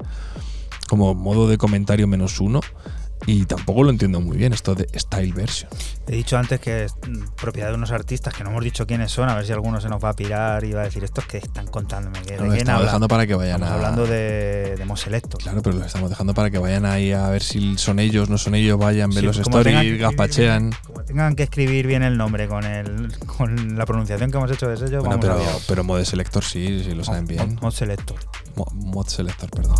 como 0.88 1.12
modo 1.16 1.48
de 1.48 1.58
comentario 1.58 2.06
menos 2.06 2.38
uno. 2.38 2.60
Y 3.26 3.44
tampoco 3.46 3.82
lo 3.82 3.90
entiendo 3.90 4.20
muy 4.20 4.36
bien 4.36 4.52
esto 4.52 4.74
de 4.74 4.86
Style 4.98 5.32
Version. 5.32 5.70
He 6.06 6.12
dicho 6.16 6.36
antes 6.36 6.60
que 6.60 6.84
es 6.84 6.94
mm, 7.08 7.34
propiedad 7.40 7.68
de 7.70 7.74
unos 7.74 7.90
artistas 7.90 8.32
que 8.34 8.44
no 8.44 8.50
hemos 8.50 8.62
dicho 8.62 8.86
quiénes 8.86 9.10
son, 9.10 9.28
a 9.28 9.34
ver 9.34 9.46
si 9.46 9.52
alguno 9.52 9.80
se 9.80 9.88
nos 9.88 10.04
va 10.04 10.10
a 10.10 10.12
pirar 10.12 10.62
y 10.64 10.72
va 10.72 10.82
a 10.82 10.84
decir 10.84 11.02
estos 11.02 11.24
que 11.24 11.38
están 11.38 11.66
contándome. 11.66 12.20
¿De 12.20 12.36
Lo 12.36 12.52
quién 12.52 12.66
dejando 12.66 13.08
para 13.08 13.26
que 13.26 13.34
vayan 13.34 13.62
Estamos 13.62 13.72
a- 13.72 13.74
hablando 13.74 14.06
de, 14.06 14.76
de 14.76 14.84
Moselecto. 14.84 15.38
Claro, 15.38 15.62
pero 15.62 15.76
lo 15.78 15.84
estamos 15.84 16.10
dejando 16.10 16.34
para 16.34 16.50
que 16.50 16.58
vayan 16.58 16.84
ahí 16.84 17.12
a 17.12 17.28
ver 17.30 17.42
si 17.42 17.76
son 17.78 17.98
ellos, 17.98 18.28
no 18.28 18.38
son 18.38 18.54
ellos, 18.54 18.78
vayan, 18.78 19.10
ven 19.10 19.24
los 19.24 19.38
stories, 19.38 19.98
gazpachean. 19.98 20.72
Como 20.86 21.02
tengan 21.02 21.34
que 21.34 21.44
escribir 21.44 21.86
bien 21.86 22.02
el 22.02 22.16
nombre 22.18 22.46
con 22.48 22.64
el 22.64 23.16
con 23.26 23.76
la 23.76 23.86
pronunciación 23.86 24.30
que 24.30 24.36
hemos 24.36 24.50
hecho 24.50 24.68
de 24.68 24.76
sello, 24.76 25.00
Bueno, 25.02 25.18
vamos 25.26 25.64
pero, 25.66 25.82
Mode 25.84 26.04
Selector 26.04 26.44
sí, 26.44 26.82
sí 26.84 26.92
lo 26.94 27.02
saben 27.02 27.26
bien. 27.26 27.58
Mod 27.60 27.72
Selector. 27.72 28.18
Mo- 28.56 28.70
Mod 28.74 29.06
Selector, 29.08 29.50
perdón. 29.50 29.74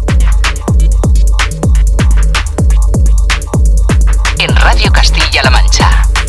Radio 4.67 4.91
Castilla-La 4.91 5.49
Mancha. 5.49 6.26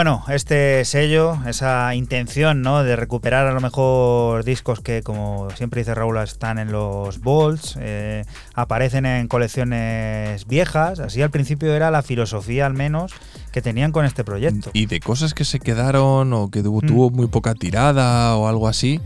Bueno 0.00 0.24
este 0.28 0.82
sello, 0.86 1.36
esa 1.46 1.94
intención 1.94 2.62
¿no? 2.62 2.82
de 2.82 2.96
recuperar 2.96 3.46
a 3.46 3.52
lo 3.52 3.60
mejor 3.60 4.44
discos 4.44 4.80
que, 4.80 5.02
como 5.02 5.50
siempre 5.56 5.82
dice 5.82 5.94
Raúl, 5.94 6.16
están 6.16 6.58
en 6.58 6.72
los 6.72 7.20
vaults, 7.20 7.76
eh, 7.78 8.24
aparecen 8.54 9.04
en 9.04 9.28
colecciones 9.28 10.46
viejas. 10.46 11.00
Así 11.00 11.20
al 11.20 11.28
principio 11.28 11.74
era 11.74 11.90
la 11.90 12.00
filosofía, 12.00 12.64
al 12.64 12.72
menos, 12.72 13.12
que 13.52 13.60
tenían 13.60 13.92
con 13.92 14.06
este 14.06 14.24
proyecto. 14.24 14.70
Y 14.72 14.86
de 14.86 15.00
cosas 15.00 15.34
que 15.34 15.44
se 15.44 15.60
quedaron 15.60 16.32
o 16.32 16.50
que 16.50 16.62
tuvo, 16.62 16.80
tuvo 16.80 17.10
muy 17.10 17.26
poca 17.26 17.54
tirada 17.54 18.34
o 18.36 18.48
algo 18.48 18.68
así. 18.68 19.02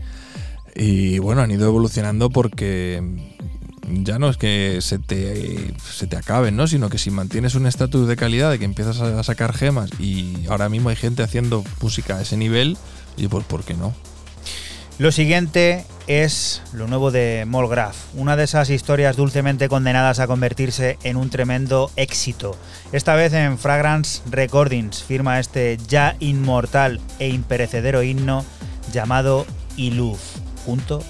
Y 0.75 1.19
bueno, 1.19 1.41
han 1.41 1.51
ido 1.51 1.67
evolucionando 1.67 2.29
porque 2.29 3.34
ya 3.89 4.19
no 4.19 4.29
es 4.29 4.37
que 4.37 4.79
se 4.81 4.99
te, 4.99 5.73
se 5.77 6.07
te 6.07 6.17
acaben, 6.17 6.55
¿no? 6.55 6.67
Sino 6.67 6.89
que 6.89 6.97
si 6.97 7.11
mantienes 7.11 7.55
un 7.55 7.67
estatus 7.67 8.07
de 8.07 8.15
calidad 8.15 8.51
de 8.51 8.59
que 8.59 8.65
empiezas 8.65 8.99
a 9.01 9.23
sacar 9.23 9.53
gemas 9.53 9.89
y 9.99 10.45
ahora 10.49 10.69
mismo 10.69 10.89
hay 10.89 10.95
gente 10.95 11.23
haciendo 11.23 11.63
música 11.81 12.17
a 12.17 12.21
ese 12.21 12.37
nivel, 12.37 12.77
y 13.17 13.27
pues 13.27 13.45
¿por 13.45 13.63
qué 13.63 13.73
no? 13.73 13.93
Lo 14.97 15.11
siguiente 15.11 15.83
es 16.07 16.61
lo 16.71 16.87
nuevo 16.87 17.11
de 17.11 17.43
Molgraph, 17.45 17.97
una 18.13 18.37
de 18.37 18.45
esas 18.45 18.69
historias 18.69 19.17
dulcemente 19.17 19.67
condenadas 19.67 20.19
a 20.19 20.27
convertirse 20.27 20.97
en 21.03 21.17
un 21.17 21.29
tremendo 21.29 21.91
éxito. 21.97 22.57
Esta 22.93 23.13
vez 23.15 23.33
en 23.33 23.57
Fragrance 23.57 24.21
Recordings 24.31 25.03
firma 25.03 25.39
este 25.39 25.77
ya 25.89 26.15
inmortal 26.21 27.01
e 27.19 27.27
imperecedero 27.27 28.03
himno 28.03 28.45
llamado 28.93 29.45
Iluf, 29.75 30.21
junto 30.65 31.03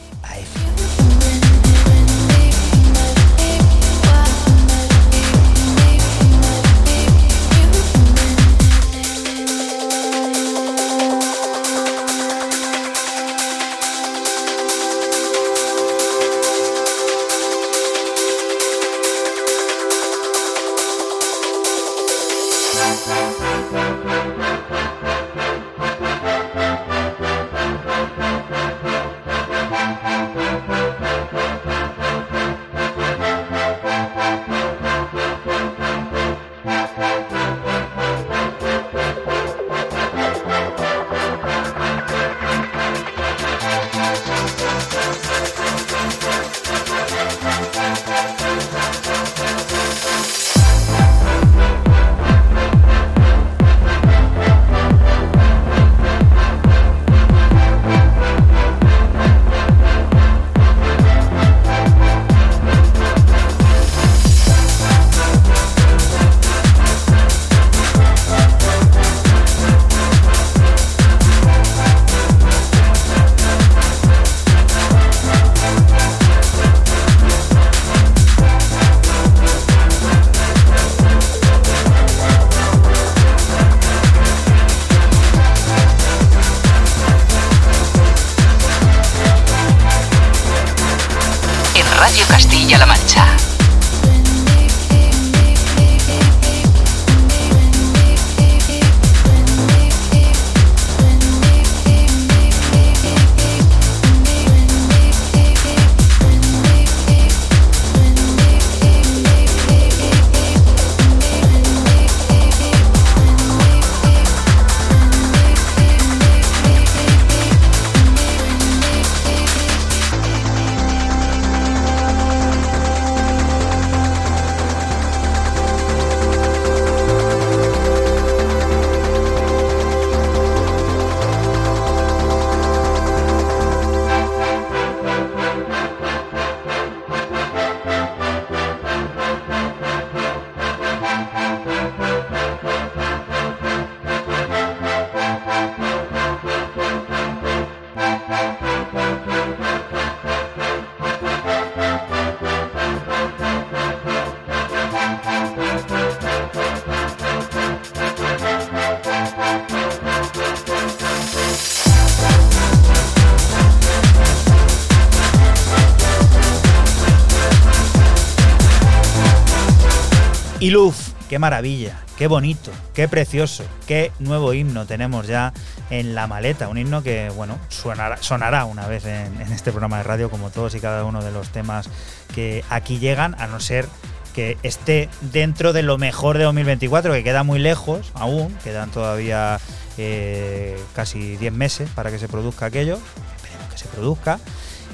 qué 171.35 171.39
maravilla, 171.39 171.99
qué 172.17 172.27
bonito, 172.27 172.71
qué 172.93 173.09
precioso, 173.09 173.65
qué 173.87 174.13
nuevo 174.19 174.53
himno 174.53 174.85
tenemos 174.85 175.27
ya 175.27 175.51
en 175.89 176.15
la 176.15 176.27
maleta. 176.27 176.69
Un 176.69 176.77
himno 176.77 177.03
que, 177.03 177.29
bueno, 177.35 177.59
sonará, 177.67 178.15
sonará 178.23 178.63
una 178.63 178.87
vez 178.87 179.03
en, 179.03 179.41
este 179.51 179.71
programa 179.71 179.97
de 179.97 180.03
radio, 180.03 180.29
como 180.29 180.49
todos 180.49 180.75
y 180.75 180.79
cada 180.79 181.03
uno 181.03 181.21
de 181.21 181.33
los 181.33 181.49
temas 181.49 181.89
que 182.33 182.63
aquí 182.69 182.99
llegan, 182.99 183.35
a 183.37 183.47
no 183.47 183.59
ser 183.59 183.85
que 184.33 184.57
esté 184.63 185.09
dentro 185.19 185.73
de 185.73 185.83
lo 185.83 185.97
mejor 185.97 186.37
de 186.37 186.45
2024, 186.45 187.11
que 187.11 187.25
queda 187.25 187.43
muy 187.43 187.59
lejos 187.59 188.13
aún, 188.13 188.55
quedan 188.63 188.89
todavía 188.89 189.59
eh, 189.97 190.79
casi 190.95 191.35
10 191.35 191.51
meses 191.51 191.89
para 191.89 192.11
que 192.11 192.17
se 192.17 192.29
produzca 192.29 192.67
aquello, 192.67 192.97
esperemos 193.35 193.73
que 193.73 193.77
se 193.77 193.87
produzca. 193.89 194.39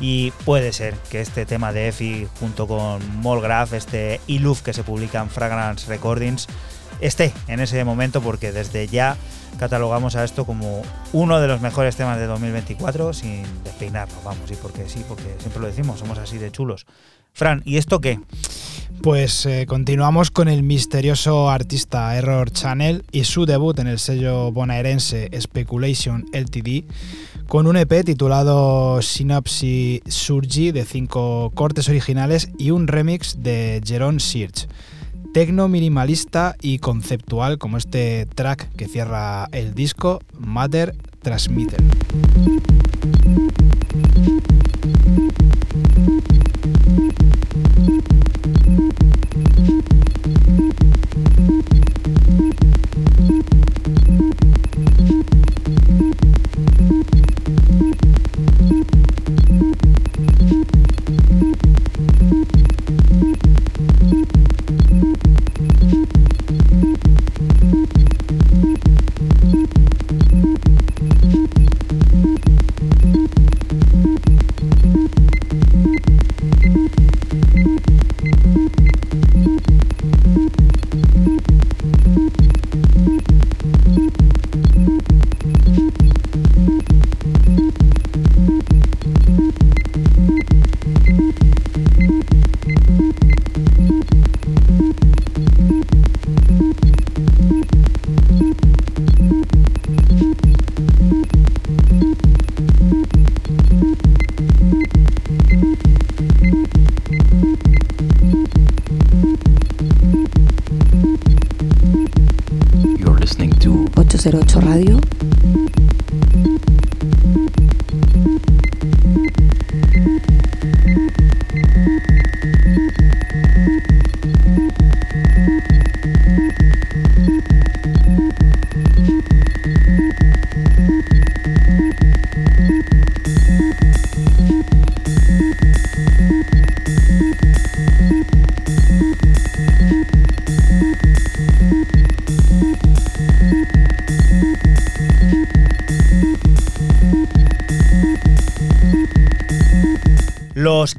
Y 0.02 0.32
puede 0.45 0.73
ser 0.73 0.95
que 1.11 1.22
este 1.22 1.45
tema 1.45 1.72
de 1.72 1.90
Efi 1.90 2.28
junto 2.40 2.68
con 2.68 3.22
Molgraph, 3.22 3.73
este 3.73 4.19
Iluf 4.26 4.61
que 4.61 4.73
se 4.73 4.84
publica 4.84 5.22
en 5.22 5.30
Fragrance 5.30 5.88
Recordings, 5.88 6.48
esté 7.02 7.32
en 7.48 7.60
ese 7.60 7.84
momento 7.86 8.19
porque 8.22 8.52
desde 8.52 8.88
ya 8.88 9.15
catalogamos 9.60 10.15
a 10.15 10.23
esto 10.23 10.45
como 10.45 10.82
uno 11.14 11.40
de 11.40 11.48
los 11.48 11.61
mejores 11.61 11.95
temas 11.95 12.18
de 12.18 12.26
2024 12.26 13.14
sin 13.14 13.44
despeinarnos, 13.64 14.23
vamos, 14.23 14.49
y 14.49 14.56
porque 14.56 14.90
sí, 14.90 15.06
porque 15.07 15.36
siempre 15.40 15.61
lo 15.61 15.68
decimos, 15.68 15.99
somos 15.99 16.18
así 16.18 16.40
de 16.40 16.52
chulos. 16.52 16.88
Fran, 17.34 17.61
¿y 17.64 17.78
esto 17.78 18.02
qué? 18.02 18.19
Pues 19.02 19.45
eh, 19.45 19.65
continuamos 19.68 20.32
con 20.32 20.48
el 20.48 20.64
misterioso 20.64 21.49
artista 21.49 22.15
Error 22.15 22.52
Channel 22.52 23.03
y 23.11 23.23
su 23.23 23.45
debut 23.45 23.80
en 23.80 23.88
el 23.88 23.99
sello 23.99 24.52
bonaerense 24.52 25.30
Speculation 25.40 26.26
LTD 26.34 26.86
con 27.52 27.68
un 27.68 27.76
EP 27.76 28.06
titulado 28.06 29.02
Synopsis 29.02 29.99
Surgi 30.07 30.72
de 30.72 30.86
cinco 30.86 31.52
cortes 31.53 31.90
originales 31.90 32.49
y 32.57 32.72
un 32.72 32.88
remix 32.88 33.44
de 33.44 33.82
Jeron 33.84 34.22
Search. 34.22 34.69
Tecno 35.34 35.68
minimalista 35.68 36.56
y 36.61 36.80
conceptual 36.80 37.57
como 37.57 37.76
este 37.76 38.26
track 38.26 38.73
que 38.78 38.88
cierra 38.88 39.49
el 39.52 39.76
disco 39.76 40.22
Matter 40.40 40.95
Transmitter. 41.22 41.84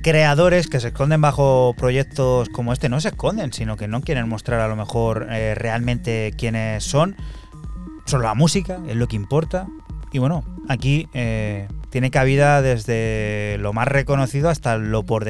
Creadores 0.03 0.67
que 0.67 0.81
se 0.81 0.89
esconden 0.89 1.21
bajo 1.21 1.75
proyectos 1.77 2.49
como 2.49 2.73
este 2.73 2.89
no 2.89 3.01
se 3.01 3.09
esconden, 3.09 3.53
sino 3.53 3.77
que 3.77 3.89
no 3.89 4.01
quieren 4.03 4.29
mostrar 4.29 4.61
a 4.61 4.69
lo 4.69 4.77
mejor 4.77 5.29
eh, 5.31 5.55
realmente 5.55 6.35
quiénes 6.37 6.85
son. 6.85 7.17
Solo 8.05 8.25
la 8.25 8.35
música 8.35 8.81
es 8.89 8.97
lo 8.97 9.09
que 9.09 9.17
importa. 9.17 9.67
Y 10.13 10.19
bueno, 10.19 10.45
aquí 10.69 11.09
eh, 11.15 11.69
tiene 11.89 12.11
cabida 12.11 12.61
desde 12.61 13.57
lo 13.61 13.73
más 13.73 13.89
reconocido 13.89 14.51
hasta 14.51 14.77
lo 14.77 15.05
por, 15.05 15.25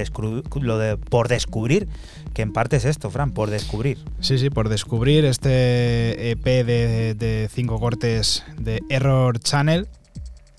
lo 0.61 0.79
de 0.79 0.97
por 0.97 1.29
descubrir, 1.29 1.89
que 2.35 2.43
en 2.43 2.53
parte 2.53 2.77
es 2.77 2.85
esto, 2.85 3.11
Fran, 3.11 3.31
por 3.31 3.51
descubrir. 3.51 3.99
Sí, 4.21 4.39
sí, 4.39 4.51
por 4.51 4.69
descubrir 4.69 5.25
este 5.25 6.31
EP 6.31 6.45
de, 6.45 7.15
de 7.15 7.49
cinco 7.53 7.79
cortes 7.79 8.45
de 8.59 8.81
Error 8.89 9.39
Channel, 9.39 9.87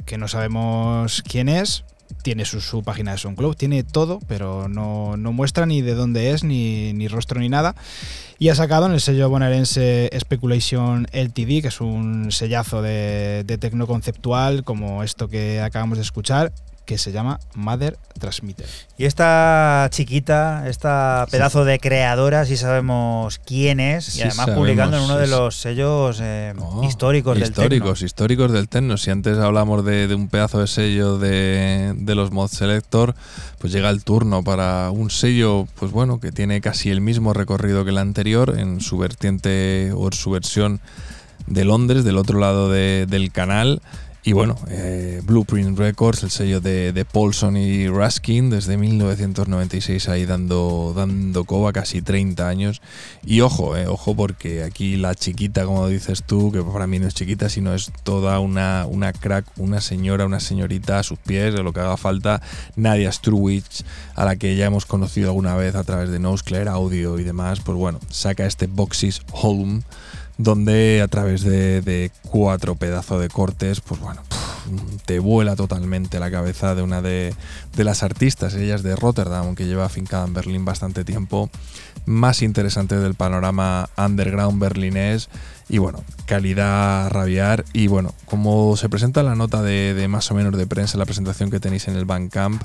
que 0.05 0.17
no 0.17 0.27
sabemos 0.27 1.21
quién 1.27 1.49
es. 1.49 1.83
Tiene 2.21 2.45
su, 2.45 2.61
su 2.61 2.83
página 2.83 3.11
de 3.11 3.17
SoundCloud, 3.17 3.55
tiene 3.55 3.83
todo, 3.83 4.19
pero 4.27 4.67
no, 4.67 5.17
no 5.17 5.33
muestra 5.33 5.65
ni 5.65 5.81
de 5.81 5.95
dónde 5.95 6.31
es, 6.31 6.43
ni, 6.43 6.93
ni 6.93 7.07
rostro, 7.07 7.39
ni 7.39 7.49
nada. 7.49 7.75
Y 8.39 8.49
ha 8.49 8.55
sacado 8.55 8.85
en 8.87 8.93
el 8.93 9.01
sello 9.01 9.29
bonaerense 9.29 10.09
Speculation 10.19 11.07
LTD, 11.11 11.61
que 11.61 11.67
es 11.67 11.81
un 11.81 12.31
sellazo 12.31 12.81
de, 12.81 13.43
de 13.45 13.57
tecno 13.57 13.87
conceptual, 13.87 14.63
como 14.63 15.03
esto 15.03 15.27
que 15.27 15.61
acabamos 15.61 15.97
de 15.97 16.03
escuchar, 16.03 16.51
que 16.85 16.97
se 16.97 17.11
llama 17.11 17.39
Mother 17.55 17.97
Transmitter. 18.19 18.65
Y 18.97 19.05
esta 19.05 19.87
chiquita, 19.91 20.67
esta 20.67 21.25
pedazo 21.31 21.65
de 21.65 21.79
creadora, 21.79 22.45
si 22.45 22.57
sabemos 22.57 23.39
quién 23.39 23.79
es, 23.79 24.05
Sí 24.05 24.19
y 24.19 24.21
además 24.21 24.35
sabemos, 24.47 24.59
publicando 24.59 24.97
en 24.97 25.03
uno 25.03 25.17
de 25.17 25.25
sí. 25.25 25.31
los 25.31 25.55
sellos 25.55 26.19
eh, 26.21 26.53
Oh, 26.59 26.83
históricos, 26.83 27.37
históricos, 27.39 27.99
del 27.99 28.05
históricos 28.07 28.51
del 28.51 28.67
techno. 28.69 28.97
Si 28.97 29.11
antes 29.11 29.37
hablamos 29.37 29.85
de, 29.85 30.07
de 30.07 30.15
un 30.15 30.27
pedazo 30.27 30.59
de 30.59 30.67
sello 30.67 31.17
de, 31.17 31.93
de 31.97 32.15
los 32.15 32.31
Mod 32.31 32.49
Selector, 32.49 33.15
pues 33.59 33.71
llega 33.73 33.89
el 33.89 34.03
turno 34.03 34.43
para 34.43 34.89
un 34.91 35.09
sello, 35.09 35.67
pues 35.79 35.91
bueno, 35.91 36.19
que 36.19 36.31
tiene 36.31 36.59
casi 36.61 36.89
el 36.91 37.01
mismo 37.01 37.33
recorrido 37.33 37.83
que 37.85 37.91
el 37.91 37.97
anterior 37.97 38.55
en 38.59 38.81
su 38.81 38.97
vertiente 38.97 39.91
o 39.95 40.07
en 40.07 40.13
su 40.13 40.31
versión 40.31 40.81
de 41.47 41.65
Londres, 41.65 42.03
del 42.03 42.17
otro 42.17 42.39
lado 42.39 42.69
de- 42.69 43.05
del 43.09 43.31
canal. 43.31 43.81
Y 44.25 44.31
bueno, 44.31 44.55
eh, 44.69 45.19
Blueprint 45.25 45.77
Records, 45.77 46.23
el 46.23 46.31
sello 46.31 46.61
de, 46.61 46.93
de 46.93 47.03
Paulson 47.03 47.57
y 47.57 47.89
Raskin, 47.89 48.49
desde 48.49 48.77
1996 48.77 50.07
ahí 50.07 50.25
dando, 50.25 50.93
dando 50.95 51.43
coba, 51.43 51.73
casi 51.73 52.01
30 52.01 52.47
años. 52.47 52.81
Y 53.25 53.41
ojo, 53.41 53.75
eh, 53.75 53.85
ojo, 53.87 54.15
porque 54.15 54.63
aquí 54.63 54.95
la 54.95 55.13
chiquita, 55.13 55.65
como 55.65 55.89
dices 55.89 56.23
tú, 56.23 56.53
que 56.53 56.63
para 56.63 56.87
mí 56.87 56.99
no 56.99 57.07
es 57.07 57.15
chiquita, 57.15 57.49
sino 57.49 57.73
es 57.73 57.91
toda 58.03 58.39
una, 58.39 58.85
una 58.87 59.11
crack, 59.11 59.45
una 59.57 59.81
señora, 59.81 60.25
una 60.25 60.39
señorita 60.39 60.99
a 60.99 61.03
sus 61.03 61.19
pies, 61.19 61.53
de 61.53 61.61
lo 61.61 61.73
que 61.73 61.81
haga 61.81 61.97
falta, 61.97 62.41
Nadia 62.77 63.11
Struwich, 63.11 63.83
a 64.15 64.23
la 64.23 64.37
que 64.37 64.55
ya 64.55 64.67
hemos 64.67 64.85
conocido 64.85 65.31
alguna 65.31 65.55
vez 65.55 65.75
a 65.75 65.83
través 65.83 66.09
de 66.09 66.19
Nosclair 66.19 66.69
Audio 66.69 67.19
y 67.19 67.25
demás, 67.25 67.59
pues 67.59 67.77
bueno, 67.77 67.99
saca 68.09 68.45
este 68.45 68.67
Boxes 68.67 69.21
Home 69.33 69.81
donde 70.37 71.01
a 71.03 71.07
través 71.07 71.43
de, 71.43 72.11
cuatro 72.29 72.75
pedazos 72.75 73.21
de 73.21 73.29
cortes, 73.29 73.81
pues 73.81 73.99
bueno, 73.99 74.21
te 75.05 75.19
vuela 75.19 75.55
totalmente 75.55 76.19
la 76.19 76.31
cabeza 76.31 76.75
de 76.75 76.81
una 76.81 77.01
de, 77.01 77.35
las 77.77 78.03
artistas, 78.03 78.55
ellas 78.55 78.83
de 78.83 78.95
Rotterdam, 78.95 79.55
que 79.55 79.65
lleva 79.65 79.85
afincada 79.85 80.25
en 80.25 80.33
Berlín 80.33 80.65
bastante 80.65 81.03
tiempo, 81.03 81.49
más 82.05 82.41
interesante 82.41 82.97
del 82.97 83.15
panorama 83.15 83.89
underground 83.97 84.59
berlinés. 84.59 85.29
Y 85.69 85.77
bueno, 85.77 86.03
calidad 86.25 87.05
a 87.05 87.09
rabiar. 87.09 87.63
Y 87.71 87.87
bueno, 87.87 88.13
como 88.25 88.75
se 88.75 88.89
presenta 88.89 89.23
la 89.23 89.35
nota 89.35 89.61
de, 89.61 89.93
de 89.93 90.07
más 90.09 90.29
o 90.29 90.35
menos 90.35 90.57
de 90.57 90.67
prensa, 90.67 90.97
la 90.97 91.05
presentación 91.05 91.49
que 91.49 91.61
tenéis 91.61 91.87
en 91.87 91.95
el 91.95 92.05
Bandcamp, 92.05 92.61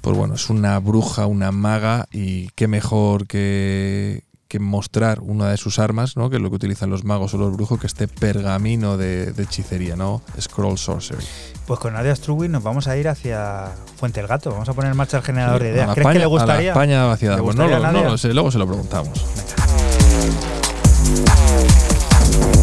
pues 0.00 0.16
bueno, 0.16 0.34
es 0.34 0.48
una 0.48 0.78
bruja, 0.78 1.26
una 1.26 1.52
maga, 1.52 2.06
y 2.10 2.48
qué 2.50 2.66
mejor 2.68 3.26
que, 3.26 4.24
que 4.50 4.58
mostrar 4.58 5.20
una 5.20 5.48
de 5.48 5.56
sus 5.56 5.78
armas, 5.78 6.16
¿no? 6.16 6.28
que 6.28 6.34
es 6.36 6.42
lo 6.42 6.50
que 6.50 6.56
utilizan 6.56 6.90
los 6.90 7.04
magos 7.04 7.32
o 7.34 7.38
los 7.38 7.52
brujos, 7.54 7.78
que 7.78 7.86
este 7.86 8.08
pergamino 8.08 8.96
de, 8.96 9.32
de 9.32 9.42
hechicería, 9.44 9.94
¿no? 9.94 10.22
Scroll 10.40 10.76
Sorcery. 10.76 11.24
Pues 11.68 11.78
con 11.78 11.92
Nadia 11.92 12.16
Struwin 12.16 12.50
nos 12.50 12.64
vamos 12.64 12.88
a 12.88 12.96
ir 12.96 13.06
hacia 13.08 13.68
Fuente 13.96 14.18
el 14.18 14.26
Gato. 14.26 14.50
Vamos 14.50 14.68
a 14.68 14.72
poner 14.74 14.90
en 14.90 14.96
marcha 14.96 15.18
el 15.18 15.22
generador 15.22 15.62
de 15.62 15.68
A 15.68 15.72
ideas. 15.72 15.86
¿Crees 15.94 15.98
España- 15.98 16.12
que 16.14 16.18
le 16.18 16.24
a 16.24 16.28
gustaría? 16.28 16.62
la 16.62 16.68
España 16.72 17.04
vaciada. 17.04 17.36
¿Le 17.36 17.42
Pues 17.44 17.54
no, 17.56 17.62
gustaría 17.62 17.78
lo- 17.80 17.86
a 17.88 17.92
no 17.92 17.98
Nadia? 17.98 18.10
lo 18.10 18.18
sé, 18.18 18.34
luego 18.34 18.50
se 18.50 18.58
lo 18.58 18.66
preguntamos. 18.66 19.24
En 22.42 22.59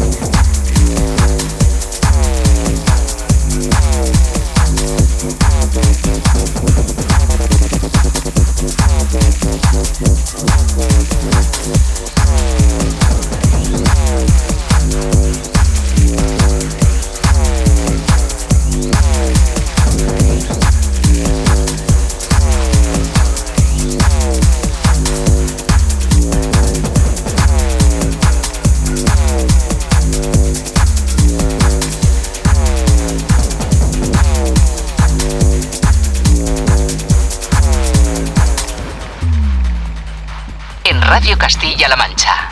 Radio 41.18 41.36
Castilla-La 41.36 41.96
Mancha. 41.96 42.47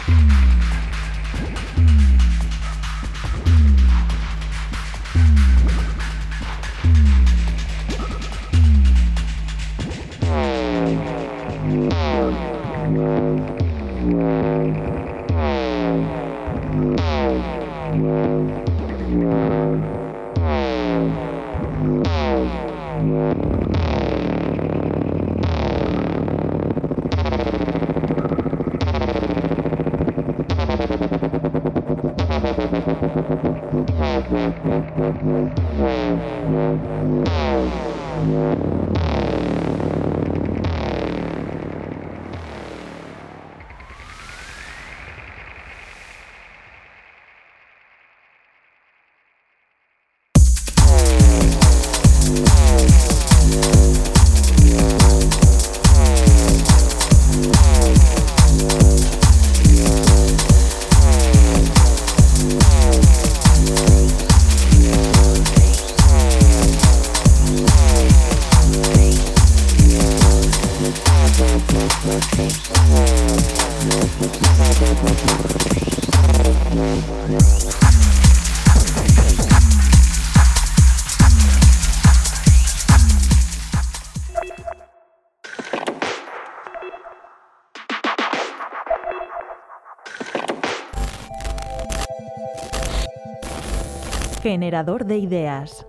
Generador 94.47 95.07
de 95.07 95.19
ideas. 95.19 95.85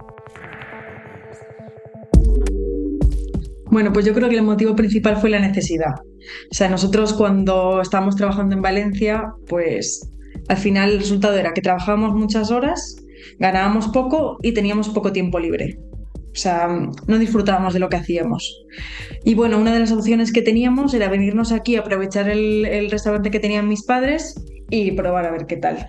Bueno, 3.70 3.94
pues 3.94 4.04
yo 4.04 4.16
creo 4.16 4.30
que 4.30 4.38
el 4.38 4.42
motivo 4.42 4.76
principal 4.76 5.18
fue 5.18 5.30
la 5.30 5.40
necesidad. 5.40 5.94
O 6.52 6.56
sea, 6.56 6.68
nosotros 6.68 7.14
cuando 7.14 7.82
estábamos 7.82 8.16
trabajando 8.16 8.56
en 8.56 8.64
Valencia, 8.64 9.32
pues 9.48 10.10
al 10.48 10.58
final 10.58 10.90
el 10.90 10.98
resultado 10.98 11.38
era 11.38 11.54
que 11.54 11.62
trabajábamos 11.62 12.16
muchas 12.16 12.50
horas, 12.50 12.96
ganábamos 13.38 13.90
poco 13.90 14.40
y 14.42 14.54
teníamos 14.56 14.90
poco 14.90 15.12
tiempo 15.12 15.38
libre. 15.38 15.78
O 16.16 16.40
sea, 16.40 16.68
no 17.06 17.20
disfrutábamos 17.20 17.76
de 17.76 17.80
lo 17.80 17.90
que 17.90 17.98
hacíamos. 17.98 18.66
Y 19.24 19.36
bueno, 19.36 19.60
una 19.60 19.72
de 19.72 19.82
las 19.82 19.92
opciones 19.92 20.34
que 20.34 20.42
teníamos 20.42 20.96
era 20.96 21.10
venirnos 21.10 21.52
aquí, 21.52 21.76
aprovechar 21.76 22.28
el, 22.28 22.66
el 22.66 22.90
restaurante 22.90 23.30
que 23.30 23.40
tenían 23.40 23.68
mis 23.68 23.84
padres 23.84 24.34
y 24.70 24.92
probar 24.92 25.26
a 25.26 25.32
ver 25.32 25.46
qué 25.46 25.58
tal. 25.58 25.88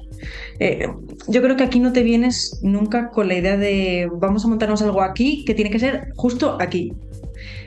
Eh, 0.60 0.88
yo 1.26 1.42
creo 1.42 1.56
que 1.56 1.64
aquí 1.64 1.80
no 1.80 1.92
te 1.92 2.02
vienes 2.02 2.60
nunca 2.62 3.10
con 3.10 3.28
la 3.28 3.34
idea 3.36 3.56
de 3.56 4.08
vamos 4.20 4.44
a 4.44 4.48
montarnos 4.48 4.82
algo 4.82 5.02
aquí 5.02 5.44
que 5.44 5.54
tiene 5.54 5.70
que 5.70 5.78
ser 5.78 6.08
justo 6.16 6.56
aquí. 6.60 6.92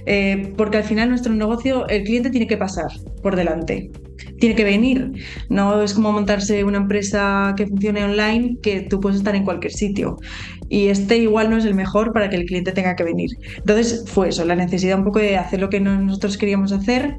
Eh, 0.05 0.53
porque 0.57 0.77
al 0.77 0.83
final 0.83 1.09
nuestro 1.09 1.33
negocio, 1.33 1.87
el 1.87 2.03
cliente 2.03 2.29
tiene 2.31 2.47
que 2.47 2.57
pasar 2.57 2.87
por 3.21 3.35
delante, 3.35 3.91
tiene 4.39 4.55
que 4.55 4.63
venir. 4.63 5.11
No 5.49 5.81
es 5.81 5.93
como 5.93 6.11
montarse 6.11 6.63
una 6.63 6.77
empresa 6.77 7.53
que 7.55 7.67
funcione 7.67 8.03
online 8.03 8.57
que 8.63 8.81
tú 8.81 8.99
puedes 8.99 9.17
estar 9.19 9.35
en 9.35 9.43
cualquier 9.43 9.71
sitio. 9.73 10.17
Y 10.69 10.87
este 10.87 11.17
igual 11.17 11.49
no 11.49 11.57
es 11.57 11.65
el 11.65 11.75
mejor 11.75 12.13
para 12.13 12.29
que 12.29 12.37
el 12.37 12.45
cliente 12.45 12.71
tenga 12.71 12.95
que 12.95 13.03
venir. 13.03 13.29
Entonces 13.57 14.05
fue 14.07 14.29
eso, 14.29 14.43
la 14.45 14.55
necesidad 14.55 14.97
un 14.97 15.05
poco 15.05 15.19
de 15.19 15.37
hacer 15.37 15.59
lo 15.59 15.69
que 15.69 15.79
no- 15.79 15.99
nosotros 16.01 16.37
queríamos 16.37 16.71
hacer, 16.71 17.17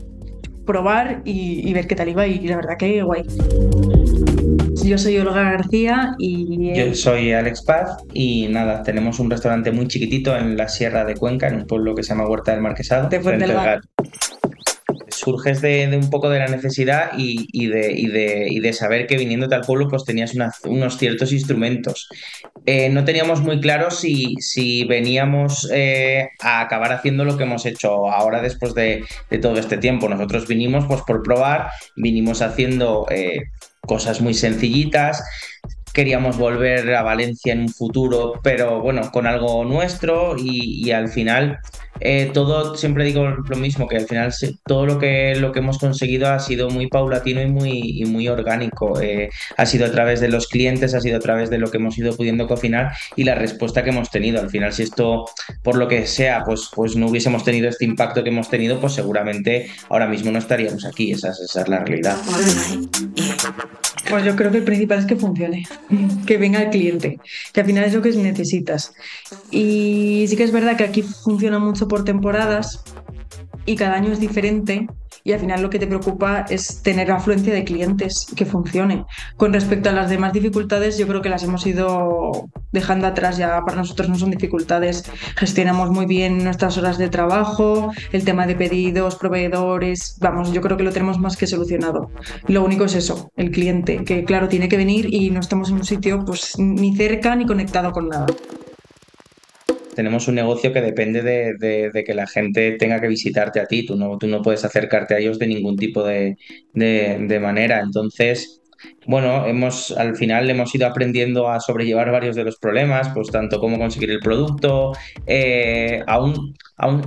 probar 0.64 1.22
y, 1.24 1.68
y 1.68 1.72
ver 1.72 1.86
qué 1.86 1.94
tal 1.94 2.08
iba. 2.08 2.26
Y 2.26 2.46
la 2.48 2.56
verdad 2.56 2.76
que 2.78 3.02
guay. 3.02 3.24
Yo 4.84 4.98
soy 4.98 5.18
Olga 5.18 5.42
García 5.42 6.14
y... 6.18 6.74
Yo 6.74 6.94
soy 6.94 7.32
Alex 7.32 7.62
Paz 7.62 7.96
y 8.12 8.48
nada, 8.48 8.82
tenemos 8.82 9.20
un 9.20 9.30
restaurante 9.30 9.70
muy 9.70 9.86
chiquitito 9.86 10.36
en 10.36 10.56
la 10.56 10.68
Sierra 10.68 11.04
de 11.04 11.14
Cuenca, 11.14 11.48
en 11.48 11.56
un 11.56 11.66
pueblo 11.66 11.94
que 11.94 12.02
se 12.02 12.10
llama 12.10 12.28
Huerta 12.28 12.52
del 12.52 12.62
Marquesado. 12.62 13.08
De 13.08 13.20
Fuente 13.20 13.46
frente 13.46 13.70
del. 13.70 13.80
Surges 15.22 15.60
de, 15.60 15.88
un 15.96 16.10
poco 16.10 16.28
de 16.30 16.40
la 16.40 16.48
necesidad 16.48 17.12
y, 17.16 17.68
de, 17.68 18.72
saber 18.72 19.06
que 19.06 19.16
viniéndote 19.16 19.54
al 19.54 19.60
pueblo 19.62 19.88
pues 19.88 20.04
tenías 20.04 20.34
unos 20.64 20.98
ciertos 20.98 21.32
instrumentos. 21.32 22.08
Eh, 22.66 22.88
no 22.88 23.04
teníamos 23.04 23.40
muy 23.40 23.60
claro 23.60 23.90
si, 23.90 24.84
veníamos 24.88 25.68
eh, 25.72 26.28
a 26.40 26.60
acabar 26.60 26.92
haciendo 26.92 27.24
lo 27.24 27.36
que 27.36 27.44
hemos 27.44 27.66
hecho 27.66 28.10
ahora 28.10 28.42
después 28.42 28.74
de, 28.74 29.04
todo 29.40 29.58
este 29.58 29.78
tiempo. 29.78 30.08
Nosotros 30.08 30.48
vinimos 30.48 30.86
pues 30.86 31.02
por 31.02 31.22
probar, 31.22 31.70
vinimos 31.96 32.42
haciendo 32.42 33.06
eh, 33.10 33.44
cosas 33.80 34.20
muy 34.20 34.34
sencillitas, 34.34 35.22
queríamos 35.92 36.36
volver 36.36 36.94
a 36.94 37.02
Valencia 37.02 37.52
en 37.52 37.60
un 37.60 37.68
futuro, 37.68 38.40
pero 38.42 38.80
bueno, 38.80 39.12
con 39.12 39.26
algo 39.26 39.64
nuestro 39.64 40.36
y 40.36 40.90
al 40.90 41.08
final 41.08 41.60
eh, 42.04 42.30
todo, 42.32 42.76
siempre 42.76 43.04
digo 43.04 43.26
lo 43.28 43.56
mismo, 43.56 43.86
que 43.88 43.96
al 43.96 44.06
final 44.06 44.32
todo 44.66 44.86
lo 44.86 44.98
que, 44.98 45.34
lo 45.36 45.52
que 45.52 45.58
hemos 45.60 45.78
conseguido 45.78 46.28
ha 46.28 46.38
sido 46.38 46.68
muy 46.70 46.88
paulatino 46.88 47.40
y 47.42 47.46
muy, 47.46 48.00
y 48.00 48.04
muy 48.04 48.28
orgánico. 48.28 49.00
Eh, 49.00 49.30
ha 49.56 49.66
sido 49.66 49.86
a 49.86 49.90
través 49.90 50.20
de 50.20 50.28
los 50.28 50.48
clientes, 50.48 50.94
ha 50.94 51.00
sido 51.00 51.16
a 51.16 51.20
través 51.20 51.50
de 51.50 51.58
lo 51.58 51.70
que 51.70 51.78
hemos 51.78 51.96
ido 51.98 52.14
pudiendo 52.16 52.46
cocinar 52.46 52.92
y 53.16 53.24
la 53.24 53.34
respuesta 53.34 53.82
que 53.84 53.90
hemos 53.90 54.10
tenido. 54.10 54.40
Al 54.40 54.50
final, 54.50 54.72
si 54.72 54.82
esto, 54.82 55.26
por 55.62 55.76
lo 55.76 55.88
que 55.88 56.06
sea, 56.06 56.42
pues, 56.44 56.68
pues 56.74 56.96
no 56.96 57.06
hubiésemos 57.08 57.44
tenido 57.44 57.68
este 57.68 57.84
impacto 57.84 58.22
que 58.22 58.30
hemos 58.30 58.48
tenido, 58.48 58.80
pues 58.80 58.92
seguramente 58.94 59.70
ahora 59.88 60.06
mismo 60.06 60.30
no 60.30 60.38
estaríamos 60.38 60.84
aquí. 60.84 61.12
Esa, 61.12 61.30
es- 61.30 61.40
esa 61.40 61.62
es 61.62 61.68
la 61.68 61.84
realidad. 61.84 62.16
Pues 64.08 64.24
yo 64.24 64.36
creo 64.36 64.50
que 64.50 64.58
el 64.58 64.64
principal 64.64 64.98
es 64.98 65.06
que 65.06 65.16
funcione, 65.16 65.66
que 66.26 66.38
venga 66.38 66.62
el 66.62 66.70
cliente, 66.70 67.20
que 67.52 67.60
al 67.60 67.66
final 67.66 67.84
es 67.84 67.94
lo 67.94 68.02
que 68.02 68.10
necesitas. 68.12 68.94
Y 69.50 70.26
sí 70.28 70.36
que 70.36 70.44
es 70.44 70.52
verdad 70.52 70.76
que 70.76 70.84
aquí 70.84 71.02
funciona 71.02 71.58
mucho 71.58 71.88
por 71.88 72.04
temporadas 72.04 72.82
y 73.64 73.76
cada 73.76 73.94
año 73.94 74.12
es 74.12 74.20
diferente 74.20 74.88
y 75.24 75.32
al 75.32 75.40
final 75.40 75.62
lo 75.62 75.70
que 75.70 75.78
te 75.78 75.86
preocupa 75.86 76.44
es 76.48 76.82
tener 76.82 77.10
afluencia 77.10 77.52
de 77.54 77.64
clientes 77.64 78.26
que 78.34 78.46
funcione. 78.46 79.04
Con 79.36 79.52
respecto 79.52 79.88
a 79.90 79.92
las 79.92 80.10
demás 80.10 80.32
dificultades, 80.32 80.98
yo 80.98 81.06
creo 81.06 81.22
que 81.22 81.28
las 81.28 81.42
hemos 81.42 81.66
ido 81.66 82.48
dejando 82.72 83.06
atrás 83.06 83.36
ya 83.36 83.60
para 83.64 83.76
nosotros 83.76 84.08
no 84.08 84.16
son 84.16 84.30
dificultades. 84.30 85.04
Gestionamos 85.36 85.90
muy 85.90 86.06
bien 86.06 86.42
nuestras 86.42 86.78
horas 86.78 86.98
de 86.98 87.08
trabajo, 87.08 87.92
el 88.12 88.24
tema 88.24 88.46
de 88.46 88.54
pedidos, 88.54 89.16
proveedores, 89.16 90.16
vamos, 90.20 90.52
yo 90.52 90.60
creo 90.60 90.76
que 90.76 90.84
lo 90.84 90.92
tenemos 90.92 91.18
más 91.18 91.36
que 91.36 91.46
solucionado. 91.46 92.10
Lo 92.48 92.64
único 92.64 92.84
es 92.84 92.94
eso, 92.94 93.30
el 93.36 93.50
cliente, 93.50 94.04
que 94.04 94.24
claro, 94.24 94.48
tiene 94.48 94.68
que 94.68 94.76
venir 94.76 95.12
y 95.12 95.30
no 95.30 95.40
estamos 95.40 95.70
en 95.70 95.76
un 95.76 95.84
sitio 95.84 96.24
pues 96.24 96.58
ni 96.58 96.96
cerca 96.96 97.36
ni 97.36 97.46
conectado 97.46 97.92
con 97.92 98.08
nada. 98.08 98.26
Tenemos 99.94 100.28
un 100.28 100.34
negocio 100.36 100.72
que 100.72 100.80
depende 100.80 101.22
de, 101.22 101.54
que 102.04 102.14
la 102.14 102.26
gente 102.26 102.72
tenga 102.78 103.00
que 103.00 103.08
visitarte 103.08 103.60
a 103.60 103.66
ti. 103.66 103.84
Tú 103.86 103.96
no, 103.96 104.18
tú 104.18 104.26
no 104.26 104.42
puedes 104.42 104.64
acercarte 104.64 105.14
a 105.14 105.18
ellos 105.18 105.38
de 105.38 105.46
ningún 105.48 105.76
tipo 105.76 106.02
de- 106.72 107.18
de 107.28 107.40
manera. 107.40 107.80
Entonces, 107.80 108.61
bueno, 109.06 109.46
hemos, 109.46 109.90
al 109.92 110.16
final 110.16 110.48
hemos 110.48 110.74
ido 110.74 110.86
aprendiendo 110.86 111.48
a 111.48 111.60
sobrellevar 111.60 112.10
varios 112.12 112.36
de 112.36 112.44
los 112.44 112.56
problemas, 112.56 113.08
pues 113.10 113.30
tanto 113.30 113.58
cómo 113.60 113.78
conseguir 113.78 114.10
el 114.10 114.20
producto. 114.20 114.92
eh, 115.26 116.02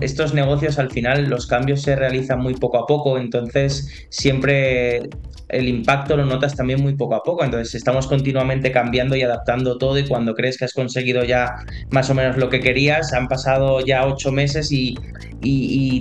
estos 0.02 0.34
negocios 0.34 0.80
al 0.80 0.90
final 0.90 1.30
los 1.30 1.48
cambios 1.48 1.82
se 1.82 1.96
realizan 1.96 2.40
muy 2.40 2.54
poco 2.54 2.78
a 2.78 2.86
poco, 2.86 3.18
entonces 3.18 4.08
siempre 4.10 5.10
el 5.50 5.68
impacto 5.68 6.18
lo 6.18 6.26
notas 6.26 6.56
también 6.56 6.82
muy 6.82 6.96
poco 6.96 7.16
a 7.16 7.24
poco. 7.24 7.44
Entonces 7.44 7.76
estamos 7.76 8.08
continuamente 8.08 8.72
cambiando 8.72 9.16
y 9.16 9.22
adaptando 9.22 9.78
todo 9.78 9.98
y 10.00 10.08
cuando 10.08 10.34
crees 10.34 10.58
que 10.58 10.66
has 10.66 10.74
conseguido 10.74 11.24
ya 11.24 11.56
más 11.92 12.10
o 12.10 12.14
menos 12.14 12.38
lo 12.38 12.50
que 12.50 12.60
querías, 12.60 13.14
han 13.14 13.28
pasado 13.28 13.86
ya 13.86 14.06
ocho 14.06 14.32
meses 14.32 14.70
y 14.72 14.96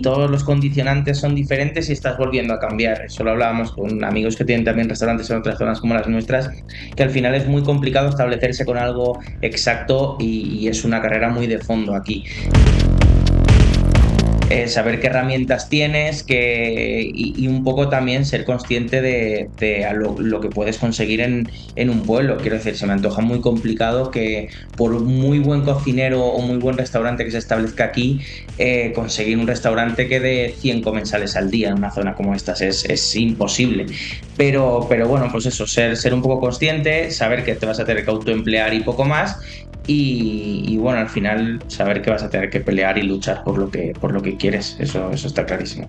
todos 0.03 0.31
los 0.31 0.45
condicionantes 0.45 1.19
son 1.19 1.35
diferentes 1.35 1.91
y 1.91 1.93
estás 1.93 2.17
volviendo 2.17 2.55
a 2.55 2.59
cambiar. 2.59 3.03
Eso 3.03 3.25
lo 3.25 3.33
hablábamos 3.33 3.73
con 3.73 4.03
amigos 4.05 4.37
que 4.37 4.45
tienen 4.45 4.65
también 4.65 4.89
restaurantes 4.89 5.29
en 5.31 5.39
otras 5.39 5.59
como 5.81 5.95
las 5.95 6.09
nuestras, 6.09 6.51
que 6.97 7.03
al 7.03 7.11
final 7.11 7.35
es 7.35 7.47
muy 7.47 7.63
complicado 7.63 8.09
establecerse 8.09 8.65
con 8.65 8.79
algo 8.79 9.19
exacto 9.43 10.17
y 10.21 10.69
es 10.69 10.85
una 10.85 11.01
carrera 11.01 11.29
muy 11.29 11.47
de 11.47 11.59
fondo 11.59 11.95
aquí. 11.95 12.25
Eh, 14.51 14.69
saber 14.69 15.01
qué 15.01 15.07
herramientas 15.07 15.71
tienes 15.71 16.23
que, 16.23 17.11
y, 17.13 17.47
un 17.49 17.65
poco 17.65 17.89
también 17.89 18.27
ser 18.27 18.45
consciente 18.45 19.01
de, 19.01 19.49
de 19.59 19.87
lo, 19.95 20.17
lo 20.21 20.41
que 20.41 20.51
puedes 20.51 20.77
conseguir 20.77 21.23
en, 21.23 21.49
en 21.77 21.89
un 21.89 22.03
pueblo. 22.03 22.37
Quiero 22.37 22.57
decir, 22.57 22.77
se 22.77 22.87
me 22.87 22.93
antoja 22.93 23.23
muy 23.23 23.41
complicado 23.41 24.11
que 24.11 24.51
por 24.77 24.93
un 24.93 25.07
muy 25.19 25.39
buen 25.39 25.63
cocinero 25.63 26.23
o 26.27 26.43
muy 26.43 26.59
buen 26.59 26.77
restaurante 26.77 27.25
que 27.25 27.31
se 27.31 27.39
establezca 27.39 27.85
aquí, 27.85 28.21
eh, 28.59 28.93
conseguir 28.95 29.39
un 29.39 29.47
restaurante 29.47 30.09
que 30.09 30.21
dé 30.21 30.55
100 30.59 30.83
comensales 30.83 31.37
al 31.37 31.51
día 31.51 31.69
en 31.69 31.75
una 31.75 31.91
zona 31.91 32.15
como 32.15 32.35
esta 32.35 32.53
es, 32.53 32.85
es 32.85 33.17
imposible. 33.17 33.87
Pero, 34.37 34.87
pero 34.89 35.09
bueno, 35.09 35.29
pues 35.33 35.47
eso, 35.47 35.67
ser, 35.67 35.97
ser 35.97 36.13
un 36.13 36.21
poco 36.21 36.41
consciente, 36.41 37.11
saber 37.11 37.45
que 37.45 37.55
te 37.55 37.67
vas 37.67 37.81
a 37.81 37.85
tener 37.85 38.05
que 38.05 38.11
autoemplear 38.11 38.75
y 38.75 38.81
poco 38.81 39.05
más. 39.05 39.39
Y, 39.87 40.77
bueno, 40.79 41.01
al 41.01 41.09
final 41.09 41.63
saber 41.69 42.01
que 42.01 42.11
vas 42.11 42.23
a 42.23 42.31
tener 42.31 42.51
que 42.51 42.61
pelear 42.61 42.97
y 42.99 43.03
luchar 43.03 43.45
por 43.45 43.59
lo 43.59 43.71
que, 43.71 43.93
por 44.01 44.13
lo 44.13 44.23
que 44.23 44.37
quieres, 44.37 44.77
eso, 44.79 45.11
eso 45.11 45.27
está 45.27 45.45
clarísimo. 45.45 45.87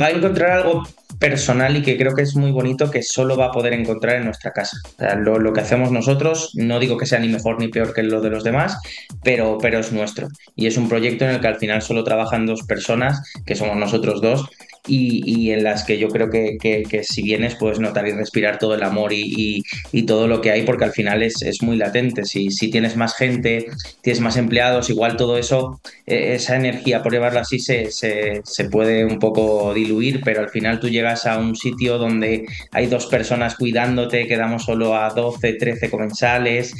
Va 0.00 0.06
a 0.06 0.10
encontrar 0.10 0.50
algo 0.52 0.82
personal 1.20 1.76
y 1.76 1.82
que 1.82 1.98
creo 1.98 2.14
que 2.14 2.22
es 2.22 2.34
muy 2.34 2.50
bonito 2.50 2.90
que 2.90 3.02
solo 3.02 3.36
va 3.36 3.46
a 3.46 3.52
poder 3.52 3.74
encontrar 3.74 4.16
en 4.16 4.24
nuestra 4.24 4.52
casa. 4.52 4.78
Lo, 5.18 5.38
lo 5.38 5.52
que 5.52 5.60
hacemos 5.60 5.92
nosotros, 5.92 6.52
no 6.54 6.80
digo 6.80 6.96
que 6.96 7.06
sea 7.06 7.20
ni 7.20 7.28
mejor 7.28 7.60
ni 7.60 7.68
peor 7.68 7.92
que 7.92 8.02
lo 8.02 8.22
de 8.22 8.30
los 8.30 8.42
demás, 8.42 8.78
pero, 9.22 9.58
pero 9.60 9.78
es 9.78 9.92
nuestro. 9.92 10.28
Y 10.56 10.66
es 10.66 10.78
un 10.78 10.88
proyecto 10.88 11.26
en 11.26 11.32
el 11.32 11.40
que 11.40 11.48
al 11.48 11.56
final 11.56 11.82
solo 11.82 12.04
trabajan 12.04 12.46
dos 12.46 12.62
personas, 12.62 13.22
que 13.44 13.54
somos 13.54 13.76
nosotros 13.76 14.22
dos, 14.22 14.48
y, 14.86 15.50
en 15.50 15.62
las 15.62 15.84
que 15.84 15.98
yo 15.98 16.08
creo 16.08 16.30
que, 16.30 17.02
si 17.02 17.22
vienes 17.22 17.54
puedes 17.54 17.78
notar 17.78 18.08
y 18.08 18.12
respirar 18.12 18.58
todo 18.58 18.74
el 18.74 18.82
amor 18.82 19.12
y, 19.12 19.62
todo 20.06 20.26
lo 20.26 20.40
que 20.40 20.50
hay, 20.50 20.62
porque 20.62 20.84
al 20.84 20.92
final 20.92 21.22
es, 21.22 21.62
muy 21.62 21.76
latente. 21.76 22.24
Si, 22.24 22.70
tienes 22.70 22.96
más 22.96 23.14
gente, 23.14 23.66
tienes 24.02 24.20
más 24.20 24.36
empleados, 24.36 24.90
igual 24.90 25.16
todo 25.16 25.36
eso, 25.38 25.80
eh, 26.06 26.34
esa 26.34 26.56
energía, 26.56 27.02
por 27.02 27.12
llevarlo 27.12 27.40
así, 27.40 27.58
se 27.58 28.42
puede 28.70 29.04
un 29.04 29.18
poco 29.18 29.74
diluir, 29.74 30.22
pero 30.24 30.40
al 30.40 30.48
final 30.48 30.80
tú 30.80 30.88
llegas 30.88 31.26
a 31.26 31.38
un 31.38 31.56
sitio 31.56 31.98
donde 31.98 32.46
hay 32.72 32.86
dos 32.86 33.06
personas 33.06 33.56
cuidándote, 33.56 34.26
quedamos 34.26 34.64
solo 34.64 34.96
a 34.96 35.10
12, 35.10 35.54
13 35.54 35.90
comensales. 35.90 36.74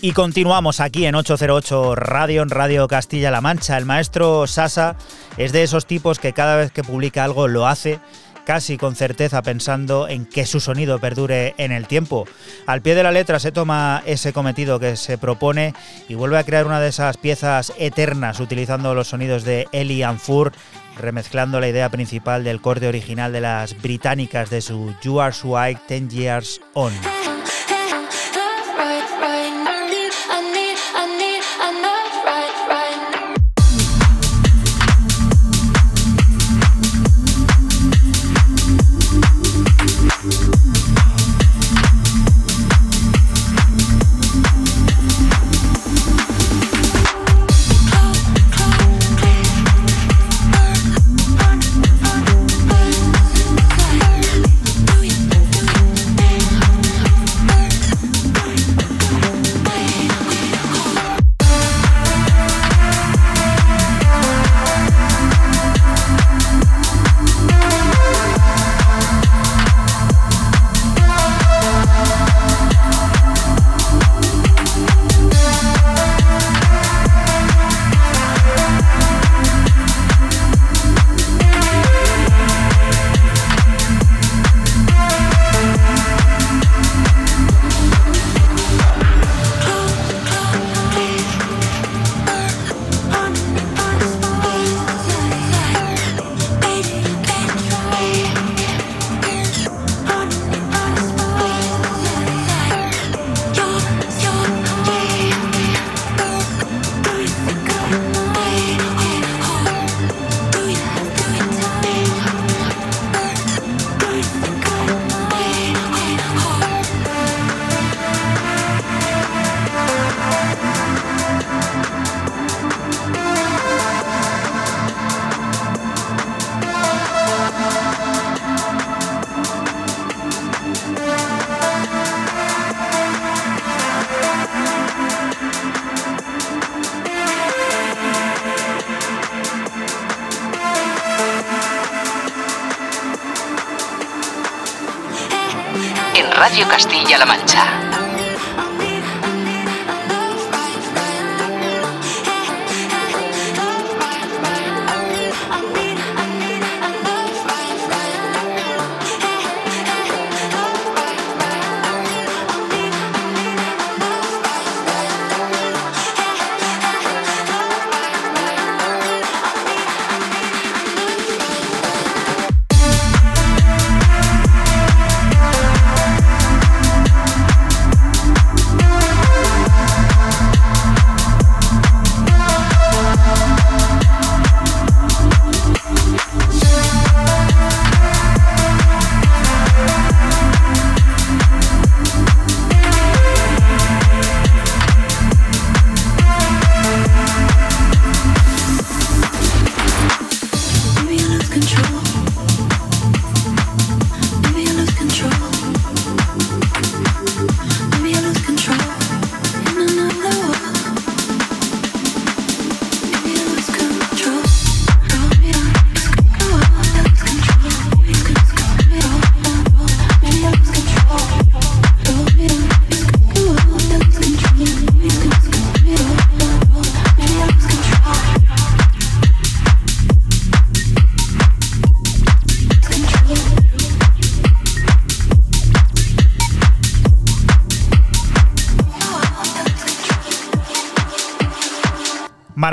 Y 0.00 0.12
continuamos 0.12 0.80
aquí 0.80 1.04
en 1.06 1.14
808 1.14 1.94
Radio, 1.94 2.42
en 2.42 2.50
Radio 2.50 2.88
Castilla-La 2.88 3.40
Mancha. 3.40 3.76
El 3.76 3.86
maestro 3.86 4.46
Sasa 4.46 4.96
es 5.36 5.52
de 5.52 5.62
esos 5.62 5.86
tipos 5.86 6.18
que 6.18 6.32
cada 6.32 6.56
vez 6.56 6.72
que 6.72 6.82
publica 6.82 7.24
algo 7.24 7.48
lo 7.48 7.66
hace 7.66 8.00
casi 8.44 8.76
con 8.76 8.94
certeza 8.94 9.42
pensando 9.42 10.08
en 10.08 10.26
que 10.26 10.46
su 10.46 10.60
sonido 10.60 10.98
perdure 10.98 11.54
en 11.58 11.72
el 11.72 11.86
tiempo. 11.86 12.26
Al 12.66 12.82
pie 12.82 12.94
de 12.94 13.02
la 13.02 13.12
letra 13.12 13.38
se 13.38 13.52
toma 13.52 14.02
ese 14.06 14.32
cometido 14.32 14.80
que 14.80 14.96
se 14.96 15.18
propone 15.18 15.74
y 16.08 16.14
vuelve 16.14 16.38
a 16.38 16.44
crear 16.44 16.66
una 16.66 16.80
de 16.80 16.88
esas 16.88 17.16
piezas 17.16 17.72
eternas 17.78 18.40
utilizando 18.40 18.94
los 18.94 19.08
sonidos 19.08 19.44
de 19.44 19.68
Eli 19.72 20.02
Anfur, 20.02 20.52
remezclando 20.98 21.60
la 21.60 21.68
idea 21.68 21.88
principal 21.88 22.44
del 22.44 22.60
corte 22.60 22.88
original 22.88 23.32
de 23.32 23.40
las 23.40 23.80
británicas 23.80 24.50
de 24.50 24.60
su 24.60 24.94
You 25.02 25.20
Are 25.20 25.34
White 25.42 25.82
10 25.88 26.08
Years 26.08 26.60
On. 26.74 26.92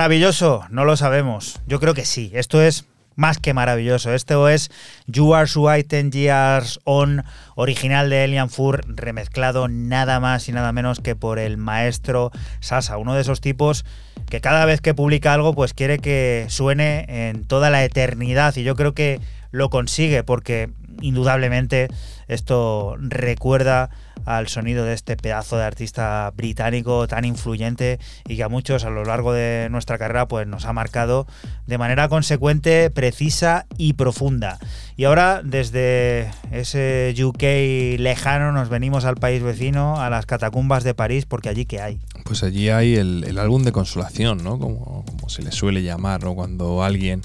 Maravilloso, 0.09 0.65
no 0.71 0.85
lo 0.85 0.97
sabemos. 0.97 1.61
Yo 1.67 1.79
creo 1.79 1.93
que 1.93 2.03
sí. 2.03 2.31
Esto 2.33 2.63
es 2.63 2.85
más 3.15 3.37
que 3.37 3.53
maravilloso. 3.53 4.11
Esto 4.11 4.49
es 4.49 4.71
You 5.05 5.35
Are 5.35 5.47
White 5.55 6.01
10 6.01 6.11
Years 6.11 6.79
On, 6.83 7.23
original 7.53 8.09
de 8.09 8.23
Elian 8.23 8.49
Fur, 8.49 8.81
remezclado 8.87 9.67
nada 9.67 10.19
más 10.19 10.49
y 10.49 10.51
nada 10.51 10.71
menos 10.71 10.99
que 10.99 11.15
por 11.15 11.37
el 11.37 11.57
maestro 11.57 12.31
Sasa, 12.59 12.97
uno 12.97 13.13
de 13.13 13.21
esos 13.21 13.39
tipos 13.39 13.85
que 14.27 14.41
cada 14.41 14.65
vez 14.65 14.81
que 14.81 14.95
publica 14.95 15.31
algo, 15.31 15.53
pues 15.53 15.75
quiere 15.75 15.99
que 15.99 16.47
suene 16.49 17.05
en 17.29 17.45
toda 17.45 17.69
la 17.69 17.83
eternidad. 17.83 18.55
Y 18.55 18.63
yo 18.63 18.75
creo 18.75 18.95
que 18.95 19.21
lo 19.51 19.69
consigue 19.69 20.23
porque 20.23 20.71
indudablemente 21.01 21.87
esto 22.29 22.95
recuerda 22.99 23.89
al 24.25 24.47
sonido 24.47 24.85
de 24.85 24.93
este 24.93 25.17
pedazo 25.17 25.57
de 25.57 25.63
artista 25.63 26.31
británico 26.35 27.07
tan 27.07 27.25
influyente 27.25 27.99
y 28.27 28.35
que 28.35 28.43
a 28.43 28.49
muchos 28.49 28.85
a 28.85 28.89
lo 28.89 29.03
largo 29.03 29.33
de 29.33 29.67
nuestra 29.71 29.97
carrera 29.97 30.27
pues 30.27 30.47
nos 30.47 30.65
ha 30.65 30.73
marcado 30.73 31.25
de 31.67 31.77
manera 31.77 32.09
consecuente, 32.09 32.89
precisa 32.91 33.65
y 33.77 33.93
profunda. 33.93 34.59
Y 34.97 35.05
ahora 35.05 35.41
desde 35.43 36.31
ese 36.51 37.13
UK 37.17 37.99
lejano 37.99 38.51
nos 38.51 38.69
venimos 38.69 39.05
al 39.05 39.15
país 39.15 39.41
vecino, 39.41 39.99
a 39.99 40.09
las 40.09 40.25
catacumbas 40.25 40.83
de 40.83 40.93
París, 40.93 41.25
porque 41.25 41.49
allí 41.49 41.65
que 41.65 41.81
hay. 41.81 41.99
Pues 42.25 42.43
allí 42.43 42.69
hay 42.69 42.95
el, 42.95 43.23
el 43.23 43.39
álbum 43.39 43.63
de 43.63 43.71
consolación, 43.71 44.43
¿no? 44.43 44.59
Como, 44.59 45.05
como 45.05 45.29
se 45.29 45.41
le 45.41 45.51
suele 45.51 45.81
llamar, 45.83 46.23
¿no? 46.23 46.35
Cuando 46.35 46.83
alguien, 46.83 47.21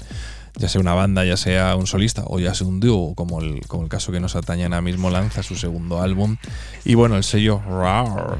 ya 0.57 0.69
sea 0.69 0.81
una 0.81 0.93
banda, 0.93 1.25
ya 1.25 1.37
sea 1.37 1.75
un 1.75 1.87
solista 1.87 2.23
o 2.27 2.39
ya 2.39 2.53
sea 2.53 2.67
un 2.67 2.79
dúo, 2.79 3.13
como 3.15 3.41
el, 3.41 3.65
como 3.67 3.83
el 3.83 3.89
caso 3.89 4.11
que 4.11 4.19
nos 4.19 4.35
atañe 4.35 4.63
ahora 4.63 4.81
mismo, 4.81 5.09
lanza 5.09 5.43
su 5.43 5.55
segundo 5.55 6.01
álbum. 6.01 6.37
Y 6.83 6.95
bueno, 6.95 7.15
el 7.17 7.23
sello 7.23 7.61
RAR, 7.67 8.37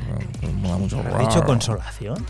mola 0.61 0.77
mucho 0.77 0.99
¿Has 0.99 1.05
RAR. 1.05 1.27
dicho 1.27 1.43
consolación? 1.43 2.25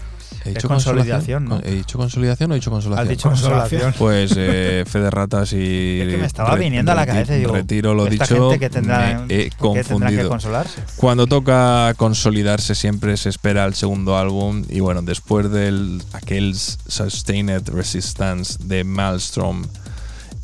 He 0.45 0.49
dicho 0.49 0.67
consolidación, 0.67 1.45
¿no? 1.45 1.59
¿He 1.63 1.71
dicho 1.71 1.97
consolidación 1.97 2.51
o 2.51 2.53
he 2.53 2.57
dicho 2.57 2.69
consolación? 2.71 3.03
Has 3.03 3.09
dicho 3.09 3.29
consolación. 3.29 3.93
Pues 3.97 4.33
eh, 4.37 4.83
fe 4.87 4.99
de 4.99 5.09
ratas 5.09 5.51
y. 5.53 6.01
Es 6.01 6.07
que 6.09 6.17
me 6.17 6.25
estaba 6.25 6.55
viniendo 6.55 6.91
a 6.91 6.95
la 6.95 7.05
cabeza 7.05 7.35
y 7.35 7.39
digo, 7.39 7.53
Retiro 7.53 7.93
lo 7.95 8.05
esta 8.07 8.25
dicho. 8.25 8.49
gente 8.51 8.59
que 8.59 8.69
tendrá- 8.69 9.25
me 9.27 9.33
he 9.35 9.49
¿por 9.57 9.73
qué 9.73 9.83
tendrá 9.83 10.09
que 10.09 10.15
confundido. 10.17 10.29
consolarse? 10.29 10.81
Cuando 10.97 11.25
toca 11.27 11.93
consolidarse, 11.97 12.75
siempre 12.75 13.17
se 13.17 13.29
espera 13.29 13.65
el 13.65 13.73
segundo 13.73 14.17
álbum. 14.17 14.63
Y 14.69 14.79
bueno, 14.81 15.01
después 15.01 15.49
del 15.51 16.01
aquel 16.13 16.55
Sustained 16.55 17.67
Resistance 17.69 18.57
de 18.63 18.83
Maelstrom. 18.83 19.63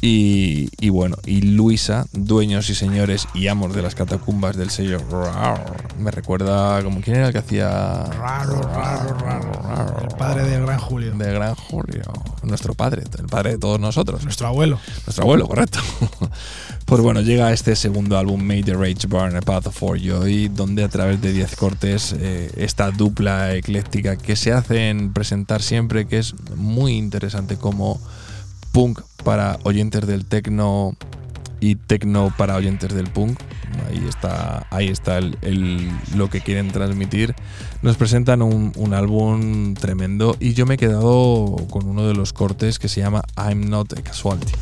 Y, 0.01 0.69
y 0.79 0.89
bueno, 0.89 1.15
y 1.25 1.41
Luisa, 1.41 2.07
dueños 2.11 2.69
y 2.71 2.75
señores 2.75 3.27
y 3.35 3.47
amos 3.47 3.75
de 3.75 3.83
las 3.83 3.93
catacumbas 3.93 4.57
del 4.57 4.71
sello. 4.71 4.97
Me 5.99 6.09
recuerda 6.09 6.81
como 6.83 7.01
quién 7.01 7.17
era 7.17 7.27
el 7.27 7.33
que 7.33 7.39
hacía 7.39 8.05
Raro, 8.05 8.61
raro, 8.63 9.13
raro. 9.19 9.99
El 10.01 10.17
padre 10.17 10.43
del 10.45 10.65
gran 10.65 10.79
Julio. 10.79 11.13
de 11.13 11.33
Gran 11.33 11.53
Julio. 11.55 12.01
Nuestro 12.41 12.73
padre, 12.73 13.03
el 13.19 13.27
padre 13.27 13.51
de 13.51 13.57
todos 13.59 13.79
nosotros. 13.79 14.23
Nuestro 14.23 14.47
abuelo. 14.47 14.79
Nuestro 15.05 15.23
abuelo, 15.23 15.47
correcto. 15.47 15.79
Pues 16.85 17.01
bueno, 17.01 17.21
llega 17.21 17.53
este 17.53 17.77
segundo 17.77 18.17
álbum, 18.17 18.41
Made 18.43 18.63
the 18.63 18.73
Rage 18.73 19.07
Burn, 19.07 19.37
A 19.37 19.39
Path 19.39 19.71
for 19.71 19.97
Joy, 19.97 20.49
donde 20.49 20.83
a 20.83 20.89
través 20.89 21.21
de 21.21 21.31
10 21.31 21.55
cortes, 21.55 22.13
eh, 22.19 22.51
esta 22.57 22.91
dupla 22.91 23.55
ecléctica 23.55 24.17
que 24.17 24.35
se 24.35 24.51
hacen 24.51 25.13
presentar 25.13 25.61
siempre, 25.61 26.05
que 26.05 26.17
es 26.17 26.35
muy 26.57 26.97
interesante 26.97 27.55
como 27.55 28.01
punk 28.71 29.01
para 29.23 29.59
oyentes 29.63 30.05
del 30.07 30.25
techno 30.25 30.95
y 31.59 31.75
techno 31.75 32.33
para 32.37 32.55
oyentes 32.55 32.93
del 32.93 33.07
punk. 33.07 33.39
Ahí 33.89 34.03
está, 34.07 34.65
ahí 34.69 34.87
está 34.87 35.17
el- 35.19 35.89
lo 36.15 36.29
que 36.29 36.41
quieren 36.41 36.69
transmitir. 36.71 37.35
Nos 37.81 37.95
presentan 37.97 38.41
un, 38.41 38.71
un 38.75 38.93
álbum 38.93 39.75
tremendo 39.75 40.35
y 40.39 40.53
yo 40.53 40.65
me 40.65 40.73
he 40.75 40.77
quedado 40.77 41.55
con 41.69 41.87
uno 41.87 42.07
de 42.07 42.13
los 42.13 42.33
cortes 42.33 42.79
que 42.79 42.89
se 42.89 43.01
llama 43.01 43.21
I'm 43.37 43.69
Not 43.69 43.97
a 43.97 44.01
Casualty. 44.01 44.53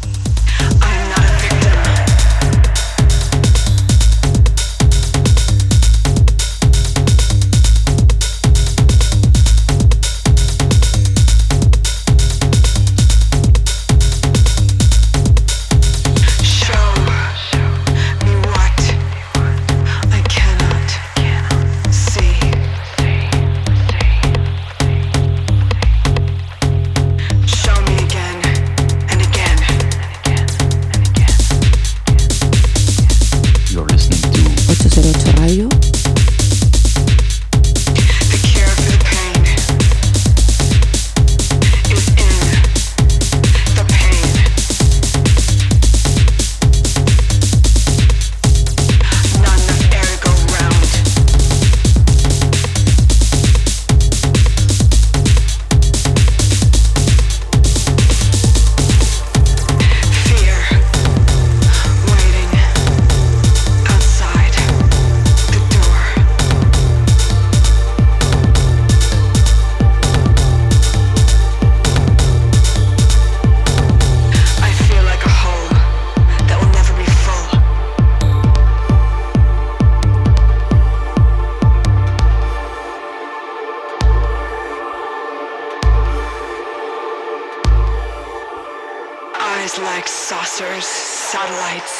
Satellites. 91.31 91.98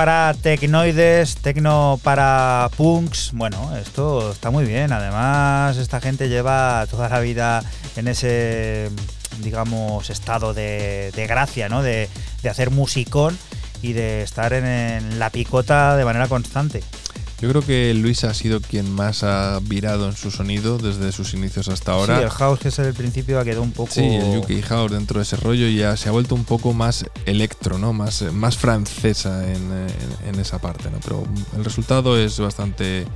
Para 0.00 0.32
tecnoides, 0.32 1.36
tecno 1.42 2.00
para 2.02 2.70
punks. 2.74 3.32
Bueno, 3.34 3.76
esto 3.76 4.32
está 4.32 4.50
muy 4.50 4.64
bien. 4.64 4.94
Además, 4.94 5.76
esta 5.76 6.00
gente 6.00 6.30
lleva 6.30 6.86
toda 6.90 7.10
la 7.10 7.20
vida 7.20 7.62
en 7.96 8.08
ese, 8.08 8.88
digamos, 9.42 10.08
estado 10.08 10.54
de, 10.54 11.12
gracia, 11.28 11.68
¿no? 11.68 11.82
De, 11.82 12.08
hacer 12.48 12.70
musicón 12.70 13.36
y 13.82 13.92
de 13.92 14.22
estar 14.22 14.54
en 14.54 15.18
la 15.18 15.28
picota 15.28 15.94
de 15.96 16.06
manera 16.06 16.28
constante. 16.28 16.82
Yo 17.40 17.48
creo 17.48 17.62
que 17.62 17.94
Luis 17.94 18.24
ha 18.24 18.34
sido 18.34 18.60
quien 18.60 18.92
más 18.92 19.22
ha 19.22 19.58
virado 19.62 20.06
en 20.08 20.14
su 20.16 20.30
sonido 20.30 20.76
desde 20.76 21.10
sus 21.10 21.32
inicios 21.32 21.68
hasta 21.68 21.92
ahora. 21.92 22.18
Sí, 22.18 22.22
el 22.24 22.30
house 22.30 22.58
que 22.60 22.68
es 22.68 22.78
el 22.78 22.92
principio 22.92 23.40
ha 23.40 23.44
quedado 23.44 23.62
un 23.62 23.72
poco... 23.72 23.90
Sí, 23.92 24.02
el 24.04 24.38
UK 24.38 24.62
House 24.68 24.92
dentro 24.92 25.18
de 25.18 25.22
ese 25.22 25.36
rollo 25.36 25.66
ya 25.68 25.96
se 25.96 26.08
ha 26.10 26.12
vuelto 26.12 26.34
un 26.34 26.44
poco 26.44 26.74
más 26.74 27.06
electro, 27.24 27.78
¿no? 27.78 27.92
Más, 27.94 28.22
más 28.32 28.58
francesa 28.58 29.42
en, 29.50 29.56
en- 29.72 30.28
en 30.34 30.40
esa 30.40 30.58
parte, 30.58 30.90
¿no? 30.90 30.98
Pero 31.02 31.24
el 31.56 31.64
resultado 31.64 32.18
es 32.18 32.38
bastante 32.38 33.06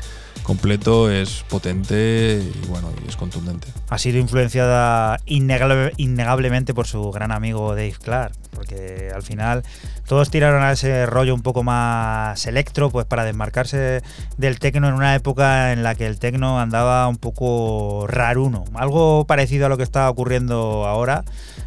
completo, 0.44 1.10
es 1.10 1.44
potente 1.48 2.40
y 2.54 2.66
bueno, 2.68 2.90
es 3.08 3.16
contundente. 3.16 3.66
Ha 3.88 3.98
sido 3.98 4.18
influenciada 4.18 5.18
innegable- 5.26 5.92
innegablemente 5.96 6.72
por 6.74 6.86
su 6.86 7.10
gran 7.10 7.32
amigo 7.32 7.70
Dave 7.70 7.94
Clark, 8.00 8.34
porque 8.54 9.10
al 9.12 9.22
final 9.22 9.64
todos 10.06 10.30
tiraron 10.30 10.62
a 10.62 10.70
ese 10.72 11.06
rollo 11.06 11.34
un 11.34 11.42
poco 11.42 11.62
más 11.64 12.46
electro, 12.46 12.90
pues 12.90 13.06
para 13.06 13.24
desmarcarse 13.24 14.02
del 14.36 14.58
tecno 14.58 14.86
en 14.88 14.94
una 14.94 15.14
época 15.14 15.72
en 15.72 15.82
la 15.82 15.94
que 15.94 16.06
el 16.06 16.18
tecno 16.18 16.60
andaba 16.60 17.08
un 17.08 17.16
poco 17.16 18.06
raruno, 18.06 18.64
algo 18.74 19.24
parecido 19.26 19.66
a 19.66 19.68
lo 19.70 19.76
que 19.78 19.82
está 19.82 20.08
ocurriendo 20.10 20.86
ahora, 20.86 21.24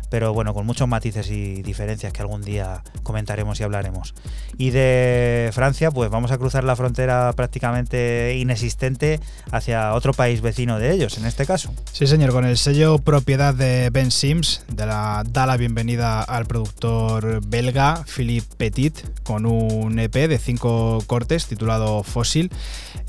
pero 0.10 0.34
bueno, 0.34 0.54
con 0.54 0.66
muchos 0.66 0.88
matices 0.88 1.30
y 1.32 1.62
diferencias 1.62 2.14
que 2.14 2.22
algún 2.22 2.42
día 2.42 2.84
comentaremos 3.04 3.60
y 3.60 3.64
hablaremos. 3.64 4.14
Y 4.58 4.72
de 4.72 5.50
Francia, 5.54 5.92
pues 5.92 6.10
vamos 6.10 6.32
a 6.32 6.38
cruzar 6.38 6.64
la 6.64 6.76
frontera 6.76 7.34
prácticamente 7.34 8.36
inexistente 8.38 9.20
hacia 9.52 9.94
otro 9.94 10.14
país 10.14 10.42
vecino 10.42 10.80
de 10.80 10.92
ellos, 10.92 11.18
en 11.18 11.26
este 11.26 11.46
caso. 11.46 11.74
Sí, 11.92 12.08
señor, 12.08 12.32
con 12.32 12.46
el 12.46 12.58
sello 12.58 13.00
propiedad 13.00 13.54
de 13.54 13.90
Ben 13.92 14.12
Sims, 14.12 14.64
de 14.68 14.86
la, 14.86 15.24
da 15.30 15.46
la 15.46 15.58
bienvenida 15.58 16.22
al 16.22 16.46
productor 16.46 17.46
belga 17.46 18.04
Philippe 18.06 18.56
Petit, 18.58 19.24
con 19.24 19.46
un 19.46 20.00
EP 20.00 20.14
de 20.14 20.38
cinco 20.38 21.04
cortes 21.08 21.48
titulado 21.48 22.04
Fossil, 22.04 22.52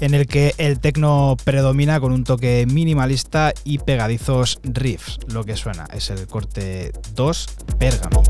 en 0.00 0.14
el 0.14 0.26
que 0.26 0.54
el 0.58 0.80
tecno 0.80 1.36
predomina 1.44 2.00
con 2.00 2.12
un 2.12 2.24
toque 2.24 2.66
minimalista 2.68 3.52
y 3.64 3.78
pegadizos 3.78 4.60
riffs. 4.62 5.18
Lo 5.28 5.44
que 5.44 5.56
suena 5.56 5.86
es 5.92 6.10
el 6.10 6.26
corte 6.26 6.87
2 7.14 7.46
Bergamo. 7.78 8.22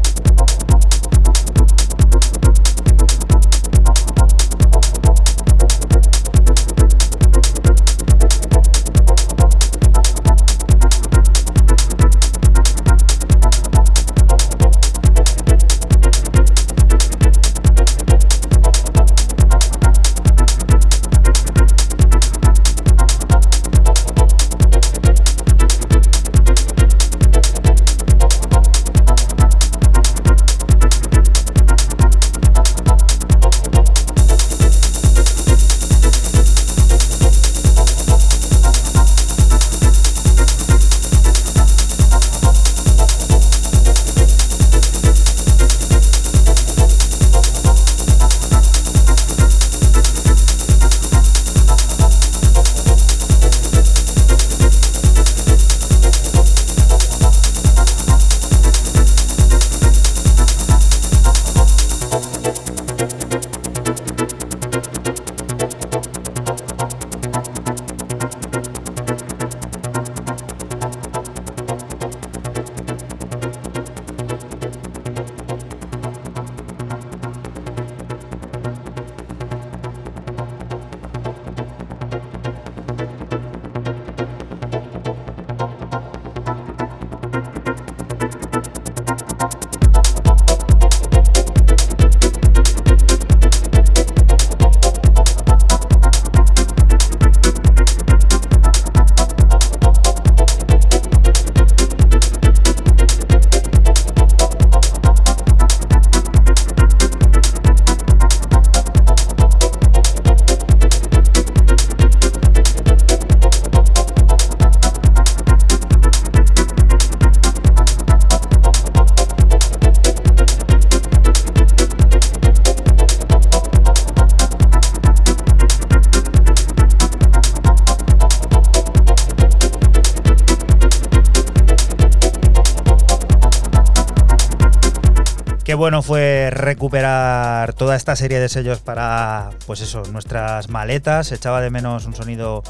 Bueno 135.78 136.02
fue 136.02 136.50
recuperar 136.50 137.72
toda 137.72 137.94
esta 137.94 138.16
serie 138.16 138.40
de 138.40 138.48
sellos 138.48 138.80
para, 138.80 139.50
pues 139.66 139.80
eso, 139.80 140.02
nuestras 140.10 140.68
maletas. 140.68 141.30
Echaba 141.30 141.60
de 141.60 141.70
menos 141.70 142.04
un 142.04 142.16
sonido 142.16 142.64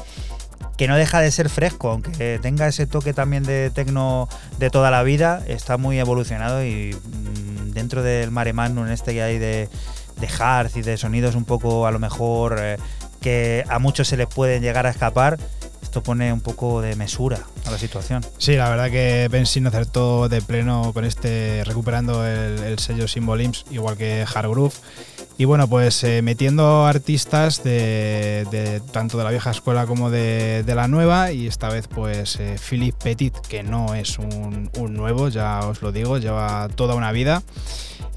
que 0.77 0.87
no 0.87 0.95
deja 0.95 1.19
de 1.19 1.31
ser 1.31 1.49
fresco, 1.49 1.89
aunque 1.89 2.39
tenga 2.39 2.67
ese 2.67 2.85
toque 2.85 3.13
también 3.13 3.43
de 3.43 3.71
tecno 3.71 4.29
de 4.59 4.69
toda 4.69 4.91
la 4.91 5.01
vida. 5.01 5.43
Está 5.47 5.77
muy 5.77 5.99
evolucionado 5.99 6.63
y 6.63 6.93
mm, 6.93 7.71
dentro 7.71 8.03
del 8.03 8.29
mare 8.29 8.53
magnum 8.53 8.87
este 8.87 9.13
que 9.13 9.23
hay 9.23 9.39
de, 9.39 9.69
de 10.19 10.69
y 10.75 10.81
de 10.81 10.97
sonidos 10.97 11.33
un 11.33 11.45
poco 11.45 11.87
a 11.87 11.91
lo 11.91 11.97
mejor 11.97 12.57
eh, 12.59 12.77
que 13.21 13.65
a 13.69 13.79
muchos 13.79 14.07
se 14.07 14.17
les 14.17 14.27
pueden 14.27 14.61
llegar 14.61 14.85
a 14.85 14.91
escapar. 14.91 15.39
Esto 15.81 16.03
pone 16.03 16.31
un 16.31 16.41
poco 16.41 16.81
de 16.81 16.95
mesura 16.95 17.39
la 17.71 17.77
situación. 17.77 18.25
Sí, 18.37 18.55
la 18.55 18.69
verdad 18.69 18.89
que 18.89 19.27
Ben 19.29 19.45
Sin 19.45 19.67
acertó 19.67 20.29
de 20.29 20.41
pleno 20.41 20.91
con 20.93 21.05
este, 21.05 21.63
recuperando 21.65 22.25
el, 22.25 22.59
el 22.59 22.79
sello 22.79 23.07
Symbol 23.07 23.41
Imps, 23.41 23.65
igual 23.71 23.97
que 23.97 24.25
Hard 24.33 24.49
Groove. 24.49 24.73
Y 25.37 25.45
bueno, 25.45 25.69
pues 25.69 26.03
eh, 26.03 26.21
metiendo 26.21 26.85
artistas 26.85 27.63
de, 27.63 28.45
de 28.51 28.81
tanto 28.91 29.17
de 29.17 29.23
la 29.23 29.29
vieja 29.29 29.51
escuela 29.51 29.85
como 29.85 30.09
de, 30.09 30.63
de 30.63 30.75
la 30.75 30.89
nueva, 30.89 31.31
y 31.31 31.47
esta 31.47 31.69
vez 31.69 31.87
pues 31.87 32.35
eh, 32.41 32.57
Philippe 32.57 32.97
Petit, 33.01 33.37
que 33.47 33.63
no 33.63 33.95
es 33.95 34.19
un 34.19 34.69
nuevo, 34.89 35.29
ya 35.29 35.59
os 35.61 35.81
lo 35.81 35.93
digo, 35.93 36.17
lleva 36.17 36.67
toda 36.75 36.95
una 36.95 37.13
vida 37.13 37.41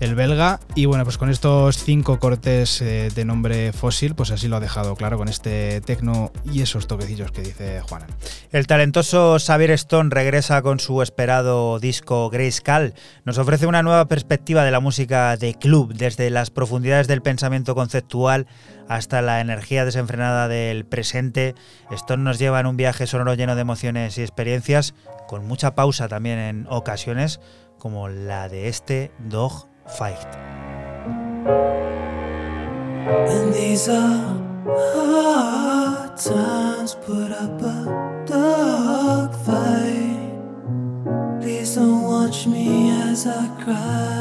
el 0.00 0.16
belga. 0.16 0.58
Y 0.74 0.86
bueno, 0.86 1.04
pues 1.04 1.18
con 1.18 1.28
estos 1.28 1.76
cinco 1.76 2.18
cortes 2.18 2.80
eh, 2.80 3.10
de 3.14 3.26
nombre 3.26 3.74
fósil, 3.74 4.14
pues 4.14 4.30
así 4.30 4.48
lo 4.48 4.56
ha 4.56 4.60
dejado 4.60 4.96
claro 4.96 5.18
con 5.18 5.28
este 5.28 5.82
tecno 5.82 6.32
y 6.50 6.62
esos 6.62 6.86
toquecillos 6.86 7.30
que 7.30 7.42
dice 7.42 7.82
Juana. 7.82 8.06
El 8.52 8.66
talentoso 8.66 9.36
Xavier 9.38 9.72
Stone 9.72 10.08
regresa 10.08 10.62
con 10.62 10.80
su 10.80 11.02
esperado 11.02 11.78
disco 11.78 12.30
Grayscale. 12.30 12.94
Nos 13.26 13.36
ofrece 13.36 13.66
una 13.66 13.82
nueva 13.82 14.08
perspectiva 14.08 14.64
de 14.64 14.70
la 14.70 14.80
música 14.80 15.36
de 15.36 15.52
club, 15.52 15.92
desde 15.92 16.30
las 16.30 16.50
profundidades 16.50 17.06
del 17.06 17.20
pensamiento 17.20 17.74
conceptual 17.74 18.46
hasta 18.88 19.20
la 19.20 19.42
energía 19.42 19.84
desenfrenada 19.84 20.48
del 20.48 20.86
presente. 20.86 21.54
Stone 21.90 22.22
nos 22.22 22.38
lleva 22.38 22.60
en 22.60 22.66
un 22.66 22.78
viaje 22.78 23.06
sonoro 23.06 23.34
lleno 23.34 23.56
de 23.56 23.60
emociones 23.60 24.16
y 24.16 24.22
experiencias, 24.22 24.94
con 25.28 25.46
mucha 25.46 25.74
pausa 25.74 26.08
también 26.08 26.38
en 26.38 26.66
ocasiones, 26.70 27.40
como 27.78 28.08
la 28.08 28.48
de 28.48 28.68
este 28.68 29.10
Dog 29.18 29.71
Fight. 29.86 30.26
And 33.04 33.52
these 33.52 33.88
are 33.88 34.40
hard 34.64 36.16
times. 36.16 36.94
Put 36.94 37.32
up 37.32 37.60
a 37.60 38.24
dog 38.26 39.34
fight. 39.44 40.30
Please 41.40 41.74
don't 41.74 42.02
watch 42.02 42.46
me 42.46 42.90
as 42.90 43.26
I 43.26 43.48
cry. 43.62 44.12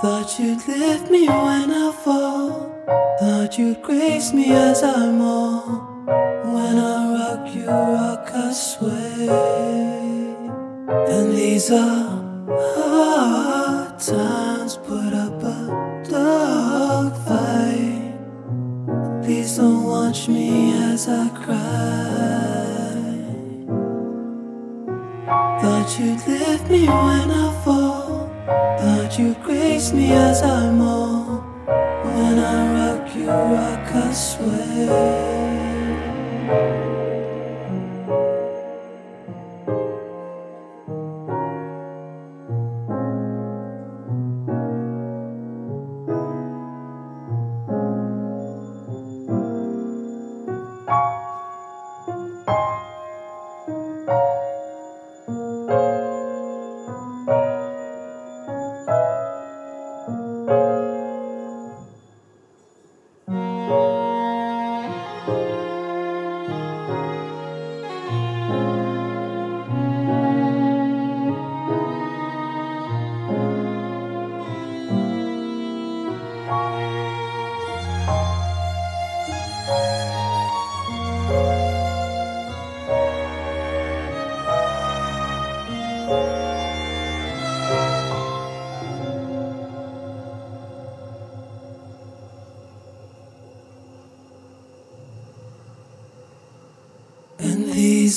Thought 0.00 0.38
you'd 0.38 0.68
lift 0.68 1.10
me 1.10 1.26
when 1.26 1.70
I 1.70 1.92
fall. 2.04 2.70
Thought 3.18 3.58
you'd 3.58 3.82
grace 3.82 4.32
me 4.34 4.52
as 4.52 4.82
I 4.82 5.16
fall. 5.18 5.62
When 6.06 6.78
I 6.78 7.14
rock, 7.14 7.54
you 7.54 7.66
rock, 7.66 8.30
I 8.34 8.52
sway. 8.52 9.74
And 10.86 11.32
these 11.32 11.70
are 11.70 12.44
hard 12.46 13.98
times. 13.98 14.76
Put 14.76 15.14
up 15.14 15.42
a 15.42 16.04
dog 16.10 17.16
fight. 17.26 18.12
Please 19.22 19.56
don't 19.56 19.84
watch 19.84 20.28
me 20.28 20.74
as 20.74 21.08
I 21.08 21.28
cry. 21.30 21.64
Thought 25.60 25.98
you'd 25.98 26.26
lift 26.26 26.70
me 26.70 26.86
when 26.86 27.30
I 27.30 27.62
fall. 27.64 28.28
Thought 28.78 29.18
you'd 29.18 29.42
grace 29.42 29.92
me 29.94 30.12
as 30.12 30.42
I 30.42 30.70
fall. 30.76 31.42
When 31.66 32.38
I 32.38 32.98
rock 32.98 33.16
you, 33.16 33.30
rock, 33.30 33.94
I 33.94 34.12
swear. 34.12 35.24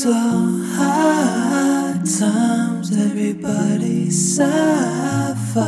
These 0.08 0.16
are 0.16 0.64
hard 0.78 2.06
times, 2.06 2.98
everybody's 2.98 4.36
sapphire. 4.36 5.66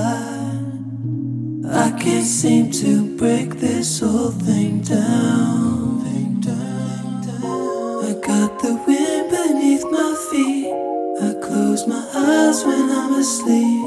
I 1.67 1.91
can't 1.99 2.25
seem 2.25 2.71
to 2.71 3.17
break 3.17 3.55
this 3.55 3.99
whole 3.99 4.31
thing 4.31 4.81
down. 4.81 5.99
Down, 6.39 7.21
down. 7.21 8.05
I 8.05 8.13
got 8.25 8.59
the 8.63 8.75
wind 8.87 9.29
beneath 9.29 9.83
my 9.91 10.15
feet. 10.31 10.73
I 11.21 11.33
close 11.45 11.85
my 11.85 12.05
eyes 12.15 12.63
when 12.63 12.89
I'm 12.89 13.13
asleep. 13.19 13.83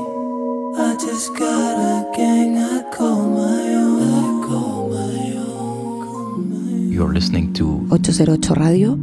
I 0.77 0.97
just 1.01 1.35
got 1.39 1.79
a 1.79 2.13
gang 2.15 2.59
I 2.59 2.83
call 2.91 3.27
my 3.29 3.75
own. 3.75 4.03
I 4.03 4.47
call 4.47 4.89
my 4.89 5.37
own. 5.49 6.93
You're 6.93 7.13
listening 7.15 7.55
to 7.55 7.89
808 7.91 8.51
Radio. 8.59 9.02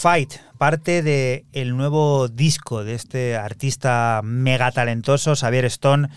Fight, 0.00 0.36
parte 0.56 1.02
del 1.02 1.44
el 1.52 1.76
nuevo 1.76 2.28
disco 2.28 2.84
de 2.84 2.94
este 2.94 3.36
artista 3.36 4.22
mega 4.24 4.72
talentoso, 4.72 5.36
Xavier 5.36 5.66
Stone, 5.66 6.08